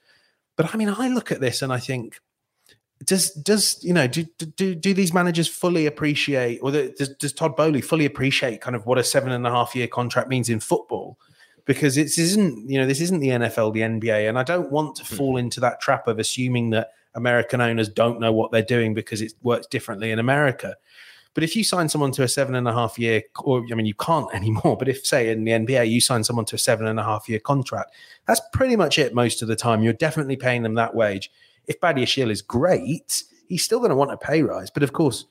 But 0.56 0.74
I 0.74 0.76
mean, 0.76 0.88
I 0.88 1.08
look 1.08 1.30
at 1.30 1.40
this 1.40 1.62
and 1.62 1.72
I 1.72 1.78
think, 1.78 2.20
does 3.04 3.30
does 3.30 3.82
you 3.82 3.94
know 3.94 4.06
do 4.06 4.24
do 4.56 4.74
do 4.74 4.94
these 4.94 5.14
managers 5.14 5.48
fully 5.48 5.86
appreciate, 5.86 6.58
or 6.62 6.70
does, 6.70 7.14
does 7.18 7.32
Todd 7.32 7.56
Boehly 7.56 7.80
fully 7.80 8.04
appreciate 8.04 8.60
kind 8.60 8.76
of 8.76 8.86
what 8.86 8.98
a 8.98 9.04
seven 9.04 9.32
and 9.32 9.46
a 9.46 9.50
half 9.50 9.74
year 9.74 9.86
contract 9.86 10.28
means 10.28 10.48
in 10.48 10.60
football? 10.60 11.18
Because 11.64 11.96
it 11.96 12.18
isn't 12.18 12.68
you 12.68 12.78
know 12.78 12.86
this 12.86 13.00
isn't 13.00 13.20
the 13.20 13.28
NFL, 13.28 13.72
the 13.72 13.80
NBA, 13.80 14.28
and 14.28 14.38
I 14.38 14.42
don't 14.42 14.70
want 14.70 14.96
to 14.96 15.04
hmm. 15.04 15.16
fall 15.16 15.36
into 15.36 15.60
that 15.60 15.80
trap 15.80 16.08
of 16.08 16.18
assuming 16.18 16.70
that 16.70 16.90
American 17.14 17.60
owners 17.60 17.88
don't 17.88 18.20
know 18.20 18.32
what 18.32 18.50
they're 18.52 18.62
doing 18.62 18.94
because 18.94 19.20
it 19.20 19.34
works 19.42 19.66
differently 19.66 20.10
in 20.10 20.18
America. 20.18 20.76
But 21.34 21.44
if 21.44 21.56
you 21.56 21.64
sign 21.64 21.88
someone 21.88 22.12
to 22.12 22.22
a 22.22 22.28
seven 22.28 22.54
and 22.54 22.68
a 22.68 22.72
half 22.72 22.98
year, 22.98 23.22
or 23.40 23.64
I 23.70 23.74
mean, 23.74 23.86
you 23.86 23.94
can't 23.94 24.32
anymore, 24.34 24.76
but 24.76 24.88
if, 24.88 25.06
say, 25.06 25.30
in 25.30 25.44
the 25.44 25.52
NBA, 25.52 25.90
you 25.90 26.00
sign 26.00 26.24
someone 26.24 26.44
to 26.46 26.56
a 26.56 26.58
seven 26.58 26.86
and 26.86 27.00
a 27.00 27.04
half 27.04 27.28
year 27.28 27.38
contract, 27.38 27.94
that's 28.26 28.40
pretty 28.52 28.76
much 28.76 28.98
it 28.98 29.14
most 29.14 29.42
of 29.42 29.48
the 29.48 29.56
time. 29.56 29.82
You're 29.82 29.92
definitely 29.94 30.36
paying 30.36 30.62
them 30.62 30.74
that 30.74 30.94
wage. 30.94 31.30
If 31.66 31.80
Badiashile 31.80 32.30
is 32.30 32.42
great, 32.42 33.22
he's 33.48 33.64
still 33.64 33.78
going 33.78 33.90
to 33.90 33.96
want 33.96 34.12
a 34.12 34.16
pay 34.16 34.42
rise. 34.42 34.70
But 34.70 34.82
of 34.82 34.92
course, 34.92 35.26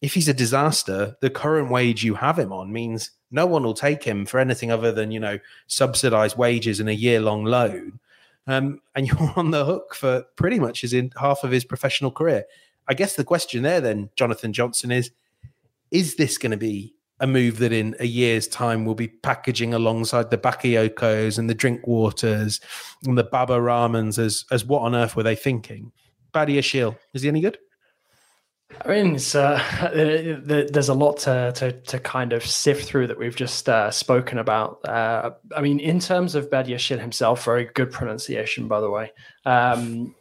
if 0.00 0.14
he's 0.14 0.28
a 0.28 0.34
disaster, 0.34 1.16
the 1.20 1.30
current 1.30 1.70
wage 1.70 2.04
you 2.04 2.14
have 2.14 2.38
him 2.38 2.52
on 2.52 2.72
means 2.72 3.10
no 3.34 3.46
one 3.46 3.64
will 3.64 3.74
take 3.74 4.04
him 4.04 4.24
for 4.24 4.38
anything 4.38 4.70
other 4.70 4.92
than, 4.92 5.10
you 5.10 5.18
know, 5.18 5.40
subsidized 5.66 6.38
wages 6.38 6.78
and 6.78 6.88
a 6.88 6.94
year 6.94 7.20
long 7.20 7.44
loan. 7.44 7.98
Um, 8.46 8.80
and 8.94 9.06
you're 9.08 9.32
on 9.36 9.50
the 9.50 9.64
hook 9.64 9.94
for 9.94 10.22
pretty 10.36 10.60
much 10.60 10.82
his 10.82 10.92
in 10.92 11.10
half 11.18 11.42
of 11.42 11.50
his 11.50 11.64
professional 11.64 12.12
career. 12.12 12.44
I 12.86 12.94
guess 12.94 13.16
the 13.16 13.24
question 13.24 13.64
there 13.64 13.80
then, 13.80 14.10
Jonathan 14.14 14.52
Johnson, 14.52 14.92
is 14.92 15.10
is 15.90 16.16
this 16.16 16.38
going 16.38 16.52
to 16.52 16.56
be 16.56 16.94
a 17.20 17.26
move 17.26 17.58
that 17.58 17.72
in 17.72 17.94
a 18.00 18.06
year's 18.06 18.48
time 18.48 18.84
will 18.84 18.94
be 18.94 19.08
packaging 19.08 19.74
alongside 19.74 20.30
the 20.30 20.38
Bakayokos 20.38 21.38
and 21.38 21.48
the 21.48 21.54
Drinkwaters 21.54 22.60
and 23.04 23.16
the 23.16 23.24
Baba 23.24 23.58
Rahmans 23.58 24.18
as 24.18 24.44
as 24.52 24.64
what 24.64 24.82
on 24.82 24.94
earth 24.94 25.16
were 25.16 25.22
they 25.24 25.36
thinking? 25.36 25.90
Badiashile, 26.32 26.96
is 27.14 27.22
he 27.22 27.28
any 27.28 27.40
good? 27.40 27.58
I 28.82 28.88
mean, 28.88 29.14
it's, 29.16 29.34
uh, 29.34 29.60
there's 30.44 30.88
a 30.88 30.94
lot 30.94 31.18
to, 31.18 31.52
to, 31.56 31.72
to 31.72 31.98
kind 31.98 32.32
of 32.32 32.44
sift 32.44 32.86
through 32.86 33.06
that 33.08 33.18
we've 33.18 33.36
just 33.36 33.68
uh, 33.68 33.90
spoken 33.90 34.38
about. 34.38 34.84
Uh, 34.86 35.32
I 35.56 35.60
mean, 35.60 35.80
in 35.80 36.00
terms 36.00 36.34
of 36.34 36.50
Badiashile 36.50 37.00
himself, 37.00 37.44
very 37.44 37.66
good 37.74 37.90
pronunciation, 37.90 38.68
by 38.68 38.80
the 38.80 38.90
way. 38.90 39.12
Um, 39.44 40.14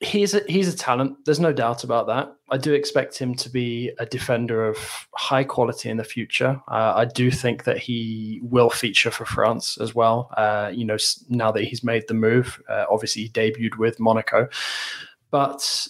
he's 0.00 0.34
a, 0.34 0.40
he's 0.48 0.72
a 0.72 0.76
talent. 0.76 1.16
There's 1.24 1.40
no 1.40 1.52
doubt 1.52 1.84
about 1.84 2.06
that. 2.06 2.34
I 2.50 2.56
do 2.56 2.72
expect 2.72 3.18
him 3.18 3.34
to 3.36 3.50
be 3.50 3.92
a 3.98 4.06
defender 4.06 4.66
of 4.66 4.78
high 5.14 5.44
quality 5.44 5.90
in 5.90 5.98
the 5.98 6.04
future. 6.04 6.60
Uh, 6.68 6.94
I 6.96 7.04
do 7.04 7.30
think 7.30 7.64
that 7.64 7.78
he 7.78 8.40
will 8.42 8.70
feature 8.70 9.10
for 9.10 9.26
France 9.26 9.78
as 9.78 9.94
well. 9.94 10.30
Uh, 10.36 10.70
you 10.72 10.84
know, 10.84 10.96
now 11.28 11.52
that 11.52 11.64
he's 11.64 11.84
made 11.84 12.08
the 12.08 12.14
move, 12.14 12.60
uh, 12.68 12.86
obviously 12.90 13.22
he 13.22 13.28
debuted 13.28 13.76
with 13.76 14.00
Monaco, 14.00 14.48
but 15.30 15.86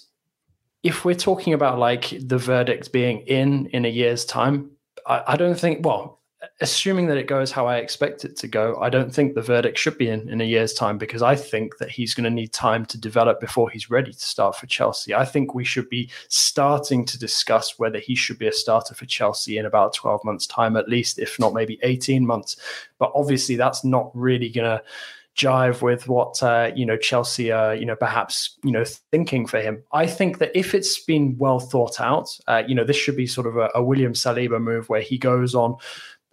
if 0.82 1.04
we're 1.04 1.14
talking 1.14 1.52
about 1.52 1.78
like 1.78 2.14
the 2.20 2.38
verdict 2.38 2.92
being 2.92 3.20
in 3.20 3.66
in 3.66 3.84
a 3.84 3.88
year's 3.88 4.24
time, 4.24 4.70
I, 5.06 5.22
I 5.28 5.36
don't 5.36 5.58
think. 5.58 5.84
Well, 5.84 6.20
assuming 6.62 7.06
that 7.06 7.18
it 7.18 7.26
goes 7.26 7.50
how 7.50 7.66
I 7.66 7.76
expect 7.76 8.24
it 8.24 8.36
to 8.38 8.48
go, 8.48 8.78
I 8.80 8.88
don't 8.88 9.14
think 9.14 9.34
the 9.34 9.42
verdict 9.42 9.76
should 9.76 9.98
be 9.98 10.08
in 10.08 10.28
in 10.30 10.40
a 10.40 10.44
year's 10.44 10.72
time 10.72 10.96
because 10.96 11.22
I 11.22 11.34
think 11.36 11.76
that 11.78 11.90
he's 11.90 12.14
going 12.14 12.24
to 12.24 12.30
need 12.30 12.52
time 12.52 12.86
to 12.86 12.98
develop 12.98 13.40
before 13.40 13.68
he's 13.68 13.90
ready 13.90 14.12
to 14.12 14.20
start 14.20 14.56
for 14.56 14.66
Chelsea. 14.66 15.14
I 15.14 15.24
think 15.24 15.54
we 15.54 15.64
should 15.64 15.88
be 15.90 16.10
starting 16.28 17.04
to 17.06 17.18
discuss 17.18 17.78
whether 17.78 17.98
he 17.98 18.14
should 18.14 18.38
be 18.38 18.48
a 18.48 18.52
starter 18.52 18.94
for 18.94 19.06
Chelsea 19.06 19.58
in 19.58 19.66
about 19.66 19.94
12 19.94 20.24
months' 20.24 20.46
time, 20.46 20.76
at 20.76 20.88
least, 20.88 21.18
if 21.18 21.38
not 21.38 21.52
maybe 21.52 21.78
18 21.82 22.26
months. 22.26 22.56
But 22.98 23.12
obviously, 23.14 23.56
that's 23.56 23.84
not 23.84 24.10
really 24.14 24.48
going 24.48 24.78
to 24.78 24.82
jive 25.36 25.82
with 25.82 26.08
what 26.08 26.42
uh, 26.42 26.70
you 26.74 26.84
know 26.84 26.96
Chelsea 26.96 27.50
are 27.50 27.74
you 27.74 27.86
know 27.86 27.96
perhaps 27.96 28.58
you 28.64 28.72
know 28.72 28.84
thinking 29.10 29.46
for 29.46 29.60
him. 29.60 29.82
I 29.92 30.06
think 30.06 30.38
that 30.38 30.50
if 30.54 30.74
it's 30.74 31.02
been 31.04 31.36
well 31.38 31.60
thought 31.60 32.00
out, 32.00 32.28
uh, 32.46 32.62
you 32.66 32.74
know 32.74 32.84
this 32.84 32.96
should 32.96 33.16
be 33.16 33.26
sort 33.26 33.46
of 33.46 33.56
a, 33.56 33.70
a 33.74 33.82
William 33.82 34.12
Saliba 34.12 34.60
move 34.60 34.88
where 34.88 35.00
he 35.00 35.18
goes 35.18 35.54
on 35.54 35.76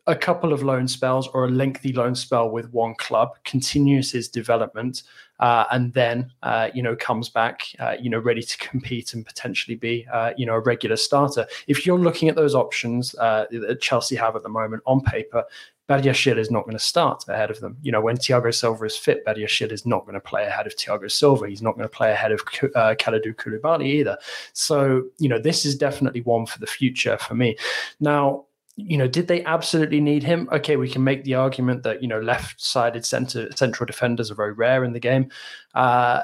a 0.08 0.16
couple 0.16 0.54
of 0.54 0.64
loan 0.64 0.88
spells 0.88 1.28
or 1.34 1.46
a 1.46 1.50
lengthy 1.50 1.92
loan 1.92 2.16
spell 2.16 2.50
with 2.50 2.72
one 2.72 2.96
club, 2.96 3.36
continues 3.44 4.10
his 4.12 4.30
development, 4.30 5.04
uh, 5.42 5.66
and 5.72 5.94
then 5.94 6.32
uh, 6.44 6.70
you 6.74 6.82
know 6.82 6.96
comes 6.96 7.30
back, 7.30 7.64
uh, 7.80 7.96
you 8.00 8.10
know, 8.10 8.18
ready 8.18 8.42
to 8.42 8.58
compete 8.58 9.14
and 9.14 9.26
potentially 9.26 9.76
be 9.76 10.08
uh, 10.12 10.32
you 10.38 10.46
know 10.46 10.54
a 10.54 10.62
regular 10.62 10.96
starter. 10.96 11.46
If 11.68 11.86
you're 11.86 12.00
looking 12.00 12.30
at 12.30 12.36
those 12.36 12.56
options 12.56 13.14
uh, 13.16 13.46
that 13.52 13.82
Chelsea 13.82 14.16
have 14.16 14.36
at 14.36 14.44
the 14.44 14.50
moment 14.50 14.82
on 14.86 15.02
paper, 15.02 15.44
Badiashile 15.90 16.38
is 16.38 16.52
not 16.52 16.66
going 16.66 16.76
to 16.76 16.84
start 16.84 17.24
ahead 17.28 17.50
of 17.50 17.60
them. 17.60 17.78
You 17.82 17.92
know, 17.92 18.02
when 18.02 18.18
Thiago 18.18 18.54
Silva 18.54 18.86
is 18.86 18.98
fit, 18.98 19.26
Badiashile 19.26 19.72
is 19.72 19.86
not 19.86 20.06
going 20.06 20.16
to 20.16 20.20
play 20.20 20.46
ahead 20.46 20.68
of 20.68 20.76
Thiago 20.76 21.10
Silva. 21.10 21.48
He's 21.48 21.62
not 21.62 21.76
going 21.76 21.88
to 21.88 21.96
play 21.96 22.12
ahead 22.12 22.32
of 22.32 22.42
uh, 22.76 22.96
Kalidou 23.00 23.36
Koulibaly 23.36 23.86
either. 23.86 24.18
So, 24.54 25.04
you 25.18 25.30
know, 25.30 25.40
this 25.40 25.66
is 25.66 25.76
definitely 25.76 26.22
one 26.22 26.46
for 26.46 26.60
the 26.60 26.68
future 26.68 27.18
for 27.18 27.36
me. 27.36 27.58
Now, 28.00 28.46
you 28.76 28.98
know, 28.98 29.08
did 29.08 29.28
they 29.28 29.44
absolutely 29.44 30.00
need 30.00 30.24
him? 30.24 30.48
Okay, 30.52 30.76
we 30.76 30.88
can 30.88 31.04
make 31.04 31.24
the 31.24 31.34
argument 31.34 31.82
that 31.82 32.02
you 32.02 32.08
know 32.08 32.20
left-sided 32.20 33.04
center 33.04 33.52
central 33.56 33.88
defenders 33.88 34.30
are 34.30 34.36
very 34.36 34.54
rare 34.54 34.84
in 34.84 34.94
the 34.94 35.00
game. 35.00 35.32
Uh, 35.74 36.22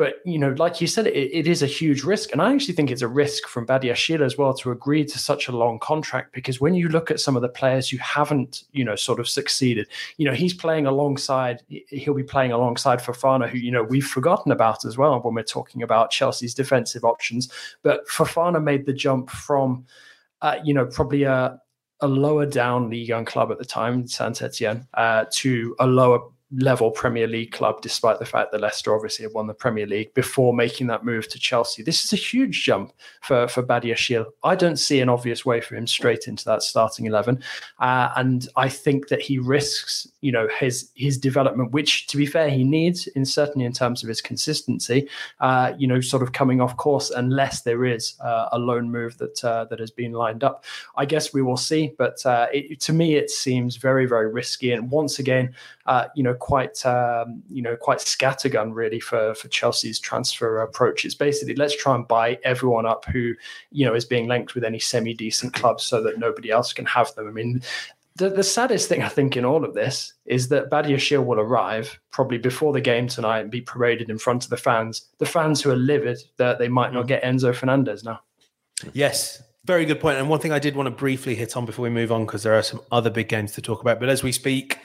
but 0.00 0.14
you 0.24 0.38
know, 0.38 0.54
like 0.56 0.80
you 0.80 0.86
said, 0.86 1.08
it, 1.08 1.12
it 1.12 1.46
is 1.46 1.62
a 1.62 1.66
huge 1.66 2.04
risk, 2.04 2.32
and 2.32 2.40
I 2.40 2.54
actually 2.54 2.72
think 2.72 2.90
it's 2.90 3.02
a 3.02 3.06
risk 3.06 3.46
from 3.46 3.66
Badiashile 3.66 4.24
as 4.24 4.38
well 4.38 4.54
to 4.54 4.70
agree 4.70 5.04
to 5.04 5.18
such 5.18 5.46
a 5.46 5.52
long 5.52 5.78
contract 5.78 6.32
because 6.32 6.58
when 6.58 6.72
you 6.72 6.88
look 6.88 7.10
at 7.10 7.20
some 7.20 7.36
of 7.36 7.42
the 7.42 7.50
players 7.50 7.90
who 7.90 7.98
haven't, 7.98 8.62
you 8.72 8.82
know, 8.82 8.96
sort 8.96 9.20
of 9.20 9.28
succeeded, 9.28 9.88
you 10.16 10.24
know, 10.24 10.32
he's 10.32 10.54
playing 10.54 10.86
alongside. 10.86 11.60
He'll 11.68 12.14
be 12.14 12.22
playing 12.22 12.50
alongside 12.50 13.00
Fofana, 13.00 13.46
who 13.46 13.58
you 13.58 13.70
know 13.70 13.82
we've 13.82 14.06
forgotten 14.06 14.52
about 14.52 14.86
as 14.86 14.96
well 14.96 15.20
when 15.20 15.34
we're 15.34 15.42
talking 15.42 15.82
about 15.82 16.10
Chelsea's 16.10 16.54
defensive 16.54 17.04
options. 17.04 17.52
But 17.82 18.08
Fofana 18.08 18.64
made 18.64 18.86
the 18.86 18.94
jump 18.94 19.28
from, 19.28 19.84
uh, 20.40 20.56
you 20.64 20.72
know, 20.72 20.86
probably 20.86 21.24
a 21.24 21.60
a 22.00 22.08
lower 22.08 22.46
down 22.46 22.88
league 22.88 23.10
1 23.10 23.26
club 23.26 23.52
at 23.52 23.58
the 23.58 23.66
time, 23.66 24.06
Saint 24.06 24.40
Etienne, 24.40 24.88
uh, 24.94 25.26
to 25.32 25.76
a 25.78 25.86
lower 25.86 26.20
level 26.52 26.90
Premier 26.90 27.28
League 27.28 27.52
club, 27.52 27.80
despite 27.80 28.18
the 28.18 28.24
fact 28.24 28.50
that 28.50 28.60
Leicester 28.60 28.94
obviously 28.94 29.22
have 29.22 29.34
won 29.34 29.46
the 29.46 29.54
Premier 29.54 29.86
League 29.86 30.12
before 30.14 30.52
making 30.52 30.88
that 30.88 31.04
move 31.04 31.28
to 31.28 31.38
Chelsea. 31.38 31.82
This 31.82 32.04
is 32.04 32.12
a 32.12 32.16
huge 32.16 32.64
jump 32.64 32.92
for 33.22 33.46
for 33.48 33.62
Badiashile. 33.62 34.26
I 34.42 34.56
don't 34.56 34.78
see 34.78 35.00
an 35.00 35.08
obvious 35.08 35.46
way 35.46 35.60
for 35.60 35.76
him 35.76 35.86
straight 35.86 36.26
into 36.26 36.44
that 36.46 36.62
starting 36.62 37.06
eleven, 37.06 37.42
uh, 37.78 38.10
and 38.16 38.48
I 38.56 38.68
think 38.68 39.08
that 39.08 39.22
he 39.22 39.38
risks, 39.38 40.08
you 40.20 40.32
know, 40.32 40.48
his 40.58 40.90
his 40.94 41.18
development, 41.18 41.72
which 41.72 42.06
to 42.08 42.16
be 42.16 42.26
fair 42.26 42.50
he 42.50 42.64
needs, 42.64 43.06
in 43.08 43.24
certainly 43.24 43.64
in 43.64 43.72
terms 43.72 44.02
of 44.02 44.08
his 44.08 44.20
consistency, 44.20 45.08
uh, 45.40 45.72
you 45.78 45.86
know, 45.86 46.00
sort 46.00 46.22
of 46.22 46.32
coming 46.32 46.60
off 46.60 46.76
course 46.76 47.10
unless 47.10 47.62
there 47.62 47.84
is 47.84 48.14
uh, 48.20 48.48
a 48.52 48.58
loan 48.58 48.90
move 48.90 49.16
that 49.18 49.44
uh, 49.44 49.64
that 49.66 49.78
has 49.78 49.90
been 49.92 50.12
lined 50.12 50.42
up. 50.42 50.64
I 50.96 51.04
guess 51.04 51.32
we 51.32 51.42
will 51.42 51.56
see, 51.56 51.92
but 51.96 52.24
uh, 52.26 52.48
it, 52.52 52.80
to 52.80 52.92
me 52.92 53.14
it 53.14 53.30
seems 53.30 53.76
very 53.76 54.06
very 54.06 54.30
risky, 54.32 54.72
and 54.72 54.90
once 54.90 55.20
again, 55.20 55.54
uh, 55.90 56.06
you 56.14 56.22
know 56.22 56.34
quite 56.34 56.86
um, 56.86 57.42
you 57.50 57.60
know 57.60 57.74
quite 57.74 57.98
scattergun 57.98 58.72
really 58.72 59.00
for 59.00 59.34
for 59.34 59.48
Chelsea's 59.48 59.98
transfer 59.98 60.62
approach. 60.62 61.04
It's 61.04 61.16
basically 61.16 61.56
let's 61.56 61.76
try 61.76 61.96
and 61.96 62.06
buy 62.06 62.38
everyone 62.44 62.86
up 62.86 63.04
who 63.06 63.34
you 63.72 63.84
know 63.84 63.94
is 63.94 64.04
being 64.04 64.28
linked 64.28 64.54
with 64.54 64.62
any 64.62 64.78
semi 64.78 65.12
decent 65.12 65.52
clubs 65.52 65.82
so 65.82 66.00
that 66.02 66.20
nobody 66.20 66.48
else 66.50 66.72
can 66.72 66.86
have 66.86 67.14
them. 67.14 67.28
I 67.28 67.32
mean. 67.32 67.62
The, 68.16 68.28
the 68.28 68.42
saddest 68.42 68.88
thing 68.88 69.02
I 69.02 69.08
think 69.08 69.36
in 69.36 69.46
all 69.46 69.64
of 69.64 69.72
this 69.72 70.12
is 70.26 70.48
that 70.48 70.68
Badiashile 70.68 71.24
will 71.24 71.40
arrive 71.40 71.98
probably 72.10 72.36
before 72.36 72.72
the 72.72 72.80
game 72.80 73.06
tonight 73.06 73.38
and 73.38 73.50
be 73.50 73.62
paraded 73.62 74.10
in 74.10 74.18
front 74.18 74.44
of 74.44 74.50
the 74.50 74.58
fans. 74.58 75.06
The 75.18 75.26
fans 75.26 75.62
who 75.62 75.70
are 75.70 75.76
livid 75.76 76.18
that 76.36 76.58
they 76.58 76.68
might 76.68 76.92
not 76.92 77.04
mm. 77.04 77.08
get 77.08 77.22
Enzo 77.22 77.54
Fernandez 77.54 78.04
now. 78.04 78.20
Yes, 78.92 79.42
very 79.64 79.86
good 79.86 80.00
point. 80.00 80.18
And 80.18 80.28
one 80.28 80.40
thing 80.40 80.52
I 80.52 80.58
did 80.58 80.76
want 80.76 80.88
to 80.88 80.90
briefly 80.90 81.34
hit 81.34 81.56
on 81.56 81.64
before 81.64 81.84
we 81.84 81.88
move 81.88 82.12
on, 82.12 82.26
because 82.26 82.42
there 82.42 82.52
are 82.52 82.62
some 82.62 82.82
other 82.92 83.10
big 83.10 83.28
games 83.28 83.52
to 83.52 83.62
talk 83.62 83.80
about. 83.80 84.00
But 84.00 84.10
as 84.10 84.22
we 84.22 84.32
speak, 84.32 84.78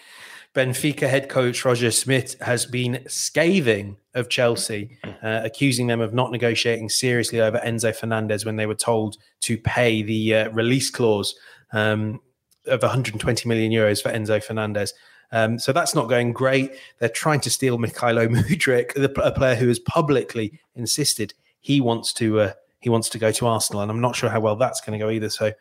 Benfica 0.55 1.09
head 1.09 1.27
coach 1.27 1.65
Roger 1.65 1.91
Schmidt 1.91 2.35
has 2.41 2.65
been 2.65 3.03
scathing 3.07 3.97
of 4.13 4.29
Chelsea, 4.29 4.97
uh, 5.03 5.41
accusing 5.43 5.87
them 5.87 5.99
of 5.99 6.13
not 6.13 6.31
negotiating 6.31 6.89
seriously 6.89 7.41
over 7.41 7.59
Enzo 7.59 7.93
Fernandez 7.93 8.45
when 8.45 8.55
they 8.55 8.65
were 8.65 8.75
told 8.75 9.17
to 9.41 9.57
pay 9.57 10.01
the 10.01 10.33
uh, 10.33 10.49
release 10.51 10.89
clause 10.89 11.35
um, 11.73 12.21
of 12.67 12.81
120 12.81 13.49
million 13.49 13.71
euros 13.71 14.01
for 14.01 14.11
Enzo 14.11 14.41
Fernandez. 14.41 14.93
Um, 15.31 15.59
so 15.59 15.73
that's 15.73 15.93
not 15.93 16.07
going 16.07 16.31
great. 16.31 16.71
They're 16.99 17.09
trying 17.09 17.41
to 17.41 17.49
steal 17.49 17.77
Mykhailo 17.77 18.27
Mudryk, 18.35 18.95
a 19.17 19.31
player 19.31 19.55
who 19.55 19.67
has 19.67 19.79
publicly 19.79 20.59
insisted 20.75 21.33
he 21.65 21.81
wants 21.81 22.13
to 22.13 22.39
uh, 22.39 22.53
he 22.79 22.89
wants 22.89 23.09
to 23.09 23.17
go 23.17 23.31
to 23.31 23.47
Arsenal, 23.47 23.81
and 23.81 23.89
I'm 23.89 23.99
not 23.99 24.15
sure 24.15 24.29
how 24.29 24.39
well 24.39 24.55
that's 24.55 24.81
going 24.81 24.99
to 24.99 25.03
go 25.03 25.09
either. 25.09 25.31
So 25.31 25.51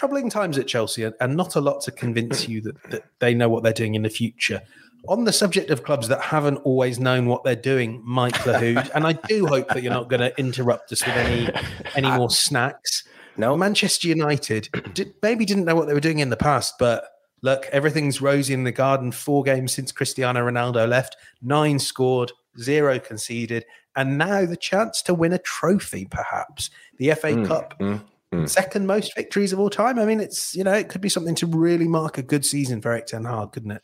troubling 0.00 0.30
times 0.30 0.56
at 0.56 0.66
Chelsea 0.66 1.06
and 1.20 1.36
not 1.36 1.56
a 1.56 1.60
lot 1.60 1.82
to 1.82 1.90
convince 1.90 2.48
you 2.48 2.62
that, 2.62 2.82
that 2.84 3.04
they 3.18 3.34
know 3.34 3.50
what 3.50 3.62
they're 3.62 3.70
doing 3.70 3.94
in 3.94 4.00
the 4.00 4.08
future. 4.08 4.62
On 5.08 5.24
the 5.24 5.32
subject 5.32 5.68
of 5.68 5.84
clubs 5.84 6.08
that 6.08 6.22
haven't 6.22 6.56
always 6.64 6.98
known 6.98 7.26
what 7.26 7.44
they're 7.44 7.54
doing, 7.54 8.00
Mike 8.02 8.32
Lahoud, 8.32 8.90
and 8.94 9.06
I 9.06 9.12
do 9.12 9.46
hope 9.46 9.68
that 9.68 9.82
you're 9.82 9.92
not 9.92 10.08
going 10.08 10.20
to 10.20 10.34
interrupt 10.38 10.90
us 10.90 11.04
with 11.04 11.14
any 11.14 11.50
any 11.96 12.10
more 12.10 12.30
snacks. 12.30 13.04
No, 13.36 13.54
Manchester 13.58 14.08
United 14.08 14.70
did, 14.94 15.12
maybe 15.22 15.44
didn't 15.44 15.66
know 15.66 15.74
what 15.74 15.86
they 15.86 15.92
were 15.92 16.00
doing 16.00 16.20
in 16.20 16.30
the 16.30 16.36
past, 16.36 16.76
but 16.78 17.04
look, 17.42 17.66
everything's 17.70 18.22
rosy 18.22 18.54
in 18.54 18.64
the 18.64 18.72
garden. 18.72 19.12
Four 19.12 19.42
games 19.42 19.74
since 19.74 19.92
Cristiano 19.92 20.40
Ronaldo 20.40 20.88
left, 20.88 21.14
nine 21.42 21.78
scored, 21.78 22.32
zero 22.58 22.98
conceded, 22.98 23.66
and 23.96 24.16
now 24.16 24.46
the 24.46 24.56
chance 24.56 25.02
to 25.02 25.12
win 25.12 25.34
a 25.34 25.38
trophy, 25.38 26.06
perhaps 26.06 26.70
the 26.96 27.10
FA 27.10 27.32
mm, 27.32 27.46
Cup. 27.46 27.78
Mm. 27.78 28.00
Mm. 28.32 28.48
Second 28.48 28.86
most 28.86 29.14
victories 29.16 29.52
of 29.52 29.58
all 29.58 29.70
time. 29.70 29.98
I 29.98 30.04
mean, 30.04 30.20
it's 30.20 30.54
you 30.54 30.62
know 30.62 30.72
it 30.72 30.88
could 30.88 31.00
be 31.00 31.08
something 31.08 31.34
to 31.36 31.46
really 31.46 31.88
mark 31.88 32.16
a 32.16 32.22
good 32.22 32.44
season 32.44 32.80
for 32.80 32.92
Erik 32.92 33.06
Ten 33.06 33.24
Hag, 33.24 33.52
couldn't 33.52 33.72
it? 33.72 33.82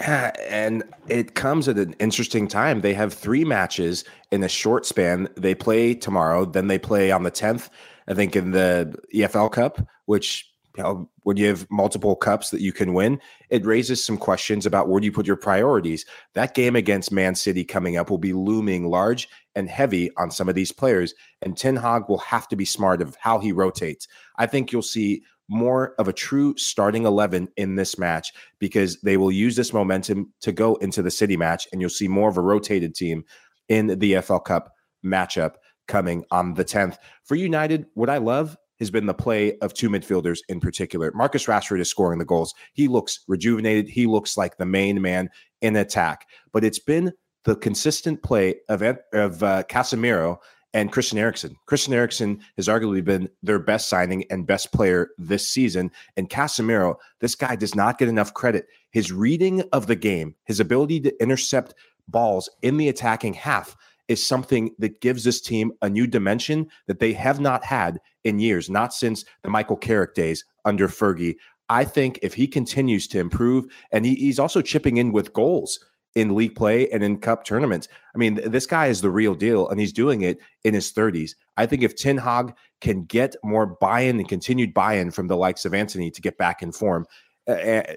Yeah, 0.00 0.32
and 0.48 0.82
it 1.08 1.34
comes 1.34 1.68
at 1.68 1.78
an 1.78 1.94
interesting 2.00 2.48
time. 2.48 2.80
They 2.80 2.94
have 2.94 3.12
three 3.12 3.44
matches 3.44 4.04
in 4.32 4.42
a 4.42 4.48
short 4.48 4.86
span. 4.86 5.28
They 5.36 5.54
play 5.54 5.94
tomorrow, 5.94 6.44
then 6.44 6.66
they 6.66 6.78
play 6.78 7.12
on 7.12 7.22
the 7.22 7.30
10th, 7.30 7.68
I 8.08 8.14
think, 8.14 8.34
in 8.34 8.50
the 8.50 8.92
EFL 9.14 9.52
Cup, 9.52 9.86
which 10.06 10.50
you 10.76 10.82
know, 10.82 11.08
when 11.22 11.36
you 11.36 11.46
have 11.46 11.70
multiple 11.70 12.16
cups 12.16 12.50
that 12.50 12.60
you 12.60 12.72
can 12.72 12.94
win, 12.94 13.20
it 13.48 13.64
raises 13.64 14.04
some 14.04 14.18
questions 14.18 14.66
about 14.66 14.88
where 14.88 15.00
do 15.00 15.06
you 15.06 15.12
put 15.12 15.26
your 15.26 15.36
priorities. 15.36 16.04
That 16.32 16.54
game 16.54 16.74
against 16.74 17.12
Man 17.12 17.36
City 17.36 17.64
coming 17.64 17.96
up 17.96 18.10
will 18.10 18.18
be 18.18 18.32
looming 18.32 18.88
large 18.88 19.28
and 19.54 19.68
heavy 19.68 20.10
on 20.16 20.30
some 20.30 20.48
of 20.48 20.54
these 20.54 20.72
players, 20.72 21.14
and 21.42 21.56
Ten 21.56 21.76
Hag 21.76 22.04
will 22.08 22.18
have 22.18 22.48
to 22.48 22.56
be 22.56 22.64
smart 22.64 23.00
of 23.00 23.16
how 23.16 23.38
he 23.38 23.52
rotates. 23.52 24.08
I 24.36 24.46
think 24.46 24.72
you'll 24.72 24.82
see 24.82 25.22
more 25.48 25.94
of 25.98 26.08
a 26.08 26.12
true 26.12 26.56
starting 26.56 27.04
11 27.04 27.48
in 27.56 27.76
this 27.76 27.98
match 27.98 28.32
because 28.58 29.00
they 29.02 29.16
will 29.16 29.30
use 29.30 29.56
this 29.56 29.72
momentum 29.72 30.32
to 30.40 30.52
go 30.52 30.76
into 30.76 31.02
the 31.02 31.10
city 31.10 31.36
match 31.36 31.68
and 31.70 31.80
you'll 31.80 31.90
see 31.90 32.08
more 32.08 32.30
of 32.30 32.38
a 32.38 32.42
rotated 32.42 32.94
team 32.94 33.24
in 33.68 33.98
the 33.98 34.20
FL 34.20 34.38
Cup 34.38 34.72
matchup 35.04 35.54
coming 35.86 36.24
on 36.30 36.54
the 36.54 36.64
10th. 36.64 36.96
For 37.24 37.34
United, 37.34 37.86
what 37.94 38.08
I 38.08 38.18
love 38.18 38.56
has 38.80 38.90
been 38.90 39.06
the 39.06 39.14
play 39.14 39.56
of 39.58 39.74
two 39.74 39.88
midfielders 39.88 40.40
in 40.48 40.60
particular. 40.60 41.12
Marcus 41.14 41.46
Rashford 41.46 41.80
is 41.80 41.88
scoring 41.88 42.18
the 42.18 42.24
goals. 42.24 42.54
He 42.72 42.88
looks 42.88 43.20
rejuvenated. 43.28 43.88
He 43.88 44.06
looks 44.06 44.36
like 44.36 44.56
the 44.56 44.66
main 44.66 45.00
man 45.00 45.30
in 45.60 45.76
attack. 45.76 46.26
But 46.52 46.64
it's 46.64 46.78
been 46.78 47.12
the 47.44 47.56
consistent 47.56 48.22
play 48.22 48.56
of, 48.68 48.82
of 48.82 49.42
uh, 49.42 49.62
Casemiro 49.64 50.38
and 50.74 50.90
Christian 50.90 51.18
Eriksen. 51.18 51.54
Christian 51.66 51.94
Eriksen 51.94 52.40
has 52.56 52.66
arguably 52.66 53.02
been 53.02 53.28
their 53.42 53.60
best 53.60 53.88
signing 53.88 54.24
and 54.28 54.46
best 54.46 54.72
player 54.72 55.10
this 55.16 55.48
season. 55.48 55.90
And 56.16 56.28
Casemiro, 56.28 56.96
this 57.20 57.36
guy 57.36 57.54
does 57.54 57.76
not 57.76 57.98
get 57.98 58.08
enough 58.08 58.34
credit. 58.34 58.66
His 58.90 59.12
reading 59.12 59.62
of 59.72 59.86
the 59.86 59.96
game, 59.96 60.34
his 60.44 60.58
ability 60.58 61.00
to 61.00 61.22
intercept 61.22 61.74
balls 62.08 62.50
in 62.60 62.76
the 62.76 62.88
attacking 62.88 63.34
half 63.34 63.76
is 64.08 64.24
something 64.24 64.74
that 64.78 65.00
gives 65.00 65.24
this 65.24 65.40
team 65.40 65.72
a 65.80 65.88
new 65.88 66.06
dimension 66.06 66.66
that 66.88 66.98
they 66.98 67.12
have 67.12 67.40
not 67.40 67.64
had 67.64 68.00
in 68.24 68.38
years, 68.38 68.68
not 68.68 68.92
since 68.92 69.24
the 69.42 69.50
Michael 69.50 69.76
Carrick 69.76 70.14
days 70.14 70.44
under 70.64 70.88
Fergie. 70.88 71.36
I 71.68 71.84
think 71.84 72.18
if 72.20 72.34
he 72.34 72.46
continues 72.46 73.06
to 73.08 73.18
improve, 73.18 73.66
and 73.92 74.04
he, 74.04 74.14
he's 74.16 74.38
also 74.38 74.60
chipping 74.60 74.98
in 74.98 75.12
with 75.12 75.32
goals 75.32 75.78
in 76.14 76.34
league 76.34 76.54
play 76.54 76.88
and 76.90 77.02
in 77.02 77.18
cup 77.18 77.44
tournaments. 77.44 77.88
I 78.14 78.18
mean, 78.18 78.40
this 78.46 78.66
guy 78.66 78.86
is 78.86 79.00
the 79.00 79.10
real 79.10 79.34
deal, 79.34 79.68
and 79.68 79.80
he's 79.80 79.92
doing 79.92 80.22
it 80.22 80.38
in 80.62 80.74
his 80.74 80.92
30s. 80.92 81.32
I 81.56 81.66
think 81.66 81.82
if 81.82 81.96
Ten 81.96 82.16
Hag 82.18 82.54
can 82.80 83.04
get 83.04 83.34
more 83.42 83.66
buy-in 83.66 84.18
and 84.18 84.28
continued 84.28 84.74
buy-in 84.74 85.10
from 85.10 85.26
the 85.26 85.36
likes 85.36 85.64
of 85.64 85.74
Antony 85.74 86.10
to 86.10 86.20
get 86.20 86.38
back 86.38 86.62
in 86.62 86.72
form, 86.72 87.06
uh, 87.48 87.52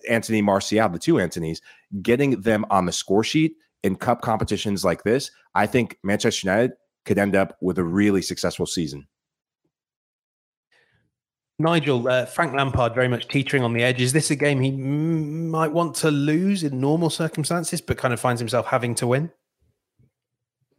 Anthony 0.09 0.41
Martial, 0.41 0.89
the 0.89 0.99
two 0.99 1.20
Anthony's, 1.20 1.61
getting 2.01 2.41
them 2.41 2.65
on 2.70 2.86
the 2.86 2.91
score 2.91 3.24
sheet 3.24 3.55
in 3.84 3.95
cup 3.95 4.22
competitions 4.22 4.84
like 4.84 5.03
this, 5.03 5.32
I 5.55 5.68
think 5.68 5.97
Manchester 6.03 6.47
United 6.47 6.72
could 7.05 7.18
end 7.18 7.36
up 7.36 7.55
with 7.61 7.78
a 7.78 7.84
really 7.84 8.22
successful 8.22 8.65
season. 8.65 9.07
Nigel, 11.60 12.08
uh, 12.08 12.26
Frank 12.26 12.53
Lampard 12.53 12.93
very 12.93 13.08
much 13.08 13.28
teetering 13.28 13.64
on 13.64 13.74
the 13.74 13.84
edge. 13.84 13.99
Is 13.99 14.14
this 14.14 14.30
a 14.30 14.36
game 14.36 14.62
he 14.62 14.70
m- 14.70 15.49
might 15.49 15.72
want 15.72 15.95
to 15.95 16.12
lose 16.12 16.64
in 16.64 16.80
normal 16.80 17.10
circumstances, 17.10 17.82
but 17.82 17.97
kind 17.97 18.14
of 18.14 18.20
finds 18.20 18.39
himself 18.39 18.68
having 18.68 18.93
to 18.95 19.08
win? 19.08 19.32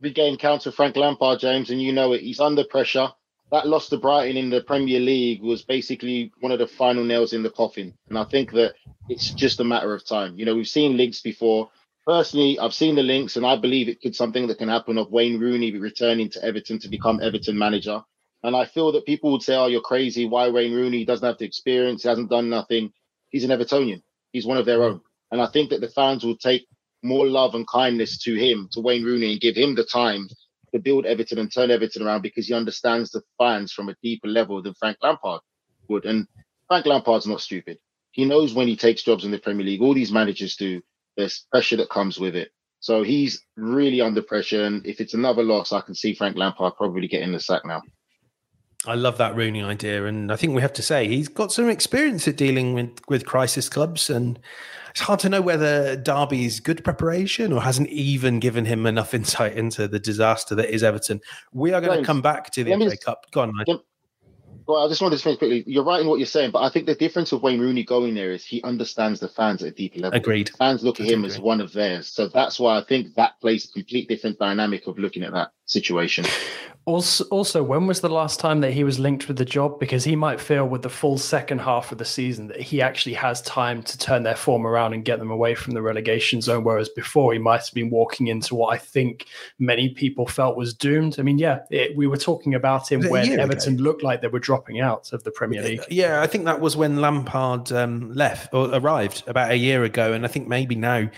Big 0.00 0.14
game 0.14 0.38
Frank 0.38 0.96
Lampard, 0.96 1.40
James, 1.40 1.70
and 1.70 1.82
you 1.82 1.92
know 1.92 2.12
it. 2.12 2.20
He's 2.20 2.38
under 2.38 2.62
pressure. 2.62 3.08
That 3.50 3.66
loss 3.66 3.88
to 3.88 3.96
Brighton 3.96 4.36
in 4.36 4.50
the 4.50 4.60
Premier 4.60 5.00
League 5.00 5.42
was 5.42 5.62
basically 5.62 6.30
one 6.38 6.52
of 6.52 6.60
the 6.60 6.66
final 6.66 7.02
nails 7.02 7.32
in 7.32 7.42
the 7.42 7.50
coffin. 7.50 7.94
And 8.08 8.16
I 8.16 8.24
think 8.24 8.52
that 8.52 8.74
it's 9.08 9.30
just 9.30 9.58
a 9.58 9.64
matter 9.64 9.92
of 9.94 10.06
time. 10.06 10.38
You 10.38 10.44
know, 10.44 10.54
we've 10.54 10.68
seen 10.68 10.96
links 10.96 11.22
before. 11.22 11.70
Personally, 12.06 12.58
I've 12.58 12.74
seen 12.74 12.94
the 12.94 13.02
links, 13.02 13.36
and 13.36 13.44
I 13.44 13.56
believe 13.56 13.88
it 13.88 14.00
could 14.00 14.14
something 14.14 14.46
that 14.46 14.58
can 14.58 14.68
happen 14.68 14.96
of 14.96 15.10
Wayne 15.10 15.40
Rooney 15.40 15.76
returning 15.76 16.30
to 16.30 16.44
Everton 16.44 16.78
to 16.80 16.88
become 16.88 17.20
Everton 17.20 17.58
manager. 17.58 18.02
And 18.42 18.54
I 18.54 18.66
feel 18.66 18.92
that 18.92 19.06
people 19.06 19.32
would 19.32 19.42
say, 19.42 19.56
oh, 19.56 19.66
you're 19.66 19.80
crazy. 19.80 20.26
Why 20.26 20.48
Wayne 20.48 20.74
Rooney? 20.74 20.98
He 20.98 21.04
doesn't 21.04 21.26
have 21.26 21.38
the 21.38 21.44
experience. 21.44 22.02
He 22.02 22.08
hasn't 22.08 22.30
done 22.30 22.48
nothing. 22.48 22.92
He's 23.30 23.44
an 23.44 23.50
Evertonian. 23.50 24.02
He's 24.32 24.46
one 24.46 24.58
of 24.58 24.66
their 24.66 24.78
hmm. 24.78 24.82
own. 24.82 25.00
And 25.30 25.40
I 25.40 25.46
think 25.46 25.70
that 25.70 25.80
the 25.80 25.88
fans 25.88 26.24
will 26.24 26.36
take 26.36 26.66
more 27.02 27.26
love 27.26 27.54
and 27.54 27.66
kindness 27.66 28.18
to 28.24 28.34
him, 28.34 28.68
to 28.72 28.80
Wayne 28.80 29.04
Rooney, 29.04 29.32
and 29.32 29.40
give 29.40 29.56
him 29.56 29.74
the 29.74 29.84
time 29.84 30.28
to 30.72 30.78
build 30.78 31.06
Everton 31.06 31.38
and 31.38 31.52
turn 31.52 31.70
Everton 31.70 32.02
around 32.02 32.22
because 32.22 32.48
he 32.48 32.54
understands 32.54 33.10
the 33.10 33.22
fans 33.38 33.72
from 33.72 33.88
a 33.88 33.96
deeper 34.02 34.28
level 34.28 34.62
than 34.62 34.74
Frank 34.74 34.98
Lampard 35.02 35.40
would. 35.88 36.04
And 36.04 36.26
Frank 36.66 36.86
Lampard's 36.86 37.26
not 37.26 37.40
stupid. 37.40 37.78
He 38.12 38.24
knows 38.24 38.54
when 38.54 38.68
he 38.68 38.76
takes 38.76 39.02
jobs 39.02 39.24
in 39.24 39.30
the 39.30 39.38
Premier 39.38 39.64
League. 39.64 39.82
All 39.82 39.94
these 39.94 40.12
managers 40.12 40.56
do. 40.56 40.82
There's 41.16 41.46
pressure 41.50 41.76
that 41.76 41.90
comes 41.90 42.18
with 42.18 42.36
it. 42.36 42.50
So 42.80 43.02
he's 43.02 43.42
really 43.56 44.00
under 44.00 44.22
pressure. 44.22 44.64
And 44.64 44.86
if 44.86 45.00
it's 45.00 45.14
another 45.14 45.42
loss, 45.42 45.72
I 45.72 45.80
can 45.80 45.94
see 45.94 46.14
Frank 46.14 46.36
Lampard 46.36 46.76
probably 46.76 47.08
getting 47.08 47.32
the 47.32 47.40
sack 47.40 47.64
now. 47.64 47.82
I 48.88 48.94
love 48.94 49.18
that 49.18 49.36
Rooney 49.36 49.62
idea, 49.62 50.06
and 50.06 50.32
I 50.32 50.36
think 50.36 50.54
we 50.54 50.62
have 50.62 50.72
to 50.72 50.82
say 50.82 51.06
he's 51.06 51.28
got 51.28 51.52
some 51.52 51.68
experience 51.68 52.26
at 52.26 52.38
dealing 52.38 52.72
with 52.72 52.90
with 53.06 53.26
crisis 53.26 53.68
clubs, 53.68 54.08
and 54.08 54.38
it's 54.90 55.00
hard 55.00 55.20
to 55.20 55.28
know 55.28 55.42
whether 55.42 55.94
Derby's 55.94 56.58
good 56.58 56.82
preparation 56.82 57.52
or 57.52 57.60
hasn't 57.60 57.90
even 57.90 58.40
given 58.40 58.64
him 58.64 58.86
enough 58.86 59.12
insight 59.20 59.58
into 59.58 59.88
the 59.88 59.98
disaster 59.98 60.54
that 60.54 60.70
is 60.70 60.82
Everton. 60.82 61.20
We 61.52 61.74
are 61.74 61.82
going 61.82 61.98
to 61.98 62.04
come 62.04 62.22
back 62.22 62.50
to 62.52 62.64
the 62.64 62.72
FA 62.72 62.96
Cup. 62.96 63.26
Go 63.30 63.42
on, 63.42 63.54
Mike. 63.54 63.66
Well, 64.66 64.84
I 64.84 64.88
just 64.88 65.02
wanted 65.02 65.18
to 65.18 65.22
finish 65.22 65.38
quickly. 65.38 65.64
You're 65.66 65.84
right 65.84 66.00
in 66.00 66.06
what 66.06 66.18
you're 66.18 66.26
saying, 66.26 66.52
but 66.52 66.62
I 66.62 66.70
think 66.70 66.86
the 66.86 66.94
difference 66.94 67.32
of 67.32 67.42
Wayne 67.42 67.60
Rooney 67.60 67.84
going 67.84 68.14
there 68.14 68.32
is 68.32 68.44
he 68.44 68.62
understands 68.62 69.20
the 69.20 69.28
fans 69.28 69.62
at 69.62 69.68
a 69.68 69.70
deeper 69.70 70.00
level. 70.00 70.16
Agreed. 70.16 70.50
Fans 70.56 70.82
look 70.82 70.98
at 70.98 71.06
him 71.06 71.26
as 71.26 71.38
one 71.38 71.60
of 71.60 71.74
theirs, 71.74 72.08
so 72.08 72.28
that's 72.28 72.58
why 72.58 72.78
I 72.78 72.84
think 72.84 73.14
that 73.16 73.38
plays 73.40 73.66
a 73.66 73.72
complete 73.72 74.08
different 74.08 74.38
dynamic 74.38 74.86
of 74.86 74.98
looking 74.98 75.24
at 75.24 75.32
that 75.32 75.52
situation. 75.68 76.24
Also, 76.88 77.24
also, 77.26 77.62
when 77.62 77.86
was 77.86 78.00
the 78.00 78.08
last 78.08 78.40
time 78.40 78.62
that 78.62 78.72
he 78.72 78.82
was 78.82 78.98
linked 78.98 79.28
with 79.28 79.36
the 79.36 79.44
job? 79.44 79.78
Because 79.78 80.04
he 80.04 80.16
might 80.16 80.40
feel 80.40 80.66
with 80.66 80.80
the 80.80 80.88
full 80.88 81.18
second 81.18 81.58
half 81.58 81.92
of 81.92 81.98
the 81.98 82.04
season 82.06 82.48
that 82.48 82.62
he 82.62 82.80
actually 82.80 83.12
has 83.12 83.42
time 83.42 83.82
to 83.82 83.98
turn 83.98 84.22
their 84.22 84.34
form 84.34 84.66
around 84.66 84.94
and 84.94 85.04
get 85.04 85.18
them 85.18 85.30
away 85.30 85.54
from 85.54 85.74
the 85.74 85.82
relegation 85.82 86.40
zone. 86.40 86.64
Whereas 86.64 86.88
before, 86.88 87.34
he 87.34 87.38
might 87.38 87.60
have 87.60 87.74
been 87.74 87.90
walking 87.90 88.28
into 88.28 88.54
what 88.54 88.72
I 88.72 88.78
think 88.78 89.26
many 89.58 89.90
people 89.90 90.26
felt 90.26 90.56
was 90.56 90.72
doomed. 90.72 91.16
I 91.18 91.22
mean, 91.22 91.38
yeah, 91.38 91.58
it, 91.70 91.94
we 91.94 92.06
were 92.06 92.16
talking 92.16 92.54
about 92.54 92.90
him 92.90 93.06
when 93.10 93.38
Everton 93.38 93.74
ago? 93.74 93.82
looked 93.82 94.02
like 94.02 94.22
they 94.22 94.28
were 94.28 94.38
dropping 94.38 94.80
out 94.80 95.12
of 95.12 95.24
the 95.24 95.30
Premier 95.30 95.62
League. 95.62 95.84
Yeah, 95.90 96.22
I 96.22 96.26
think 96.26 96.46
that 96.46 96.62
was 96.62 96.74
when 96.74 97.02
Lampard 97.02 97.70
um, 97.70 98.14
left 98.14 98.54
or 98.54 98.74
arrived 98.74 99.24
about 99.26 99.50
a 99.50 99.58
year 99.58 99.84
ago, 99.84 100.14
and 100.14 100.24
I 100.24 100.28
think 100.28 100.48
maybe 100.48 100.74
now, 100.74 101.10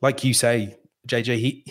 like 0.00 0.24
you 0.24 0.34
say, 0.34 0.76
JJ, 1.06 1.38
he 1.38 1.64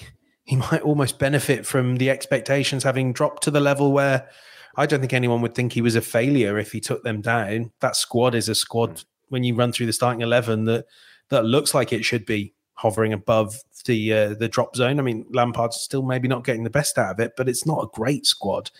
he 0.51 0.57
might 0.57 0.81
almost 0.81 1.17
benefit 1.17 1.65
from 1.65 1.95
the 1.95 2.09
expectations 2.09 2.83
having 2.83 3.13
dropped 3.13 3.41
to 3.41 3.51
the 3.51 3.61
level 3.61 3.93
where 3.93 4.27
I 4.75 4.85
don't 4.85 4.99
think 4.99 5.13
anyone 5.13 5.39
would 5.43 5.55
think 5.55 5.71
he 5.71 5.81
was 5.81 5.95
a 5.95 6.01
failure 6.01 6.59
if 6.59 6.73
he 6.73 6.81
took 6.81 7.03
them 7.03 7.21
down. 7.21 7.71
That 7.79 7.95
squad 7.95 8.35
is 8.35 8.49
a 8.49 8.55
squad 8.55 8.97
mm. 8.97 9.05
when 9.29 9.45
you 9.45 9.55
run 9.55 9.71
through 9.71 9.85
the 9.85 9.93
starting 9.93 10.19
eleven 10.19 10.65
that 10.65 10.87
that 11.29 11.45
looks 11.45 11.73
like 11.73 11.93
it 11.93 12.03
should 12.03 12.25
be 12.25 12.53
hovering 12.73 13.13
above 13.13 13.61
the 13.85 14.13
uh, 14.13 14.33
the 14.33 14.49
drop 14.49 14.75
zone. 14.75 14.99
I 14.99 15.03
mean, 15.03 15.25
Lampard's 15.31 15.77
still 15.77 16.03
maybe 16.03 16.27
not 16.27 16.43
getting 16.43 16.65
the 16.65 16.69
best 16.69 16.97
out 16.97 17.11
of 17.11 17.19
it, 17.21 17.31
but 17.37 17.47
it's 17.47 17.65
not 17.65 17.85
a 17.85 17.89
great 17.93 18.25
squad. 18.25 18.71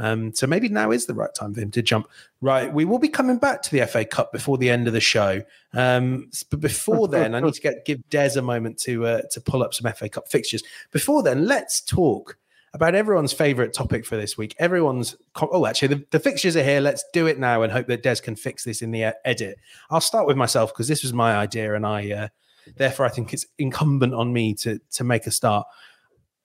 Um, 0.00 0.32
so 0.32 0.46
maybe 0.46 0.70
now 0.70 0.90
is 0.90 1.04
the 1.04 1.14
right 1.14 1.32
time 1.34 1.52
for 1.52 1.60
him 1.60 1.70
to 1.72 1.82
jump. 1.82 2.08
Right, 2.40 2.72
we 2.72 2.86
will 2.86 2.98
be 2.98 3.08
coming 3.08 3.36
back 3.36 3.60
to 3.62 3.70
the 3.70 3.86
FA 3.86 4.06
Cup 4.06 4.32
before 4.32 4.56
the 4.56 4.70
end 4.70 4.86
of 4.86 4.94
the 4.94 5.00
show. 5.00 5.42
Um, 5.74 6.30
but 6.50 6.60
before 6.60 7.06
then, 7.08 7.34
I 7.34 7.40
need 7.40 7.52
to 7.52 7.60
get 7.60 7.84
give 7.84 8.00
Des 8.08 8.38
a 8.38 8.42
moment 8.42 8.78
to 8.80 9.06
uh, 9.06 9.22
to 9.30 9.40
pull 9.42 9.62
up 9.62 9.74
some 9.74 9.92
FA 9.92 10.08
Cup 10.08 10.26
fixtures. 10.28 10.62
Before 10.90 11.22
then, 11.22 11.46
let's 11.46 11.82
talk 11.82 12.38
about 12.72 12.94
everyone's 12.94 13.34
favorite 13.34 13.74
topic 13.74 14.06
for 14.06 14.16
this 14.16 14.38
week. 14.38 14.54
Everyone's 14.58 15.16
oh, 15.38 15.66
actually, 15.66 15.88
the, 15.88 16.06
the 16.12 16.18
fixtures 16.18 16.56
are 16.56 16.62
here. 16.62 16.80
Let's 16.80 17.04
do 17.12 17.26
it 17.26 17.38
now 17.38 17.60
and 17.62 17.70
hope 17.70 17.86
that 17.88 18.02
Des 18.02 18.16
can 18.16 18.36
fix 18.36 18.64
this 18.64 18.80
in 18.80 18.92
the 18.92 19.14
edit. 19.26 19.58
I'll 19.90 20.00
start 20.00 20.26
with 20.26 20.38
myself 20.38 20.72
because 20.72 20.88
this 20.88 21.02
was 21.02 21.12
my 21.12 21.36
idea, 21.36 21.74
and 21.74 21.84
I 21.84 22.10
uh, 22.10 22.28
therefore 22.76 23.04
I 23.04 23.10
think 23.10 23.34
it's 23.34 23.44
incumbent 23.58 24.14
on 24.14 24.32
me 24.32 24.54
to 24.54 24.80
to 24.92 25.04
make 25.04 25.26
a 25.26 25.30
start. 25.30 25.66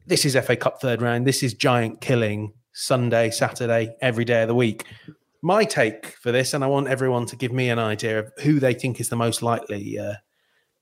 This 0.06 0.26
is 0.26 0.36
FA 0.36 0.58
Cup 0.58 0.82
third 0.82 1.02
round. 1.02 1.26
This 1.26 1.42
is 1.42 1.54
giant 1.54 2.02
killing 2.02 2.52
Sunday, 2.76 3.32
Saturday, 3.32 3.96
every 4.02 4.26
day 4.26 4.42
of 4.42 4.50
the 4.50 4.54
week. 4.56 4.86
My 5.42 5.64
take 5.64 6.08
for 6.22 6.34
this, 6.34 6.54
and 6.54 6.62
I 6.62 6.68
want 6.68 6.90
everyone 6.90 7.26
to 7.28 7.38
give 7.38 7.54
me 7.54 7.70
an 7.70 7.80
idea 7.80 8.20
of 8.20 8.32
who 8.44 8.60
they 8.60 8.74
think 8.74 9.00
is 9.00 9.08
the 9.08 9.16
most 9.16 9.42
likely 9.42 9.98
uh, 9.98 10.16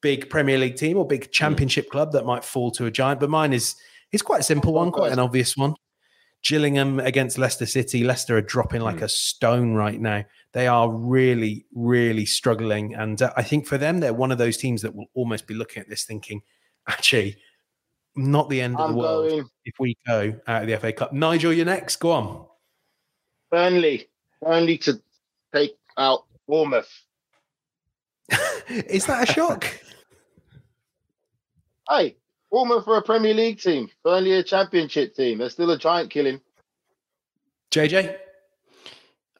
big 0.01 0.27
Premier 0.29 0.57
League 0.57 0.75
team 0.75 0.97
or 0.97 1.05
big 1.05 1.31
Championship 1.31 1.89
club 1.91 2.11
that 2.13 2.25
might 2.25 2.43
fall 2.43 2.71
to 2.71 2.87
a 2.87 2.91
giant. 2.91 3.19
But 3.19 3.29
mine 3.29 3.53
is 3.53 3.75
is 4.11 4.23
quite 4.23 4.39
a 4.39 4.43
simple 4.43 4.73
one, 4.73 4.91
quite 4.91 5.11
an 5.11 5.19
obvious 5.19 5.55
one. 5.55 5.75
Gillingham 6.43 6.99
against 6.99 7.37
Leicester 7.37 7.67
City. 7.67 8.03
Leicester 8.03 8.37
are 8.37 8.41
dropping 8.41 8.81
like 8.81 9.01
a 9.01 9.07
stone 9.07 9.75
right 9.75 10.01
now. 10.01 10.23
They 10.51 10.67
are 10.67 10.91
really, 10.91 11.65
really 11.75 12.25
struggling, 12.25 12.95
and 12.95 13.21
uh, 13.21 13.31
I 13.37 13.43
think 13.43 13.67
for 13.67 13.77
them, 13.77 13.99
they're 13.99 14.13
one 14.13 14.31
of 14.31 14.39
those 14.39 14.57
teams 14.57 14.81
that 14.81 14.95
will 14.95 15.07
almost 15.13 15.45
be 15.45 15.53
looking 15.53 15.81
at 15.81 15.89
this 15.89 16.05
thinking, 16.05 16.41
actually, 16.87 17.37
not 18.15 18.49
the 18.49 18.61
end 18.61 18.75
of 18.75 18.81
I'm 18.81 18.91
the 18.91 18.97
world 18.97 19.29
going. 19.29 19.45
if 19.65 19.73
we 19.79 19.97
go 20.05 20.35
out 20.47 20.63
of 20.63 20.67
the 20.67 20.77
FA 20.77 20.93
Cup. 20.93 21.13
Nigel, 21.13 21.53
you're 21.53 21.65
next. 21.65 21.97
Go 21.97 22.11
on. 22.11 22.45
Burnley. 23.51 24.07
Burnley 24.41 24.77
to 24.79 25.01
take 25.53 25.77
out 25.97 26.25
Bournemouth. 26.47 26.91
Is 28.69 29.05
that 29.05 29.29
a 29.29 29.33
shock? 29.33 29.79
Hey, 31.89 32.15
Bournemouth 32.51 32.85
for 32.85 32.97
a 32.97 33.01
Premier 33.01 33.33
League 33.33 33.59
team, 33.59 33.89
Burnley 34.03 34.33
a 34.33 34.43
Championship 34.43 35.15
team. 35.15 35.39
They're 35.39 35.49
still 35.49 35.71
a 35.71 35.77
giant 35.77 36.09
killing. 36.09 36.39
JJ? 37.71 38.15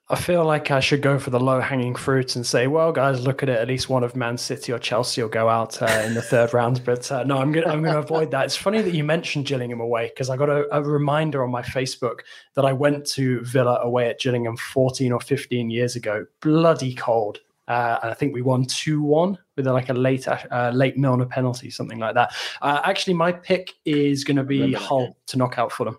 I 0.10 0.18
feel 0.18 0.43
like 0.43 0.70
I 0.70 0.82
should 0.82 1.01
go 1.01 1.18
for 1.18 1.30
the 1.30 1.39
low 1.39 1.62
hanging 1.62 1.95
fruits 1.95 2.36
and 2.36 2.45
say, 2.45 2.68
well, 2.68 2.91
guys, 2.91 3.22
look 3.22 3.41
at 3.41 3.47
it. 3.47 3.58
At 3.58 3.70
least 3.70 3.88
one 3.88 4.04
of 4.04 4.18
Man 4.18 4.38
City 4.38 4.74
or 4.74 4.78
Chelsea 4.78 5.22
will 5.22 5.30
go 5.30 5.47
out 5.47 5.82
uh, 5.82 6.04
in 6.06 6.14
the 6.14 6.22
third 6.22 6.54
round. 6.54 6.84
But 6.84 7.10
uh, 7.10 7.24
no, 7.24 7.38
I'm 7.38 7.54
going 7.54 7.66
I'm 7.66 7.84
to 7.84 7.97
avoid 7.97 8.30
that. 8.32 8.43
It's 8.43 8.56
funny 8.56 8.82
that 8.82 8.93
you 8.93 9.06
mentioned 9.06 9.45
Gillingham 9.45 9.80
away 9.80 10.10
because 10.10 10.30
I 10.30 10.36
got 10.36 10.49
a, 10.49 10.68
a, 10.76 10.84
reminder 10.84 11.41
on 11.41 11.51
my 11.51 11.62
Facebook 11.62 12.20
that 12.56 12.66
I 12.66 12.74
went 12.74 13.06
to 13.12 13.45
Villa 13.45 13.80
away 13.82 14.10
at 14.10 14.20
Gillingham 14.20 14.58
14 14.58 15.14
or 15.14 15.22
15 15.22 15.70
years 15.70 15.95
ago. 15.95 16.26
Bloody 16.41 16.95
cold. 16.95 17.39
Uh, 17.70 17.99
and 18.04 18.12
I 18.12 18.14
think 18.14 18.34
we 18.34 18.41
won 18.41 18.66
2 18.66 19.01
1 19.01 19.38
with 19.56 19.68
like 19.68 19.88
a 19.88 19.93
late 19.93 20.28
uh, 20.28 20.72
late 20.74 20.97
Milner 20.97 21.26
penalty, 21.26 21.70
something 21.70 21.97
like 21.97 22.14
that. 22.16 22.36
Uh, 22.62 22.82
actually, 22.84 23.14
my 23.14 23.32
pick 23.32 23.72
is 23.86 24.26
going 24.26 24.36
to 24.36 24.43
be 24.43 24.74
Hull 24.74 25.16
to 25.28 25.38
knock 25.38 25.58
out 25.58 25.72
Fulham. 25.72 25.97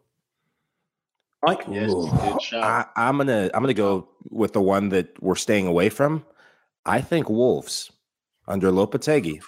Mike, 1.44 1.64
yes, 1.68 1.92
I, 2.52 2.86
I'm 2.96 3.18
gonna 3.18 3.50
I'm 3.54 3.62
gonna 3.62 3.74
go 3.74 4.08
with 4.30 4.52
the 4.52 4.60
one 4.62 4.88
that 4.90 5.20
we're 5.22 5.34
staying 5.34 5.66
away 5.66 5.88
from. 5.88 6.24
I 6.86 7.00
think 7.00 7.28
Wolves 7.28 7.90
under 8.48 8.70
Lopetegui 8.70 9.40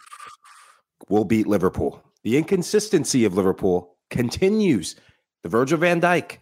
will 1.08 1.24
beat 1.24 1.46
Liverpool. 1.46 2.02
The 2.22 2.36
inconsistency 2.36 3.24
of 3.24 3.34
Liverpool 3.34 3.96
continues. 4.10 4.96
The 5.42 5.48
Virgil 5.48 5.78
van 5.78 6.00
Dijk, 6.00 6.38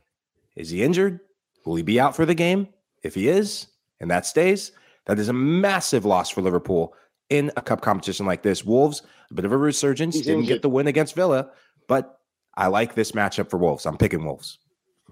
is 0.56 0.70
he 0.70 0.82
injured? 0.82 1.20
Will 1.66 1.74
he 1.76 1.82
be 1.82 2.00
out 2.00 2.16
for 2.16 2.24
the 2.24 2.34
game? 2.34 2.68
If 3.02 3.14
he 3.14 3.28
is, 3.28 3.66
and 4.00 4.10
that 4.10 4.24
stays, 4.24 4.72
that 5.06 5.18
is 5.18 5.28
a 5.28 5.32
massive 5.34 6.04
loss 6.04 6.30
for 6.30 6.40
Liverpool 6.40 6.94
in 7.28 7.50
a 7.56 7.62
cup 7.62 7.80
competition 7.82 8.24
like 8.24 8.42
this. 8.42 8.64
Wolves, 8.64 9.02
a 9.30 9.34
bit 9.34 9.44
of 9.44 9.52
a 9.52 9.58
resurgence, 9.58 10.14
He's 10.14 10.24
didn't 10.24 10.40
injured. 10.40 10.54
get 10.56 10.62
the 10.62 10.68
win 10.70 10.86
against 10.86 11.14
Villa, 11.14 11.50
but 11.86 12.18
I 12.56 12.68
like 12.68 12.94
this 12.94 13.12
matchup 13.12 13.50
for 13.50 13.58
Wolves. 13.58 13.84
I'm 13.84 13.98
picking 13.98 14.24
Wolves. 14.24 14.58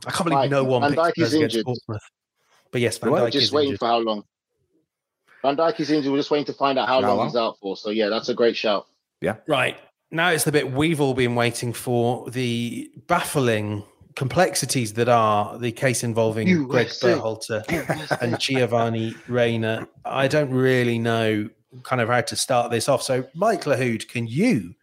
I 0.06 0.10
can't 0.10 0.28
believe 0.28 0.50
no 0.50 0.64
one 0.64 0.82
Van 0.82 0.92
Dijk 0.92 1.12
is 1.16 1.34
injured. 1.34 1.64
Portsmouth. 1.64 2.02
But 2.70 2.80
yes, 2.80 2.98
Van 2.98 3.10
Dijk 3.10 3.32
just 3.32 3.44
is 3.44 3.52
waiting 3.52 3.70
injured. 3.70 3.80
for 3.80 3.86
how 3.86 3.98
long? 3.98 4.24
Van 5.42 5.56
Dijk 5.56 5.80
is 5.80 5.90
injured. 5.90 6.12
We're 6.12 6.18
just 6.18 6.30
waiting 6.30 6.46
to 6.46 6.52
find 6.52 6.78
out 6.78 6.88
how, 6.88 7.00
how 7.00 7.08
long, 7.08 7.16
long 7.18 7.26
he's 7.28 7.36
out 7.36 7.58
for. 7.60 7.76
So 7.76 7.90
yeah, 7.90 8.08
that's 8.08 8.28
a 8.28 8.34
great 8.34 8.56
shout. 8.56 8.86
Yeah. 9.20 9.36
Right. 9.46 9.76
Now 10.10 10.30
it's 10.30 10.44
the 10.44 10.52
bit 10.52 10.72
we've 10.72 11.00
all 11.00 11.14
been 11.14 11.34
waiting 11.34 11.72
for 11.72 12.28
the 12.30 12.90
baffling 13.06 13.84
complexities 14.14 14.92
that 14.94 15.08
are 15.08 15.58
the 15.58 15.72
case 15.72 16.04
involving 16.04 16.46
USA. 16.46 16.68
Greg 16.68 16.88
Berhalter 16.88 18.18
and 18.20 18.38
Giovanni 18.38 19.14
Reyna. 19.28 19.88
I 20.04 20.28
don't 20.28 20.50
really 20.50 20.98
know 20.98 21.48
kind 21.82 22.00
of 22.00 22.08
how 22.08 22.20
to 22.20 22.36
start 22.36 22.70
this 22.70 22.88
off. 22.88 23.02
So, 23.02 23.26
Mike 23.34 23.64
Lahoud, 23.64 24.08
can 24.08 24.26
you 24.26 24.74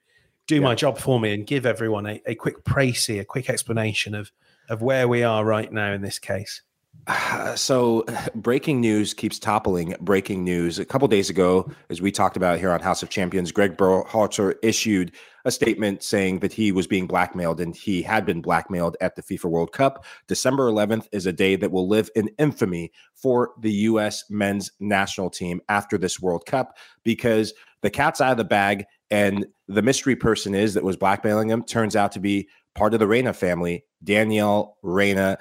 do 0.47 0.55
yeah. 0.55 0.61
my 0.61 0.75
job 0.75 0.97
for 0.97 1.19
me 1.19 1.33
and 1.33 1.45
give 1.45 1.65
everyone 1.65 2.07
a, 2.07 2.21
a 2.25 2.35
quick 2.35 2.63
précis, 2.63 3.19
a 3.19 3.25
quick 3.25 3.49
explanation 3.49 4.15
of 4.15 4.31
of 4.69 4.81
where 4.81 5.07
we 5.07 5.23
are 5.23 5.43
right 5.43 5.71
now 5.71 5.91
in 5.93 6.01
this 6.01 6.19
case? 6.19 6.61
so 7.55 8.05
breaking 8.35 8.81
news 8.81 9.13
keeps 9.13 9.39
toppling 9.39 9.95
breaking 9.99 10.43
news 10.43 10.79
a 10.79 10.85
couple 10.85 11.07
days 11.07 11.29
ago 11.29 11.69
as 11.89 12.01
we 12.01 12.11
talked 12.11 12.37
about 12.37 12.59
here 12.59 12.71
on 12.71 12.79
house 12.79 13.03
of 13.03 13.09
champions 13.09 13.51
greg 13.51 13.77
berhalter 13.77 14.55
issued 14.63 15.11
a 15.45 15.51
statement 15.51 16.03
saying 16.03 16.39
that 16.39 16.51
he 16.51 16.71
was 16.71 16.87
being 16.87 17.07
blackmailed 17.07 17.59
and 17.61 17.75
he 17.75 18.01
had 18.01 18.25
been 18.25 18.41
blackmailed 18.41 18.97
at 19.01 19.15
the 19.15 19.23
fifa 19.23 19.45
world 19.45 19.71
cup 19.71 20.03
december 20.27 20.69
11th 20.69 21.07
is 21.11 21.25
a 21.25 21.33
day 21.33 21.55
that 21.55 21.71
will 21.71 21.87
live 21.87 22.09
in 22.15 22.29
infamy 22.37 22.91
for 23.15 23.51
the 23.59 23.71
us 23.71 24.23
men's 24.29 24.71
national 24.79 25.29
team 25.29 25.61
after 25.69 25.97
this 25.97 26.19
world 26.19 26.45
cup 26.45 26.77
because 27.03 27.53
the 27.81 27.89
cat's 27.89 28.19
out 28.19 28.31
of 28.31 28.37
the 28.37 28.43
bag 28.43 28.85
and 29.11 29.45
the 29.67 29.81
mystery 29.81 30.15
person 30.15 30.53
is 30.53 30.73
that 30.73 30.83
was 30.83 30.97
blackmailing 30.97 31.49
him 31.49 31.63
turns 31.63 31.95
out 31.95 32.11
to 32.11 32.19
be 32.19 32.47
part 32.75 32.93
of 32.93 32.99
the 32.99 33.07
Reyna 33.07 33.33
family, 33.33 33.83
Danielle 34.03 34.77
Reyna, 34.81 35.37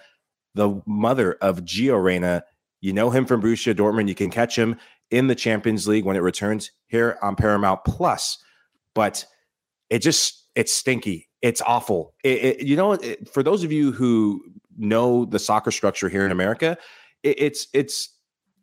the 0.55 0.81
mother 0.87 1.35
of 1.41 1.61
Gio 1.61 2.03
Reyna. 2.03 2.45
You 2.81 2.93
know 2.93 3.11
him 3.11 3.27
from 3.27 3.43
Borussia 3.43 3.75
Dortmund. 3.75 4.09
You 4.09 4.15
can 4.15 4.31
catch 4.31 4.57
him 4.57 4.77
in 5.11 5.27
the 5.27 5.35
Champions 5.35 5.89
League 5.89 6.05
when 6.05 6.17
it 6.17 6.21
returns 6.21 6.71
here 6.87 7.19
on 7.23 7.37
Paramount 7.37 7.85
Plus. 7.85 8.39
But 8.95 9.25
it 9.91 10.01
just 10.01 10.47
it's 10.55 10.73
stinky. 10.73 11.29
It's 11.41 11.63
awful. 11.63 12.15
It, 12.25 12.45
it, 12.45 12.67
you 12.67 12.77
know, 12.77 12.93
it, 12.93 13.29
for 13.29 13.43
those 13.43 13.63
of 13.63 13.73
you 13.73 13.93
who 13.93 14.43
know 14.77 15.25
the 15.25 15.39
soccer 15.39 15.71
structure 15.71 16.09
here 16.09 16.25
in 16.25 16.33
America, 16.33 16.77
it's 17.23 17.69
it's 17.73 18.11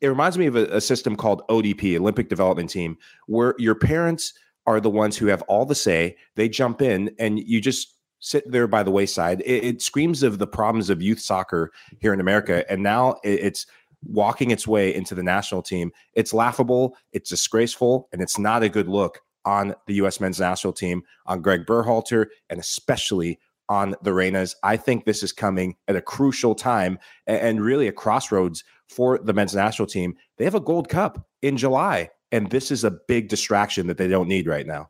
it 0.01 0.07
reminds 0.07 0.37
me 0.37 0.45
of 0.45 0.55
a, 0.55 0.65
a 0.65 0.81
system 0.81 1.15
called 1.15 1.41
ODP, 1.49 1.97
Olympic 1.97 2.29
Development 2.29 2.69
Team, 2.69 2.97
where 3.27 3.55
your 3.57 3.75
parents 3.75 4.33
are 4.67 4.79
the 4.79 4.89
ones 4.89 5.17
who 5.17 5.27
have 5.27 5.41
all 5.43 5.65
the 5.65 5.75
say. 5.75 6.17
They 6.35 6.49
jump 6.49 6.81
in, 6.81 7.11
and 7.19 7.39
you 7.39 7.61
just 7.61 7.94
sit 8.19 8.49
there 8.51 8.67
by 8.67 8.83
the 8.83 8.91
wayside. 8.91 9.41
It, 9.41 9.63
it, 9.63 9.81
screams 9.81 10.23
of 10.23 10.39
the 10.39 10.47
problems 10.47 10.89
of 10.89 11.01
youth 11.01 11.19
soccer 11.19 11.71
here 11.99 12.13
in 12.13 12.19
America, 12.19 12.69
and 12.71 12.81
now 12.81 13.17
it's 13.23 13.65
walking 14.03 14.51
its 14.51 14.67
way 14.67 14.93
into 14.93 15.15
the 15.15 15.23
national 15.23 15.61
team. 15.61 15.91
It's 16.13 16.33
laughable, 16.33 16.95
it's 17.11 17.29
disgraceful, 17.29 18.07
and 18.11 18.21
it's 18.21 18.39
not 18.39 18.63
a 18.63 18.69
good 18.69 18.87
look 18.87 19.21
on 19.45 19.75
the 19.87 19.95
U.S. 19.95 20.19
men's 20.19 20.39
national 20.39 20.73
team, 20.73 21.03
on 21.27 21.41
Greg 21.41 21.65
Berhalter, 21.65 22.27
and 22.49 22.59
especially 22.59 23.39
on 23.69 23.95
the 24.01 24.11
Reynas. 24.11 24.55
I 24.63 24.77
think 24.77 25.05
this 25.05 25.23
is 25.23 25.31
coming 25.31 25.75
at 25.87 25.95
a 25.95 26.01
crucial 26.01 26.55
time 26.55 26.99
and 27.27 27.61
really 27.61 27.87
a 27.87 27.91
crossroads 27.91 28.63
for 28.89 29.17
the 29.17 29.33
men's 29.33 29.55
national 29.55 29.87
team. 29.87 30.15
They 30.37 30.45
have 30.45 30.55
a 30.55 30.59
Gold 30.59 30.89
Cup 30.89 31.27
in 31.41 31.57
July, 31.57 32.09
and 32.31 32.49
this 32.49 32.71
is 32.71 32.83
a 32.83 32.97
big 33.07 33.29
distraction 33.29 33.87
that 33.87 33.97
they 33.97 34.07
don't 34.07 34.27
need 34.27 34.47
right 34.47 34.67
now. 34.67 34.89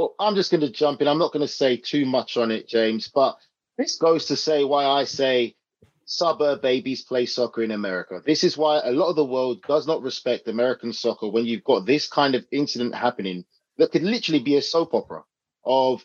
Well, 0.00 0.14
I'm 0.18 0.34
just 0.34 0.50
going 0.50 0.62
to 0.62 0.70
jump 0.70 1.02
in. 1.02 1.08
I'm 1.08 1.18
not 1.18 1.30
going 1.30 1.46
to 1.46 1.52
say 1.52 1.76
too 1.76 2.06
much 2.06 2.38
on 2.38 2.50
it, 2.50 2.66
James, 2.66 3.08
but 3.14 3.36
this 3.76 3.96
goes 3.96 4.24
to 4.28 4.36
say 4.36 4.64
why 4.64 4.86
I 4.86 5.04
say 5.04 5.56
suburb 6.06 6.62
babies 6.62 7.02
play 7.02 7.26
soccer 7.26 7.62
in 7.62 7.70
America. 7.70 8.22
This 8.24 8.42
is 8.42 8.56
why 8.56 8.80
a 8.82 8.92
lot 8.92 9.10
of 9.10 9.16
the 9.16 9.26
world 9.26 9.62
does 9.68 9.86
not 9.86 10.00
respect 10.00 10.48
American 10.48 10.94
soccer 10.94 11.28
when 11.28 11.44
you've 11.44 11.64
got 11.64 11.84
this 11.84 12.08
kind 12.08 12.34
of 12.34 12.46
incident 12.50 12.94
happening 12.94 13.44
that 13.76 13.92
could 13.92 14.02
literally 14.02 14.42
be 14.42 14.56
a 14.56 14.62
soap 14.62 14.94
opera 14.94 15.22
of 15.66 16.02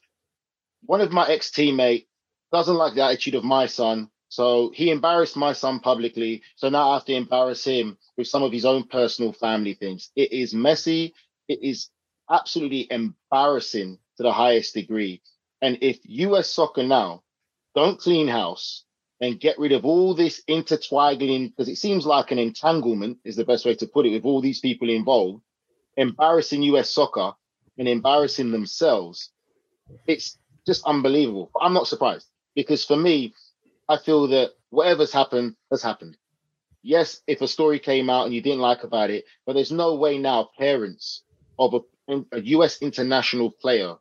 one 0.82 1.00
of 1.00 1.14
my 1.14 1.30
ex 1.30 1.50
teammate 1.50 2.08
doesn't 2.52 2.76
like 2.76 2.96
the 2.96 3.04
attitude 3.06 3.36
of 3.36 3.46
my 3.46 3.66
son. 3.66 4.10
So 4.28 4.74
he 4.76 4.92
embarrassed 4.92 5.38
my 5.38 5.54
son 5.54 5.80
publicly. 5.80 6.44
So 6.58 6.68
now 6.68 6.90
I 6.90 6.96
have 6.96 7.06
to 7.06 7.14
embarrass 7.14 7.64
him 7.64 7.98
with 8.18 8.28
some 8.28 8.44
of 8.44 8.52
his 8.52 8.66
own 8.66 8.90
personal 8.90 9.32
family 9.32 9.74
things. 9.74 10.12
It 10.18 10.34
is 10.34 10.54
messy. 10.54 11.14
It 11.48 11.60
is 11.64 11.92
absolutely 12.30 12.88
embarrassing 12.92 14.00
to 14.18 14.24
the 14.24 14.32
highest 14.32 14.74
degree. 14.74 15.22
And 15.62 15.78
if 15.82 16.00
US 16.04 16.50
soccer 16.50 16.84
now 16.84 17.24
don't 17.76 18.00
clean 18.00 18.28
house 18.28 18.84
and 19.22 19.40
get 19.40 19.58
rid 19.58 19.72
of 19.72 19.86
all 19.86 20.14
this 20.14 20.42
intertwining, 20.48 21.50
because 21.50 21.70
it 21.70 21.78
seems 21.78 22.06
like 22.06 22.32
an 22.32 22.40
entanglement 22.40 23.18
is 23.24 23.36
the 23.36 23.46
best 23.46 23.66
way 23.66 23.76
to 23.76 23.88
put 23.88 24.06
it 24.06 24.12
with 24.12 24.26
all 24.26 24.42
these 24.42 24.60
people 24.60 24.90
involved, 24.90 25.42
embarrassing 25.98 26.64
US 26.64 26.92
soccer 26.92 27.34
and 27.78 27.88
embarrassing 27.88 28.52
themselves, 28.52 29.32
it's 30.08 30.38
just 30.66 30.84
unbelievable. 30.86 31.52
I'm 31.60 31.74
not 31.74 31.88
surprised 31.88 32.28
because 32.56 32.84
for 32.84 32.98
me, 32.98 33.34
I 33.88 33.98
feel 33.98 34.28
that 34.28 34.52
whatever's 34.70 35.14
happened 35.14 35.56
has 35.72 35.84
happened. 35.84 36.18
Yes, 36.82 37.22
if 37.28 37.42
a 37.42 37.48
story 37.48 37.80
came 37.80 38.10
out 38.10 38.26
and 38.26 38.34
you 38.34 38.42
didn't 38.42 38.60
like 38.60 38.84
about 38.84 39.10
it, 39.10 39.26
but 39.46 39.54
there's 39.54 39.72
no 39.72 39.96
way 39.96 40.18
now 40.18 40.50
parents 40.58 41.24
of 41.58 41.74
a 41.74 41.80
a 42.08 42.40
US 42.40 42.82
international 42.82 43.52
player 43.52 43.96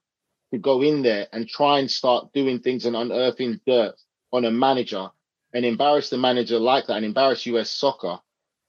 to 0.52 0.58
go 0.58 0.82
in 0.82 1.02
there 1.02 1.26
and 1.32 1.48
try 1.48 1.78
and 1.78 1.90
start 1.90 2.32
doing 2.32 2.60
things 2.60 2.84
and 2.84 2.96
unearthing 2.96 3.60
dirt 3.66 3.94
on 4.32 4.44
a 4.44 4.50
manager 4.50 5.10
and 5.52 5.64
embarrass 5.64 6.10
the 6.10 6.18
manager 6.18 6.58
like 6.58 6.86
that 6.86 6.96
and 6.96 7.04
embarrass 7.04 7.46
US 7.46 7.70
soccer 7.70 8.18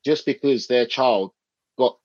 just 0.04 0.26
because 0.26 0.68
their 0.68 0.86
child 0.86 1.32
got 1.78 1.98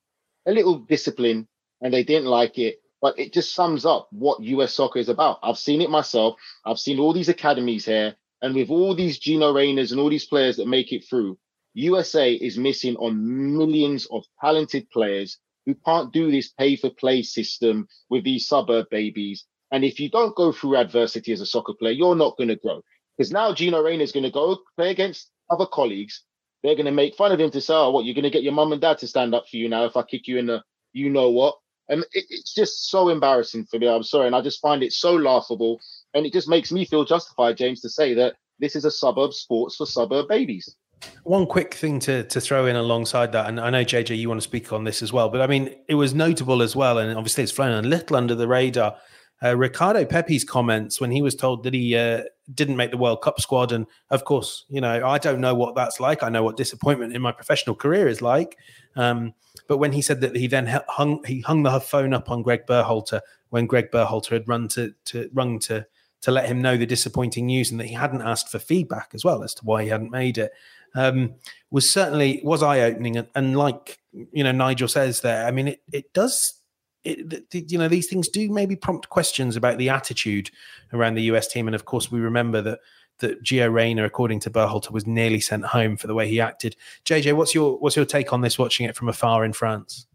a 0.47 0.53
little 0.53 0.79
discipline 0.79 1.47
and 1.81 1.93
they 1.95 2.03
didn't 2.03 2.29
like 2.29 2.59
it. 2.59 2.81
But 3.01 3.19
it 3.19 3.33
just 3.33 3.55
sums 3.55 3.87
up 3.87 4.09
what 4.11 4.43
US 4.43 4.75
soccer 4.75 4.99
is 4.99 5.09
about. 5.09 5.39
I've 5.43 5.59
seen 5.59 5.81
it 5.81 5.91
myself. 5.91 6.39
I've 6.65 6.79
seen 6.79 6.99
all 6.99 7.13
these 7.13 7.29
academies 7.29 7.87
here. 7.87 8.17
And 8.43 8.55
with 8.55 8.71
all 8.71 8.95
these 8.95 9.19
Gino 9.19 9.53
Reynas 9.53 9.93
and 9.93 10.01
all 10.01 10.11
these 10.11 10.27
players 10.27 10.57
that 10.57 10.67
make 10.67 10.93
it 10.93 11.05
through, 11.05 11.39
USA 11.75 12.33
is 12.33 12.59
missing 12.59 12.97
on 12.97 13.57
millions 13.57 14.07
of 14.07 14.25
talented 14.41 14.91
players 14.91 15.39
who 15.71 15.81
can't 15.85 16.13
do 16.13 16.31
this 16.31 16.49
pay 16.49 16.77
for 16.77 16.91
play 16.91 17.23
system 17.23 17.89
with 18.09 18.25
these 18.25 18.47
suburb 18.49 18.87
babies. 18.91 19.45
And 19.73 19.85
if 19.85 20.01
you 20.01 20.11
don't 20.11 20.35
go 20.37 20.53
through 20.53 20.77
adversity 20.77 21.33
as 21.33 21.41
a 21.41 21.47
soccer 21.47 21.75
player, 21.75 21.93
you're 21.93 22.17
not 22.17 22.37
going 22.37 22.49
to 22.49 22.57
grow. 22.57 22.83
Because 23.17 23.31
now 23.31 23.55
Gino 23.55 23.81
Reyna 23.81 24.03
is 24.03 24.13
going 24.13 24.25
to 24.25 24.31
go 24.31 24.59
play 24.77 24.91
against 24.91 25.31
other 25.49 25.67
colleagues. 25.67 26.25
They're 26.63 26.75
going 26.75 26.87
to 26.87 26.93
make 26.93 27.15
fun 27.15 27.33
of 27.33 27.41
him 27.41 27.51
to 27.53 27.61
say, 27.61 27.75
oh, 27.75 27.91
what, 27.91 28.05
you're 28.05 28.15
going 28.15 28.25
to 28.25 28.31
get 28.31 28.43
your 28.43 28.53
mum 28.53 28.73
and 28.73 28.81
dad 28.81 28.99
to 28.99 29.07
stand 29.07 29.35
up 29.35 29.45
for 29.49 29.57
you 29.57 29.69
now 29.69 29.85
if 29.85 29.97
I 29.97 30.03
kick 30.03 30.27
you 30.27 30.39
in 30.39 30.47
the 30.47 30.63
you 30.93 31.09
know 31.09 31.31
what. 31.31 31.57
And 31.89 32.03
it, 32.13 32.25
it's 32.29 32.55
just 32.55 32.91
so 32.91 33.09
embarrassing 33.09 33.67
for 33.67 33.79
me. 33.79 33.89
I'm 33.89 34.03
sorry. 34.03 34.27
And 34.27 34.37
I 34.37 34.41
just 34.41 34.61
find 34.61 34.83
it 34.83 34.93
so 34.93 35.15
laughable. 35.15 35.81
And 36.15 36.27
it 36.27 36.33
just 36.33 36.49
makes 36.49 36.73
me 36.73 36.85
feel 36.85 37.05
justified, 37.05 37.57
James, 37.57 37.81
to 37.83 37.89
say 37.89 38.15
that 38.15 38.35
this 38.59 38.77
is 38.77 38.85
a 38.85 38.91
suburb 38.91 39.33
sports 39.33 39.77
for 39.77 39.87
suburb 39.87 40.29
babies. 40.29 40.77
One 41.25 41.47
quick 41.47 41.75
thing 41.75 41.99
to 42.01 42.25
to 42.25 42.41
throw 42.41 42.67
in 42.67 42.77
alongside 42.77 43.33
that, 43.33 43.47
and 43.47 43.61
I 43.61 43.71
know 43.71 43.85
JJ, 43.85 44.19
you 44.19 44.29
want 44.29 44.41
to 44.41 44.45
speak 44.45 44.73
on 44.73 44.85
this 44.85 45.03
as 45.03 45.13
well, 45.13 45.29
but 45.29 45.41
I 45.41 45.47
mean, 45.47 45.75
it 45.89 45.95
was 45.95 46.15
notable 46.15 46.63
as 46.63 46.75
well, 46.77 46.99
and 46.99 47.17
obviously 47.17 47.43
it's 47.43 47.53
flown 47.53 47.85
a 47.85 47.87
little 47.87 48.17
under 48.17 48.35
the 48.35 48.49
radar. 48.49 48.97
Uh, 49.43 49.57
Ricardo 49.57 50.05
Pepi's 50.05 50.45
comments 50.45 51.01
when 51.01 51.11
he 51.11 51.23
was 51.23 51.35
told 51.35 51.63
that 51.63 51.73
he 51.73 51.97
uh, 51.97 52.25
didn't 52.53 52.77
make 52.77 52.91
the 52.91 52.99
World 52.99 53.23
Cup 53.23 53.41
squad, 53.41 53.73
and 53.73 53.87
of 54.11 54.25
course, 54.25 54.67
you 54.69 54.81
know, 54.81 55.07
I 55.07 55.19
don't 55.19 55.41
know 55.41 55.55
what 55.55 55.75
that's 55.75 56.01
like. 56.01 56.23
I 56.23 56.29
know 56.29 56.43
what 56.43 56.57
disappointment 56.57 57.15
in 57.15 57.23
my 57.23 57.33
professional 57.33 57.75
career 57.75 58.07
is 58.07 58.21
like. 58.21 58.59
Um, 58.97 59.35
but 59.67 59.79
when 59.79 59.93
he 59.93 60.03
said 60.03 60.21
that 60.21 60.37
he 60.37 60.47
then 60.47 60.67
hung 60.89 61.25
he 61.25 61.41
hung 61.41 61.63
the 61.63 61.81
phone 61.81 62.13
up 62.13 62.31
on 62.31 62.43
Greg 62.43 62.67
Berhalter 62.67 63.21
when 63.49 63.67
Greg 63.67 63.91
Berhalter 63.91 64.31
had 64.31 64.49
run 64.49 64.69
to 64.69 64.95
to 65.07 65.31
rung 65.33 65.59
to 65.61 65.87
to 66.23 66.31
let 66.31 66.47
him 66.47 66.61
know 66.61 66.77
the 66.77 66.87
disappointing 66.87 67.47
news 67.47 67.71
and 67.71 67.81
that 67.81 67.87
he 67.87 67.95
hadn't 67.95 68.23
asked 68.23 68.51
for 68.51 68.59
feedback 68.59 69.11
as 69.15 69.25
well 69.25 69.43
as 69.43 69.55
to 69.55 69.65
why 69.65 69.83
he 69.83 69.89
hadn't 69.89 70.11
made 70.11 70.37
it 70.37 70.53
um, 70.95 71.35
was 71.71 71.91
certainly 71.91 72.41
was 72.45 72.63
eye 72.63 72.81
opening. 72.81 73.17
And, 73.17 73.29
and, 73.35 73.57
like 73.57 73.99
you 74.13 74.45
know, 74.45 74.53
Nigel 74.53 74.89
says 74.89 75.21
there, 75.21 75.47
I 75.47 75.51
mean, 75.51 75.69
it 75.69 75.81
it 75.93 76.13
does. 76.13 76.55
It, 77.03 77.47
you 77.71 77.79
know, 77.79 77.89
these 77.89 78.09
things 78.09 78.29
do 78.29 78.51
maybe 78.51 78.77
prompt 78.77 79.09
questions 79.09 79.57
about 79.57 79.79
the 79.79 79.89
attitude 79.89 80.51
around 80.93 81.15
the 81.15 81.23
US 81.23 81.49
team. 81.49 81.67
And 81.67 81.75
of 81.75 81.87
course, 81.87 82.13
we 82.13 82.21
remember 82.21 82.61
that 82.61 82.81
that 83.21 83.43
Gio 83.43 83.73
Reyna, 83.73 84.05
according 84.05 84.41
to 84.41 84.51
Berhalter, 84.51 84.91
was 84.91 85.07
nearly 85.07 85.41
sent 85.41 85.65
home 85.65 85.97
for 85.97 86.07
the 86.07 86.15
way 86.15 86.29
he 86.29 86.41
acted. 86.41 86.77
JJ, 87.05 87.35
what's 87.35 87.55
your 87.55 87.79
what's 87.79 87.97
your 87.97 88.05
take 88.05 88.33
on 88.33 88.41
this? 88.43 88.59
Watching 88.59 88.87
it 88.87 88.97
from 88.97 89.09
afar 89.09 89.45
in 89.45 89.53
France. 89.53 90.07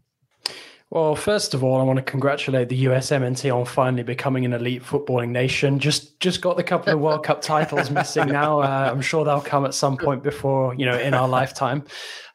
Well, 0.90 1.16
first 1.16 1.52
of 1.52 1.64
all, 1.64 1.80
I 1.80 1.82
want 1.82 1.96
to 1.96 2.02
congratulate 2.02 2.68
the 2.68 2.84
USMNT 2.84 3.52
on 3.54 3.64
finally 3.64 4.04
becoming 4.04 4.44
an 4.44 4.52
elite 4.52 4.84
footballing 4.84 5.30
nation. 5.30 5.80
Just 5.80 6.20
just 6.20 6.40
got 6.40 6.56
the 6.56 6.62
couple 6.62 6.92
of 6.92 7.00
World 7.00 7.24
Cup 7.24 7.42
titles 7.42 7.90
missing 7.90 8.28
now. 8.28 8.60
Uh, 8.60 8.90
I'm 8.92 9.00
sure 9.00 9.24
they'll 9.24 9.40
come 9.40 9.64
at 9.64 9.74
some 9.74 9.96
point 9.96 10.22
before 10.22 10.74
you 10.76 10.86
know 10.86 10.96
in 10.96 11.12
our 11.12 11.26
lifetime. 11.28 11.84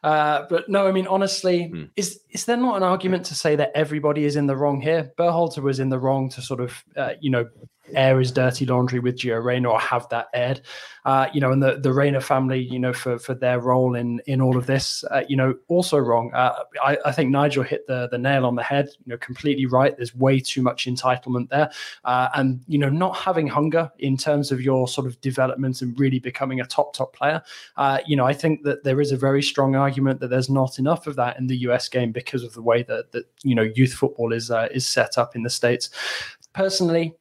Uh, 0.02 0.46
but 0.50 0.68
no, 0.68 0.86
I 0.86 0.92
mean 0.92 1.06
honestly, 1.06 1.70
mm. 1.72 1.90
is 1.96 2.20
is 2.30 2.44
there 2.44 2.56
not 2.56 2.76
an 2.76 2.82
argument 2.82 3.24
to 3.26 3.34
say 3.34 3.56
that 3.56 3.70
everybody 3.74 4.24
is 4.24 4.36
in 4.36 4.46
the 4.46 4.56
wrong 4.56 4.80
here? 4.80 5.12
Berhalter 5.16 5.62
was 5.62 5.80
in 5.80 5.90
the 5.90 5.98
wrong 5.98 6.28
to 6.30 6.42
sort 6.42 6.60
of 6.60 6.84
uh, 6.96 7.12
you 7.20 7.30
know 7.30 7.46
air 7.94 8.18
his 8.18 8.32
dirty 8.32 8.64
laundry 8.64 8.98
with 8.98 9.16
Gio 9.16 9.42
Reyna 9.42 9.70
or 9.70 9.80
have 9.80 10.08
that 10.10 10.28
aired. 10.34 10.60
Uh, 11.04 11.26
you 11.32 11.40
know, 11.40 11.50
and 11.50 11.60
the 11.60 11.80
the 11.80 11.92
Reyna 11.92 12.20
family, 12.20 12.60
you 12.60 12.78
know, 12.78 12.92
for 12.92 13.18
for 13.18 13.34
their 13.34 13.58
role 13.58 13.96
in 13.96 14.20
in 14.26 14.40
all 14.40 14.56
of 14.56 14.66
this, 14.66 15.02
uh, 15.10 15.24
you 15.28 15.36
know, 15.36 15.54
also 15.66 15.98
wrong. 15.98 16.32
Uh, 16.32 16.62
I, 16.82 16.96
I 17.04 17.12
think 17.12 17.30
Nigel 17.30 17.64
hit 17.64 17.86
the 17.88 18.08
the 18.08 18.18
nail 18.18 18.46
on 18.46 18.54
the 18.54 18.62
head. 18.62 18.88
You 19.04 19.10
know, 19.10 19.16
completely 19.18 19.66
right. 19.66 19.96
There's 19.96 20.14
way 20.14 20.38
too 20.38 20.62
much 20.62 20.86
entitlement 20.86 21.48
there, 21.48 21.70
uh, 22.04 22.28
and 22.34 22.60
you 22.68 22.78
know, 22.78 22.88
not 22.88 23.16
having 23.16 23.48
hunger 23.48 23.90
in 23.98 24.16
terms 24.16 24.52
of 24.52 24.60
your 24.60 24.86
sort 24.86 25.08
of 25.08 25.20
development 25.20 25.82
and 25.82 25.98
really 25.98 26.20
becoming 26.20 26.60
a 26.60 26.64
top 26.64 26.94
top 26.94 27.14
player. 27.14 27.42
Uh, 27.76 27.98
you 28.06 28.14
know, 28.14 28.24
I 28.24 28.32
think 28.32 28.62
that 28.62 28.84
there 28.84 29.00
is 29.00 29.10
a 29.10 29.16
very 29.16 29.42
strong 29.42 29.74
argument 29.74 29.91
that 30.20 30.30
there's 30.30 30.50
not 30.50 30.78
enough 30.78 31.06
of 31.06 31.16
that 31.16 31.38
in 31.38 31.46
the 31.46 31.58
US 31.58 31.88
game 31.88 32.12
because 32.12 32.42
of 32.42 32.54
the 32.54 32.62
way 32.62 32.82
that 32.84 33.12
that 33.12 33.26
you 33.42 33.54
know 33.54 33.62
youth 33.74 33.92
football 33.92 34.32
is 34.32 34.50
uh, 34.50 34.68
is 34.72 34.86
set 34.86 35.18
up 35.18 35.36
in 35.36 35.42
the 35.42 35.50
states. 35.50 35.90
Personally, 36.54 37.14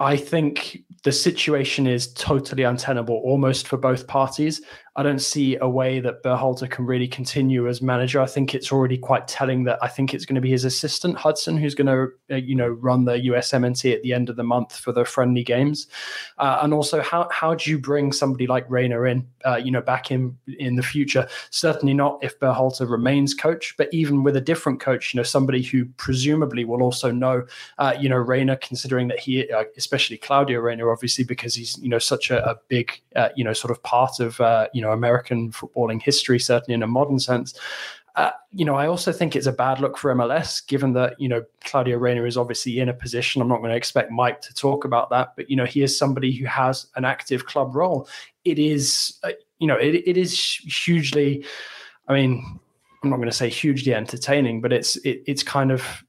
I 0.00 0.16
think 0.16 0.84
the 1.02 1.12
situation 1.12 1.86
is 1.86 2.12
totally 2.12 2.62
untenable 2.62 3.16
almost 3.16 3.66
for 3.66 3.76
both 3.76 4.06
parties. 4.06 4.60
I 4.98 5.04
don't 5.04 5.20
see 5.20 5.54
a 5.54 5.68
way 5.68 6.00
that 6.00 6.24
Berhalter 6.24 6.68
can 6.68 6.84
really 6.84 7.06
continue 7.06 7.68
as 7.68 7.80
manager. 7.80 8.20
I 8.20 8.26
think 8.26 8.52
it's 8.52 8.72
already 8.72 8.98
quite 8.98 9.28
telling 9.28 9.62
that 9.62 9.78
I 9.80 9.86
think 9.86 10.12
it's 10.12 10.24
going 10.24 10.34
to 10.34 10.40
be 10.40 10.50
his 10.50 10.64
assistant 10.64 11.16
Hudson 11.16 11.56
who's 11.56 11.76
going 11.76 11.86
to, 11.86 12.34
uh, 12.34 12.38
you 12.38 12.56
know, 12.56 12.66
run 12.66 13.04
the 13.04 13.12
USMNT 13.12 13.94
at 13.94 14.02
the 14.02 14.12
end 14.12 14.28
of 14.28 14.34
the 14.34 14.42
month 14.42 14.76
for 14.76 14.90
the 14.90 15.04
friendly 15.04 15.44
games. 15.44 15.86
Uh, 16.38 16.58
and 16.62 16.74
also, 16.74 17.00
how 17.00 17.28
how 17.30 17.54
do 17.54 17.70
you 17.70 17.78
bring 17.78 18.10
somebody 18.10 18.48
like 18.48 18.68
Reyna 18.68 19.00
in, 19.02 19.24
uh, 19.46 19.54
you 19.54 19.70
know, 19.70 19.80
back 19.80 20.10
in 20.10 20.36
in 20.58 20.74
the 20.74 20.82
future? 20.82 21.28
Certainly 21.50 21.94
not 21.94 22.18
if 22.20 22.36
Berhalter 22.40 22.90
remains 22.90 23.34
coach, 23.34 23.76
but 23.78 23.88
even 23.92 24.24
with 24.24 24.34
a 24.34 24.40
different 24.40 24.80
coach, 24.80 25.14
you 25.14 25.18
know, 25.18 25.22
somebody 25.22 25.62
who 25.62 25.84
presumably 25.96 26.64
will 26.64 26.82
also 26.82 27.12
know, 27.12 27.46
uh, 27.78 27.94
you 28.00 28.08
know, 28.08 28.16
Reyna, 28.16 28.56
considering 28.56 29.06
that 29.08 29.20
he, 29.20 29.48
uh, 29.48 29.62
especially 29.76 30.16
Claudio 30.16 30.58
Reyna, 30.58 30.88
obviously 30.88 31.22
because 31.22 31.54
he's 31.54 31.78
you 31.78 31.88
know 31.88 32.00
such 32.00 32.32
a, 32.32 32.44
a 32.50 32.56
big, 32.66 33.00
uh, 33.14 33.28
you 33.36 33.44
know, 33.44 33.52
sort 33.52 33.70
of 33.70 33.80
part 33.84 34.18
of 34.18 34.40
you 34.74 34.82
know 34.82 34.87
know 34.88 34.94
American 34.94 35.52
footballing 35.52 36.02
history, 36.02 36.38
certainly 36.38 36.74
in 36.74 36.82
a 36.82 36.86
modern 36.86 37.18
sense. 37.18 37.58
Uh, 38.18 38.32
you 38.52 38.64
know, 38.64 38.74
I 38.74 38.88
also 38.88 39.12
think 39.12 39.36
it's 39.36 39.46
a 39.46 39.52
bad 39.52 39.80
look 39.80 39.96
for 39.96 40.12
MLS, 40.12 40.66
given 40.66 40.92
that 40.94 41.14
you 41.20 41.28
know 41.28 41.44
Claudio 41.62 41.98
Reyna 41.98 42.24
is 42.24 42.36
obviously 42.36 42.80
in 42.80 42.88
a 42.88 42.92
position. 42.92 43.40
I'm 43.40 43.46
not 43.46 43.58
going 43.58 43.70
to 43.70 43.76
expect 43.76 44.10
Mike 44.10 44.40
to 44.40 44.54
talk 44.54 44.84
about 44.84 45.08
that, 45.10 45.34
but 45.36 45.48
you 45.48 45.54
know, 45.54 45.64
he 45.64 45.84
is 45.84 45.96
somebody 45.96 46.32
who 46.32 46.44
has 46.46 46.88
an 46.96 47.04
active 47.04 47.46
club 47.46 47.76
role. 47.76 48.08
It 48.44 48.58
is, 48.58 49.18
uh, 49.22 49.30
you 49.60 49.68
know, 49.68 49.76
it, 49.76 49.94
it 49.94 50.16
is 50.16 50.36
hugely. 50.36 51.44
I 52.08 52.14
mean, 52.14 52.58
I'm 53.04 53.10
not 53.10 53.16
going 53.16 53.30
to 53.30 53.36
say 53.36 53.48
hugely 53.48 53.94
entertaining, 53.94 54.60
but 54.62 54.72
it's 54.72 54.96
it, 54.96 55.22
it's 55.26 55.44
kind 55.44 55.70
of 55.70 56.04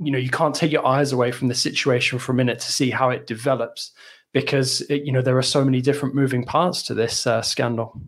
you 0.00 0.10
know 0.10 0.18
you 0.18 0.30
can't 0.30 0.56
take 0.56 0.72
your 0.72 0.84
eyes 0.84 1.12
away 1.12 1.30
from 1.30 1.46
the 1.46 1.54
situation 1.54 2.18
for 2.18 2.32
a 2.32 2.34
minute 2.34 2.58
to 2.58 2.72
see 2.72 2.90
how 2.90 3.10
it 3.10 3.28
develops 3.28 3.92
because 4.34 4.82
it, 4.82 5.04
you 5.04 5.12
know 5.12 5.22
there 5.22 5.38
are 5.38 5.42
so 5.42 5.64
many 5.64 5.80
different 5.80 6.14
moving 6.14 6.44
parts 6.44 6.82
to 6.82 6.94
this 6.94 7.26
uh, 7.26 7.40
scandal. 7.40 7.98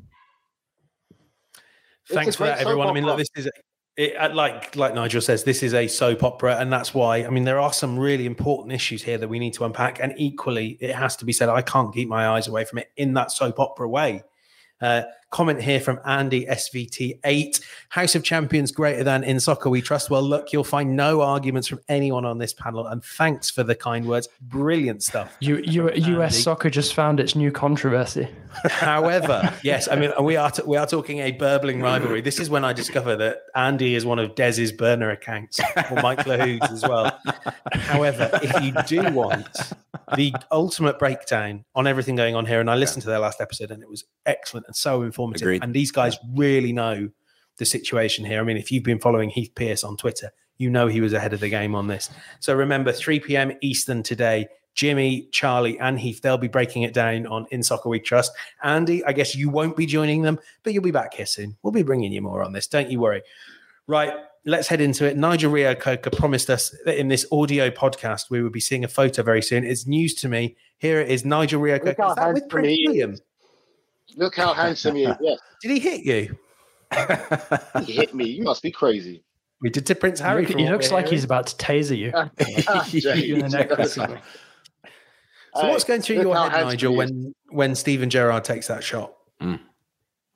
Thanks 2.11 2.37
for 2.37 2.45
that, 2.45 2.59
everyone. 2.59 2.89
I 2.89 2.93
mean, 2.93 3.07
look, 3.07 3.17
this 3.17 3.31
is 3.35 3.49
it, 3.97 4.35
like 4.35 4.77
like 4.77 4.95
Nigel 4.95 5.23
says, 5.23 5.45
this 5.45 5.63
is 5.63 5.73
a 5.73 5.89
soap 5.89 6.23
opera, 6.23 6.57
and 6.59 6.71
that's 6.71 6.93
why. 6.93 7.25
I 7.25 7.31
mean, 7.31 7.45
there 7.45 7.59
are 7.59 7.73
some 7.73 7.99
really 7.99 8.27
important 8.27 8.73
issues 8.73 9.03
here 9.03 9.17
that 9.17 9.29
we 9.29 9.39
need 9.39 9.55
to 9.55 9.65
unpack, 9.65 10.01
and 10.01 10.13
equally, 10.19 10.77
it 10.81 10.95
has 10.95 11.17
to 11.17 11.25
be 11.25 11.33
said, 11.33 11.49
I 11.49 11.63
can't 11.63 11.95
keep 11.95 12.09
my 12.09 12.29
eyes 12.29 12.47
away 12.49 12.65
from 12.65 12.81
it 12.81 12.91
in 12.97 13.15
that 13.15 13.31
soap 13.31 13.59
opera 13.59 13.89
way. 13.89 14.23
Uh, 14.81 15.03
comment 15.31 15.61
here 15.61 15.81
from 15.81 16.01
Andy 16.05 16.47
SVT8. 16.47 17.61
House 17.91 18.15
of 18.15 18.23
Champions 18.23 18.73
greater 18.73 19.05
than 19.05 19.25
in 19.25 19.41
soccer 19.41 19.69
we 19.69 19.83
trust. 19.83 20.11
Well, 20.11 20.23
look, 20.23 20.53
you'll 20.53 20.65
find 20.65 20.97
no 20.97 21.21
arguments 21.21 21.69
from 21.69 21.81
anyone 21.89 22.25
on 22.25 22.39
this 22.39 22.53
panel. 22.53 22.87
And 22.87 23.03
thanks 23.05 23.51
for 23.51 23.63
the 23.63 23.75
kind 23.75 24.07
words. 24.07 24.29
Brilliant 24.41 25.03
stuff. 25.03 25.37
You, 25.41 25.59
you, 25.59 25.93
US 25.93 26.43
soccer 26.43 26.71
just 26.71 26.95
found 26.95 27.21
its 27.21 27.35
new 27.35 27.51
controversy. 27.51 28.29
However, 28.65 29.53
yes, 29.63 29.89
I 29.89 29.97
mean 29.97 30.13
we 30.23 30.37
are 30.37 30.51
t- 30.51 30.63
we 30.65 30.77
are 30.77 30.87
talking 30.87 31.19
a 31.19 31.33
burbling 31.33 31.81
rivalry. 31.81 32.21
This 32.21 32.41
is 32.41 32.49
when 32.49 32.65
I 32.65 32.73
discover 32.73 33.17
that 33.17 33.43
Andy 33.55 33.95
is 33.95 34.07
one 34.07 34.19
of 34.19 34.35
Dez's 34.35 34.73
burner 34.73 35.11
accounts, 35.11 35.61
or 35.91 36.01
Mike 36.01 36.21
Lahoud's 36.21 36.73
as 36.73 36.83
well. 36.83 37.19
However, 37.73 38.31
if 38.43 38.63
you 38.63 38.73
do 38.87 39.13
want 39.13 39.47
the 40.17 40.35
ultimate 40.51 40.99
breakdown 40.99 41.65
on 41.75 41.87
everything 41.87 42.17
going 42.17 42.35
on 42.35 42.47
here, 42.47 42.61
and 42.61 42.71
I 42.71 42.77
listened 42.77 43.03
to 43.03 43.09
their 43.09 43.19
last 43.19 43.41
episode 43.41 43.71
and 43.71 43.83
it 43.83 43.89
was 43.89 44.05
excellent 44.25 44.67
and 44.67 44.77
so 44.77 45.03
informative. 45.03 45.16
Agreed. 45.19 45.63
And 45.63 45.75
these 45.75 45.91
guys 45.91 46.19
really 46.35 46.73
know 46.73 47.11
the 47.59 47.65
situation 47.65 48.25
here. 48.25 48.41
I 48.41 48.45
mean, 48.45 48.57
if 48.57 48.71
you've 48.71 48.85
been 48.85 49.01
following 49.01 49.31
Heath 49.31 49.53
Pearce 49.55 49.83
on 49.83 49.97
Twitter, 49.97 50.33
you 50.59 50.71
know 50.71 50.87
he 50.87 51.01
was 51.01 51.13
ahead 51.13 51.33
of 51.33 51.41
the 51.41 51.49
game 51.49 51.75
on 51.75 51.87
this. 51.87 52.11
So 52.41 52.55
remember, 52.55 52.93
3 52.93 53.21
p.m. 53.21 53.53
Eastern 53.63 54.03
today. 54.03 54.49
Jimmy, 54.75 55.29
Charlie, 55.33 55.79
and 55.79 55.99
Heath, 55.99 56.21
they'll 56.21 56.37
be 56.37 56.49
breaking 56.49 56.83
it 56.83 56.93
down 56.93 57.27
on 57.27 57.47
In 57.51 57.63
Soccer 57.63 57.89
We 57.89 57.99
Trust. 57.99 58.31
Andy, 58.63 59.03
I 59.07 59.13
guess 59.13 59.35
you 59.35 59.49
won't 59.49 59.75
be 59.75 59.87
joining 59.87 60.21
them, 60.21 60.39
but 60.63 60.75
you'll 60.75 60.83
be 60.83 60.91
back 60.91 61.15
here 61.15 61.25
soon. 61.25 61.57
We'll 61.63 61.73
be 61.73 61.83
bringing 61.83 62.13
you 62.13 62.21
more 62.21 62.43
on 62.43 62.53
this. 62.53 62.67
Don't 62.67 62.91
you 62.91 63.01
worry. 63.01 63.23
Right, 63.87 64.13
let's 64.45 64.69
head 64.69 64.83
into 64.83 65.07
it. 65.07 65.17
Nigel 65.17 65.51
Reo-Coker 65.51 66.11
promised 66.11 66.51
us 66.51 66.77
that 66.85 66.99
in 66.99 67.09
this 67.09 67.25
audio 67.33 67.71
podcast 67.71 68.29
we 68.29 68.43
would 68.43 68.53
be 68.53 68.61
seeing 68.61 68.85
a 68.85 68.89
photo 68.89 69.23
very 69.23 69.41
soon. 69.41 69.65
It's 69.65 69.87
news 69.87 70.13
to 70.17 70.29
me. 70.29 70.57
Here 70.77 71.01
it 71.01 71.09
is, 71.09 71.25
Nigel 71.25 71.63
Reo-Coker. 71.63 72.11
Is 72.11 72.15
that 72.17 72.35
with 72.35 72.47
Prince 72.51 72.79
William? 72.85 73.17
Look 74.17 74.35
how 74.35 74.55
handsome 74.55 74.97
he 74.97 75.05
is. 75.05 75.17
Yes. 75.21 75.39
Did 75.63 75.71
he 75.71 75.79
hit 75.79 76.05
you? 76.05 76.39
he 77.85 77.93
hit 77.93 78.15
me. 78.15 78.27
You 78.29 78.43
must 78.43 78.63
be 78.63 78.71
crazy. 78.71 79.23
We 79.61 79.71
did 79.71 79.87
to 79.87 79.95
Prince 79.95 80.21
Harry. 80.21 80.45
He, 80.45 80.55
he 80.55 80.69
looks 80.69 80.91
like 80.91 81.09
he's 81.09 81.25
about 81.25 81.47
to 81.49 81.57
taser 81.57 81.97
you. 81.97 82.13
you 83.23 83.37
in 83.37 83.41
the 83.41 83.49
neck 83.49 83.71
so 85.61 85.69
what's 85.69 85.85
going 85.85 86.03
through 86.03 86.21
your 86.21 86.37
head, 86.37 86.65
Nigel, 86.65 86.95
when 86.95 87.35
when 87.49 87.75
Steven 87.75 88.11
Gerrard 88.11 88.45
takes 88.45 88.67
that 88.69 88.85
shot? 88.85 89.15
Mm. 89.41 89.61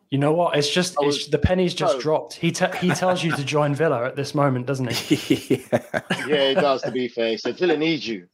You 0.09 0.19
know 0.19 0.33
what? 0.33 0.57
It's 0.57 0.71
just 0.71 0.97
was, 0.99 1.17
it's, 1.17 1.29
the 1.29 1.39
penny's 1.39 1.75
just 1.75 1.97
no. 1.97 2.01
dropped. 2.01 2.35
He 2.35 2.51
te- 2.51 2.77
he 2.79 2.91
tells 2.91 3.23
you 3.23 3.31
to 3.37 3.45
join 3.45 3.75
Villa 3.75 4.07
at 4.07 4.17
this 4.17 4.35
moment, 4.35 4.67
doesn't 4.67 4.91
he? 4.91 5.55
yeah. 5.73 5.81
yeah, 6.27 6.49
he 6.49 6.55
does. 6.55 6.83
To 6.83 6.91
be 6.91 7.09
fair, 7.09 7.31
he 7.31 7.37
said 7.37 7.59
Villa 7.59 7.77
needs 7.77 8.09
you. 8.09 8.27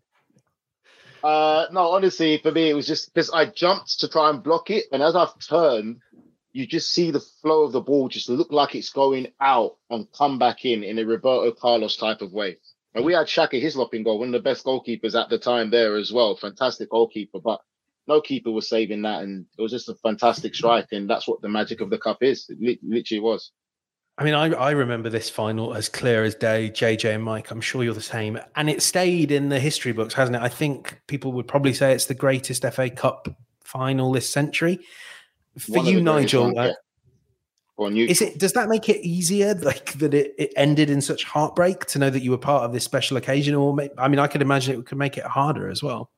Uh, 1.27 1.67
no, 1.73 1.91
honestly, 1.91 2.39
for 2.39 2.53
me, 2.53 2.71
it 2.71 2.75
was 2.75 2.87
just 2.87 3.13
because 3.13 3.31
I 3.31 3.47
jumped 3.47 3.99
to 3.99 4.07
try 4.07 4.31
and 4.31 4.45
block 4.45 4.71
it, 4.71 4.85
and 4.93 5.03
as 5.03 5.17
I've 5.17 5.37
turned, 5.41 5.99
you 6.53 6.69
just 6.69 6.93
see 6.93 7.11
the 7.11 7.19
flow 7.43 7.65
of 7.65 7.73
the 7.73 7.81
ball 7.81 8.09
just 8.09 8.29
look 8.29 8.53
like 8.53 8.77
it's 8.77 8.91
going 8.91 9.33
out 9.41 9.77
and 9.91 10.07
come 10.13 10.39
back 10.39 10.65
in 10.65 10.85
in 10.85 11.01
a 11.01 11.05
Roberto 11.05 11.51
Carlos 11.51 11.97
type 11.97 12.23
of 12.23 12.33
way. 12.33 12.59
And 12.95 13.05
we 13.05 13.13
had 13.13 13.29
Shaka 13.29 13.57
Hislop 13.57 13.93
in 13.93 14.05
goal, 14.05 14.21
one 14.21 14.29
of 14.29 14.35
the 14.35 14.39
best 14.39 14.65
goalkeepers 14.65 15.21
at 15.21 15.29
the 15.29 15.37
time 15.37 15.71
there 15.71 15.97
as 15.97 16.13
well. 16.13 16.37
Fantastic 16.37 16.91
goalkeeper, 16.91 17.41
but 17.41 17.61
no 18.07 18.21
keeper 18.21 18.53
was 18.53 18.69
saving 18.69 19.03
that, 19.03 19.25
and 19.25 19.47
it 19.59 19.63
was 19.63 19.73
just 19.73 19.89
a 19.89 19.97
fantastic 19.97 20.55
strike, 20.55 20.93
and 20.93 21.11
that's 21.11 21.27
what 21.27 21.43
the 21.43 21.49
magic 21.49 21.81
of 21.81 21.91
the 21.91 21.99
cup 21.99 22.23
is. 22.23 22.49
It 22.49 22.79
literally 22.85 23.21
was. 23.21 23.51
I 24.19 24.25
mean, 24.25 24.35
I, 24.35 24.47
I 24.53 24.71
remember 24.71 25.11
this 25.11 25.29
final 25.29 25.75
as 25.75 25.91
clear 25.91 26.25
as 26.25 26.35
day, 26.35 26.71
JJ 26.71 27.15
and 27.15 27.23
Mike. 27.23 27.51
I'm 27.51 27.61
sure 27.61 27.85
you're 27.85 27.93
the 27.93 28.01
same. 28.01 28.39
And 28.55 28.71
it 28.71 28.81
stayed 28.83 29.31
in 29.31 29.51
the 29.51 29.61
history 29.61 29.93
books, 29.93 30.15
hasn't 30.15 30.37
it? 30.37 30.43
I 30.43 30.49
think 30.49 30.99
people 31.07 31.33
would 31.33 31.47
probably 31.47 31.75
say 31.75 31.93
it's 31.93 32.07
the 32.07 32.15
greatest 32.15 32.65
FA 32.73 32.89
Cup 32.89 33.29
final 33.63 34.13
this 34.13 34.29
century. 34.29 34.81
For 35.59 35.79
One 35.79 35.87
you, 35.87 36.01
Nigel, 36.01 36.59
uh, 36.59 36.73
or 37.77 37.91
neutral. 37.91 38.11
Is 38.11 38.23
it? 38.23 38.39
Does 38.39 38.53
that 38.55 38.69
make 38.69 38.89
it 38.89 39.07
easier, 39.07 39.55
like 39.55 39.93
that 39.95 40.15
it, 40.15 40.35
it 40.39 40.53
ended 40.57 40.89
in 40.89 41.01
such 41.01 41.25
heartbreak 41.25 41.85
to 41.87 41.99
know 41.99 42.11
that 42.11 42.21
you 42.21 42.31
were 42.31 42.39
part 42.39 42.65
of 42.65 42.73
this 42.73 42.85
special 42.85 43.17
occasion? 43.17 43.55
Or 43.55 43.77
I 43.99 44.09
mean, 44.09 44.19
I 44.19 44.29
could 44.29 44.43
imagine 44.43 44.79
it 44.79 44.87
could 44.87 44.99
make 44.99 45.19
it 45.19 45.25
harder 45.25 45.69
as 45.69 45.83
well. 45.83 46.11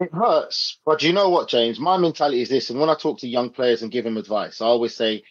It 0.00 0.12
hurts, 0.12 0.78
but 0.84 1.02
you 1.02 1.12
know 1.12 1.28
what, 1.28 1.48
James? 1.48 1.78
My 1.78 1.96
mentality 1.96 2.42
is 2.42 2.48
this, 2.48 2.70
and 2.70 2.80
when 2.80 2.90
I 2.90 2.94
talk 2.94 3.18
to 3.20 3.28
young 3.28 3.50
players 3.50 3.82
and 3.82 3.92
give 3.92 4.04
them 4.04 4.16
advice, 4.16 4.60
I 4.60 4.66
always 4.66 4.94
say, 4.94 5.22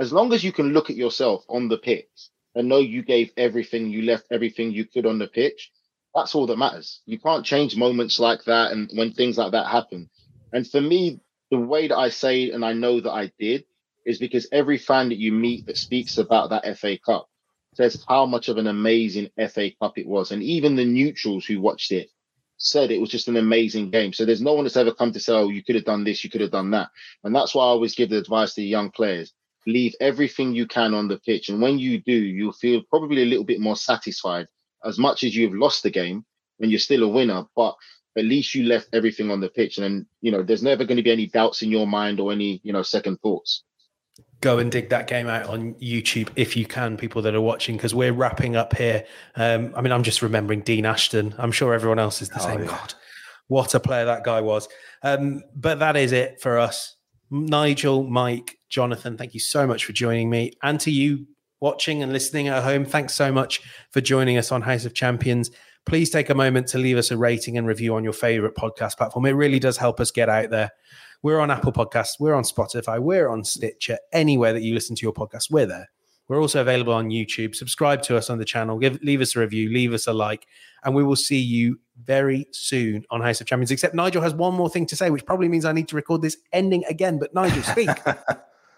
as 0.00 0.14
long 0.14 0.32
as 0.32 0.42
you 0.42 0.50
can 0.50 0.72
look 0.72 0.88
at 0.88 0.96
yourself 0.96 1.44
on 1.48 1.68
the 1.68 1.76
pitch 1.76 2.08
and 2.54 2.68
know 2.68 2.78
you 2.78 3.02
gave 3.02 3.30
everything, 3.36 3.90
you 3.90 4.02
left 4.02 4.24
everything 4.30 4.72
you 4.72 4.86
could 4.86 5.04
on 5.04 5.18
the 5.18 5.26
pitch, 5.26 5.70
that's 6.14 6.34
all 6.34 6.46
that 6.46 6.56
matters. 6.56 7.02
You 7.04 7.20
can't 7.20 7.44
change 7.44 7.76
moments 7.76 8.18
like 8.18 8.42
that 8.44 8.72
and 8.72 8.90
when 8.94 9.12
things 9.12 9.36
like 9.36 9.52
that 9.52 9.66
happen. 9.66 10.08
And 10.54 10.66
for 10.66 10.80
me, 10.80 11.20
the 11.50 11.58
way 11.58 11.86
that 11.88 11.98
I 11.98 12.08
say 12.08 12.50
and 12.50 12.64
I 12.64 12.72
know 12.72 12.98
that 12.98 13.12
I 13.12 13.30
did 13.38 13.64
is 14.06 14.18
because 14.18 14.48
every 14.50 14.78
fan 14.78 15.10
that 15.10 15.18
you 15.18 15.32
meet 15.32 15.66
that 15.66 15.76
speaks 15.76 16.16
about 16.16 16.48
that 16.48 16.78
FA 16.78 16.98
Cup 16.98 17.28
says 17.74 18.02
how 18.08 18.24
much 18.24 18.48
of 18.48 18.56
an 18.56 18.66
amazing 18.66 19.28
FA 19.50 19.70
Cup 19.80 19.98
it 19.98 20.06
was. 20.06 20.32
And 20.32 20.42
even 20.42 20.76
the 20.76 20.84
neutrals 20.86 21.44
who 21.44 21.60
watched 21.60 21.92
it 21.92 22.08
said 22.56 22.90
it 22.90 23.00
was 23.00 23.10
just 23.10 23.28
an 23.28 23.36
amazing 23.36 23.90
game. 23.90 24.14
So 24.14 24.24
there's 24.24 24.40
no 24.40 24.54
one 24.54 24.64
that's 24.64 24.78
ever 24.78 24.94
come 24.94 25.12
to 25.12 25.20
say, 25.20 25.34
oh, 25.34 25.50
you 25.50 25.62
could 25.62 25.74
have 25.74 25.84
done 25.84 26.04
this, 26.04 26.24
you 26.24 26.30
could 26.30 26.40
have 26.40 26.50
done 26.50 26.70
that. 26.70 26.88
And 27.22 27.36
that's 27.36 27.54
why 27.54 27.64
I 27.64 27.68
always 27.68 27.94
give 27.94 28.08
the 28.08 28.18
advice 28.18 28.54
to 28.54 28.62
young 28.62 28.90
players 28.90 29.34
leave 29.66 29.94
everything 30.00 30.54
you 30.54 30.66
can 30.66 30.94
on 30.94 31.08
the 31.08 31.18
pitch. 31.18 31.48
And 31.48 31.60
when 31.60 31.78
you 31.78 32.00
do, 32.00 32.12
you'll 32.12 32.52
feel 32.52 32.82
probably 32.88 33.22
a 33.22 33.26
little 33.26 33.44
bit 33.44 33.60
more 33.60 33.76
satisfied 33.76 34.46
as 34.84 34.98
much 34.98 35.24
as 35.24 35.36
you've 35.36 35.54
lost 35.54 35.82
the 35.82 35.90
game 35.90 36.24
when 36.58 36.70
you're 36.70 36.78
still 36.78 37.02
a 37.02 37.08
winner. 37.08 37.44
But 37.54 37.74
at 38.16 38.24
least 38.24 38.54
you 38.54 38.64
left 38.64 38.88
everything 38.92 39.30
on 39.30 39.40
the 39.40 39.48
pitch. 39.48 39.78
And 39.78 39.84
then, 39.84 40.06
you 40.20 40.32
know, 40.32 40.42
there's 40.42 40.62
never 40.62 40.84
going 40.84 40.96
to 40.96 41.02
be 41.02 41.12
any 41.12 41.26
doubts 41.26 41.62
in 41.62 41.70
your 41.70 41.86
mind 41.86 42.20
or 42.20 42.32
any, 42.32 42.60
you 42.64 42.72
know, 42.72 42.82
second 42.82 43.18
thoughts. 43.18 43.62
Go 44.40 44.58
and 44.58 44.72
dig 44.72 44.88
that 44.88 45.06
game 45.06 45.28
out 45.28 45.46
on 45.46 45.74
YouTube 45.74 46.30
if 46.34 46.56
you 46.56 46.64
can, 46.64 46.96
people 46.96 47.20
that 47.22 47.34
are 47.34 47.40
watching, 47.40 47.76
because 47.76 47.94
we're 47.94 48.12
wrapping 48.12 48.56
up 48.56 48.74
here. 48.76 49.04
Um, 49.36 49.72
I 49.76 49.82
mean, 49.82 49.92
I'm 49.92 50.02
just 50.02 50.22
remembering 50.22 50.62
Dean 50.62 50.86
Ashton. 50.86 51.34
I'm 51.36 51.52
sure 51.52 51.74
everyone 51.74 51.98
else 51.98 52.22
is 52.22 52.30
the 52.30 52.40
oh, 52.40 52.46
same. 52.46 52.60
Yeah. 52.60 52.68
God, 52.68 52.94
what 53.48 53.74
a 53.74 53.80
player 53.80 54.06
that 54.06 54.24
guy 54.24 54.40
was. 54.40 54.68
Um, 55.02 55.42
but 55.54 55.80
that 55.80 55.96
is 55.96 56.12
it 56.12 56.40
for 56.40 56.58
us. 56.58 56.96
Nigel, 57.30 58.02
Mike, 58.02 58.58
Jonathan, 58.70 59.18
thank 59.18 59.34
you 59.34 59.40
so 59.40 59.66
much 59.66 59.84
for 59.84 59.92
joining 59.92 60.30
me. 60.30 60.52
And 60.62 60.80
to 60.80 60.90
you 60.90 61.26
watching 61.60 62.02
and 62.02 62.12
listening 62.12 62.48
at 62.48 62.62
home, 62.62 62.86
thanks 62.86 63.14
so 63.14 63.30
much 63.30 63.60
for 63.90 64.00
joining 64.00 64.38
us 64.38 64.50
on 64.50 64.62
House 64.62 64.86
of 64.86 64.94
Champions 64.94 65.50
please 65.86 66.10
take 66.10 66.30
a 66.30 66.34
moment 66.34 66.66
to 66.68 66.78
leave 66.78 66.96
us 66.96 67.10
a 67.10 67.16
rating 67.16 67.58
and 67.58 67.66
review 67.66 67.94
on 67.94 68.04
your 68.04 68.12
favorite 68.12 68.54
podcast 68.54 68.96
platform. 68.96 69.26
It 69.26 69.32
really 69.32 69.58
does 69.58 69.76
help 69.76 70.00
us 70.00 70.10
get 70.10 70.28
out 70.28 70.50
there. 70.50 70.70
We're 71.22 71.40
on 71.40 71.50
Apple 71.50 71.72
Podcasts, 71.72 72.18
we're 72.18 72.34
on 72.34 72.44
Spotify, 72.44 72.98
we're 72.98 73.28
on 73.28 73.44
Stitcher, 73.44 73.98
anywhere 74.12 74.52
that 74.52 74.62
you 74.62 74.72
listen 74.72 74.96
to 74.96 75.02
your 75.02 75.12
podcast, 75.12 75.50
we're 75.50 75.66
there. 75.66 75.90
We're 76.28 76.40
also 76.40 76.60
available 76.60 76.92
on 76.92 77.10
YouTube. 77.10 77.56
Subscribe 77.56 78.02
to 78.02 78.16
us 78.16 78.30
on 78.30 78.38
the 78.38 78.44
channel, 78.44 78.78
give, 78.78 79.02
leave 79.02 79.20
us 79.20 79.34
a 79.34 79.40
review, 79.40 79.68
leave 79.68 79.92
us 79.92 80.06
a 80.06 80.12
like, 80.12 80.46
and 80.84 80.94
we 80.94 81.02
will 81.02 81.16
see 81.16 81.40
you 81.40 81.78
very 82.04 82.46
soon 82.52 83.04
on 83.10 83.20
House 83.20 83.40
of 83.40 83.48
Champions. 83.48 83.70
Except 83.70 83.94
Nigel 83.94 84.22
has 84.22 84.32
one 84.32 84.54
more 84.54 84.70
thing 84.70 84.86
to 84.86 84.96
say, 84.96 85.10
which 85.10 85.26
probably 85.26 85.48
means 85.48 85.64
I 85.64 85.72
need 85.72 85.88
to 85.88 85.96
record 85.96 86.22
this 86.22 86.36
ending 86.52 86.84
again. 86.88 87.18
But 87.18 87.34
Nigel, 87.34 87.62
speak. 87.64 87.90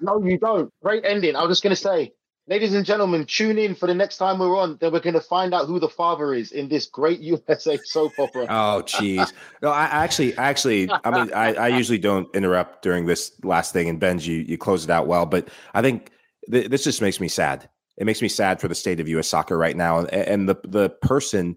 no, 0.03 0.23
you 0.25 0.39
don't. 0.39 0.71
Great 0.83 1.05
ending. 1.05 1.37
I 1.37 1.43
was 1.43 1.51
just 1.51 1.63
going 1.63 1.75
to 1.75 1.81
say, 1.81 2.13
Ladies 2.49 2.75
and 2.75 2.85
gentlemen, 2.85 3.25
tune 3.25 3.57
in 3.57 3.73
for 3.73 3.87
the 3.87 3.95
next 3.95 4.17
time 4.17 4.41
we're 4.41 4.59
on. 4.59 4.77
Then 4.81 4.93
we're 4.93 4.99
going 4.99 5.15
to 5.15 5.21
find 5.21 5.55
out 5.55 5.67
who 5.67 5.79
the 5.79 5.89
father 5.89 6.35
is 6.35 6.51
in 6.51 6.69
this 6.69 6.87
great 6.87 7.21
USA 7.49 7.79
soap 7.85 8.13
opera. 8.19 8.47
Oh, 8.49 8.83
jeez. 8.85 9.33
No, 9.63 9.71
I 9.71 9.85
actually, 9.85 10.37
actually, 10.37 10.91
I 11.05 11.11
mean, 11.11 11.33
I, 11.33 11.55
I, 11.55 11.69
usually 11.69 11.99
don't 11.99 12.29
interrupt 12.35 12.83
during 12.83 13.07
this 13.07 13.33
last 13.45 13.73
thing, 13.73 13.89
and 13.89 14.01
Benj, 14.01 14.27
you 14.27 14.39
you 14.39 14.59
close 14.59 14.83
it 14.83 14.91
out 14.91 15.07
well. 15.07 15.25
But 15.25 15.51
I 15.73 15.83
think 15.83 16.11
th- 16.51 16.69
this 16.69 16.83
just 16.83 17.01
makes 17.01 17.21
me 17.21 17.29
sad. 17.29 17.69
It 17.97 18.07
makes 18.07 18.21
me 18.21 18.29
sad 18.29 18.61
for 18.61 18.67
the 18.67 18.75
state 18.75 18.99
of 18.99 19.07
U.S. 19.09 19.29
soccer 19.29 19.57
right 19.57 19.77
now, 19.77 20.01
and, 20.01 20.11
and 20.11 20.49
the 20.49 20.57
the 20.65 20.91
person 20.91 21.57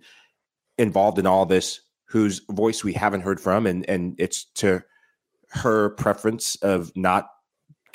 involved 0.78 1.18
in 1.18 1.26
all 1.26 1.48
this, 1.48 1.82
whose 2.10 2.42
voice 2.52 2.84
we 2.84 2.94
haven't 2.94 3.22
heard 3.22 3.42
from, 3.42 3.66
and 3.66 3.90
and 3.90 4.16
it's 4.20 4.46
to 4.56 4.84
her 5.50 5.90
preference 5.92 6.58
of 6.58 6.96
not 6.96 7.30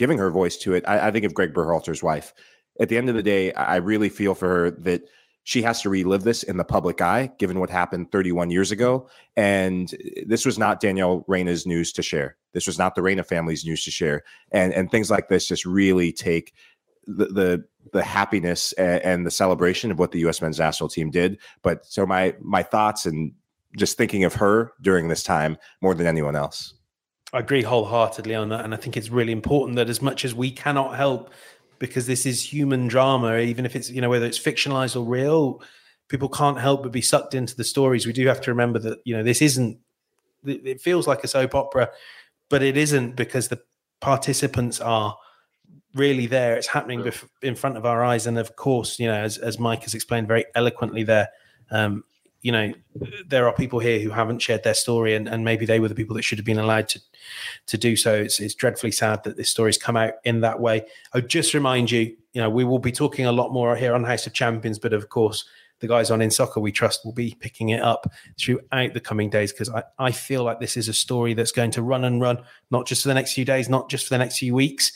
giving 0.00 0.18
her 0.18 0.30
voice 0.30 0.56
to 0.56 0.72
it. 0.74 0.82
I, 0.88 1.08
I 1.08 1.10
think 1.12 1.24
of 1.24 1.34
Greg 1.34 1.52
Berhalter's 1.54 2.02
wife 2.02 2.32
at 2.80 2.88
the 2.88 2.96
end 2.96 3.08
of 3.08 3.14
the 3.14 3.22
day, 3.22 3.52
I 3.52 3.76
really 3.76 4.08
feel 4.08 4.34
for 4.34 4.48
her 4.48 4.70
that 4.70 5.02
she 5.44 5.62
has 5.62 5.82
to 5.82 5.90
relive 5.90 6.22
this 6.22 6.42
in 6.42 6.56
the 6.56 6.64
public 6.64 7.00
eye, 7.00 7.30
given 7.38 7.60
what 7.60 7.70
happened 7.70 8.10
31 8.10 8.50
years 8.50 8.70
ago. 8.72 9.08
And 9.36 9.94
this 10.26 10.46
was 10.46 10.58
not 10.58 10.80
Danielle 10.80 11.24
Reyna's 11.28 11.66
news 11.66 11.92
to 11.92 12.02
share. 12.02 12.36
This 12.52 12.66
was 12.66 12.78
not 12.78 12.94
the 12.94 13.02
Reyna 13.02 13.22
family's 13.22 13.64
news 13.64 13.84
to 13.84 13.90
share. 13.90 14.22
And 14.50 14.72
and 14.72 14.90
things 14.90 15.10
like 15.10 15.28
this 15.28 15.46
just 15.46 15.66
really 15.66 16.12
take 16.12 16.54
the 17.06 17.26
the, 17.26 17.64
the 17.92 18.02
happiness 18.02 18.72
and, 18.74 19.02
and 19.02 19.26
the 19.26 19.30
celebration 19.30 19.90
of 19.90 19.98
what 19.98 20.12
the 20.12 20.20
U.S. 20.20 20.40
men's 20.40 20.58
national 20.58 20.88
team 20.88 21.10
did. 21.10 21.38
But 21.62 21.86
so 21.86 22.06
my 22.06 22.34
my 22.40 22.62
thoughts 22.62 23.06
and 23.06 23.32
just 23.76 23.96
thinking 23.96 24.24
of 24.24 24.34
her 24.34 24.72
during 24.80 25.08
this 25.08 25.22
time 25.22 25.56
more 25.80 25.94
than 25.94 26.06
anyone 26.06 26.36
else. 26.36 26.74
I 27.32 27.38
agree 27.38 27.62
wholeheartedly 27.62 28.34
on 28.34 28.48
that. 28.48 28.64
And 28.64 28.74
I 28.74 28.76
think 28.76 28.96
it's 28.96 29.08
really 29.08 29.32
important 29.32 29.76
that 29.76 29.88
as 29.88 30.02
much 30.02 30.24
as 30.24 30.34
we 30.34 30.50
cannot 30.50 30.96
help 30.96 31.30
because 31.78 32.06
this 32.06 32.26
is 32.26 32.52
human 32.52 32.88
drama, 32.88 33.38
even 33.38 33.64
if 33.64 33.74
it's, 33.74 33.90
you 33.90 34.00
know, 34.00 34.10
whether 34.10 34.26
it's 34.26 34.38
fictionalized 34.38 34.96
or 34.96 35.04
real, 35.04 35.62
people 36.08 36.28
can't 36.28 36.58
help 36.58 36.82
but 36.82 36.92
be 36.92 37.00
sucked 37.00 37.34
into 37.34 37.56
the 37.56 37.64
stories. 37.64 38.06
We 38.06 38.12
do 38.12 38.26
have 38.26 38.40
to 38.42 38.50
remember 38.50 38.78
that, 38.80 38.98
you 39.04 39.16
know, 39.16 39.22
this 39.22 39.40
isn't, 39.40 39.78
it 40.44 40.80
feels 40.80 41.06
like 41.06 41.22
a 41.22 41.28
soap 41.28 41.54
opera, 41.54 41.90
but 42.48 42.62
it 42.62 42.76
isn't 42.76 43.16
because 43.16 43.48
the 43.48 43.60
participants 44.00 44.80
are 44.80 45.16
really 45.94 46.26
there. 46.26 46.56
It's 46.56 46.66
happening 46.66 47.00
bef- 47.00 47.28
in 47.42 47.54
front 47.54 47.76
of 47.76 47.86
our 47.86 48.04
eyes. 48.04 48.26
And 48.26 48.38
of 48.38 48.56
course, 48.56 48.98
you 48.98 49.06
know, 49.06 49.14
as, 49.14 49.38
as 49.38 49.58
Mike 49.58 49.84
has 49.84 49.94
explained 49.94 50.28
very 50.28 50.44
eloquently 50.54 51.04
there, 51.04 51.28
um, 51.70 52.04
you 52.42 52.52
know, 52.52 52.72
there 53.26 53.46
are 53.46 53.54
people 53.54 53.80
here 53.80 53.98
who 54.00 54.10
haven't 54.10 54.40
shared 54.40 54.62
their 54.62 54.74
story, 54.74 55.14
and, 55.14 55.28
and 55.28 55.44
maybe 55.44 55.66
they 55.66 55.78
were 55.78 55.88
the 55.88 55.94
people 55.94 56.16
that 56.16 56.22
should 56.22 56.38
have 56.38 56.46
been 56.46 56.58
allowed 56.58 56.88
to 56.88 57.00
to 57.66 57.78
do 57.78 57.96
so. 57.96 58.14
It's, 58.14 58.40
it's 58.40 58.54
dreadfully 58.54 58.92
sad 58.92 59.24
that 59.24 59.36
this 59.36 59.50
story's 59.50 59.78
come 59.78 59.96
out 59.96 60.14
in 60.24 60.40
that 60.40 60.60
way. 60.60 60.86
I 61.12 61.20
just 61.20 61.52
remind 61.52 61.90
you, 61.90 62.16
you 62.32 62.40
know, 62.40 62.48
we 62.48 62.64
will 62.64 62.78
be 62.78 62.92
talking 62.92 63.26
a 63.26 63.32
lot 63.32 63.52
more 63.52 63.76
here 63.76 63.94
on 63.94 64.04
House 64.04 64.26
of 64.26 64.32
Champions, 64.32 64.78
but 64.78 64.92
of 64.92 65.08
course, 65.10 65.44
the 65.80 65.88
guys 65.88 66.10
on 66.10 66.22
In 66.22 66.30
Soccer 66.30 66.60
We 66.60 66.72
Trust 66.72 67.04
will 67.04 67.12
be 67.12 67.36
picking 67.40 67.70
it 67.70 67.80
up 67.80 68.10
throughout 68.38 68.94
the 68.94 69.00
coming 69.00 69.30
days 69.30 69.52
because 69.52 69.70
I, 69.70 69.82
I 69.98 70.12
feel 70.12 70.44
like 70.44 70.60
this 70.60 70.76
is 70.76 70.88
a 70.88 70.94
story 70.94 71.34
that's 71.34 71.52
going 71.52 71.70
to 71.72 71.82
run 71.82 72.04
and 72.04 72.20
run, 72.20 72.38
not 72.70 72.86
just 72.86 73.02
for 73.02 73.08
the 73.08 73.14
next 73.14 73.32
few 73.32 73.44
days, 73.44 73.68
not 73.68 73.90
just 73.90 74.06
for 74.06 74.14
the 74.14 74.18
next 74.18 74.38
few 74.38 74.54
weeks, 74.54 74.92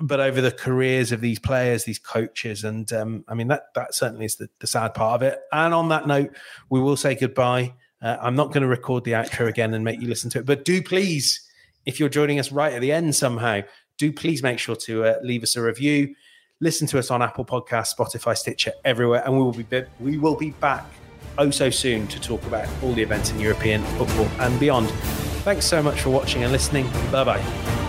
but 0.00 0.20
over 0.20 0.40
the 0.40 0.52
careers 0.52 1.12
of 1.12 1.20
these 1.20 1.38
players, 1.38 1.84
these 1.84 1.98
coaches, 1.98 2.64
and 2.64 2.92
um, 2.92 3.24
I 3.28 3.34
mean 3.34 3.48
that 3.48 3.74
that 3.74 3.94
certainly 3.94 4.26
is 4.26 4.36
the, 4.36 4.48
the, 4.60 4.66
sad 4.66 4.94
part 4.94 5.14
of 5.14 5.22
it. 5.22 5.40
And 5.52 5.72
on 5.72 5.88
that 5.88 6.06
note, 6.06 6.36
we 6.70 6.80
will 6.80 6.96
say 6.96 7.14
goodbye. 7.14 7.74
Uh, 8.02 8.16
I'm 8.20 8.36
not 8.36 8.48
going 8.48 8.62
to 8.62 8.68
record 8.68 9.04
the 9.04 9.12
outro 9.12 9.48
again 9.48 9.72
and 9.72 9.82
make 9.82 10.00
you 10.00 10.08
listen 10.08 10.28
to 10.30 10.40
it, 10.40 10.46
but 10.46 10.64
do 10.64 10.82
please, 10.82 11.40
if 11.86 11.98
you're 11.98 12.10
joining 12.10 12.38
us 12.38 12.52
right 12.52 12.74
at 12.74 12.82
the 12.82 12.92
end 12.92 13.14
somehow, 13.14 13.62
do 13.96 14.12
please 14.12 14.42
make 14.42 14.58
sure 14.58 14.76
to 14.76 15.04
uh, 15.04 15.14
leave 15.22 15.42
us 15.42 15.56
a 15.56 15.62
review. 15.62 16.14
Listen 16.60 16.86
to 16.88 16.98
us 16.98 17.10
on 17.10 17.22
Apple 17.22 17.44
Podcasts, 17.44 17.96
Spotify, 17.96 18.36
Stitcher, 18.36 18.72
everywhere, 18.84 19.22
and 19.24 19.34
we 19.34 19.42
will 19.42 19.52
be 19.52 19.66
we 20.00 20.18
will 20.18 20.36
be 20.36 20.50
back 20.50 20.86
oh 21.38 21.50
so 21.50 21.70
soon 21.70 22.06
to 22.08 22.20
talk 22.20 22.42
about 22.44 22.68
all 22.82 22.92
the 22.92 23.02
events 23.02 23.30
in 23.30 23.40
European 23.40 23.82
football 23.98 24.28
and 24.40 24.58
beyond. 24.60 24.90
Thanks 25.44 25.66
so 25.66 25.82
much 25.82 26.00
for 26.00 26.10
watching 26.10 26.42
and 26.42 26.52
listening. 26.52 26.90
Bye 27.10 27.24
bye. 27.24 27.85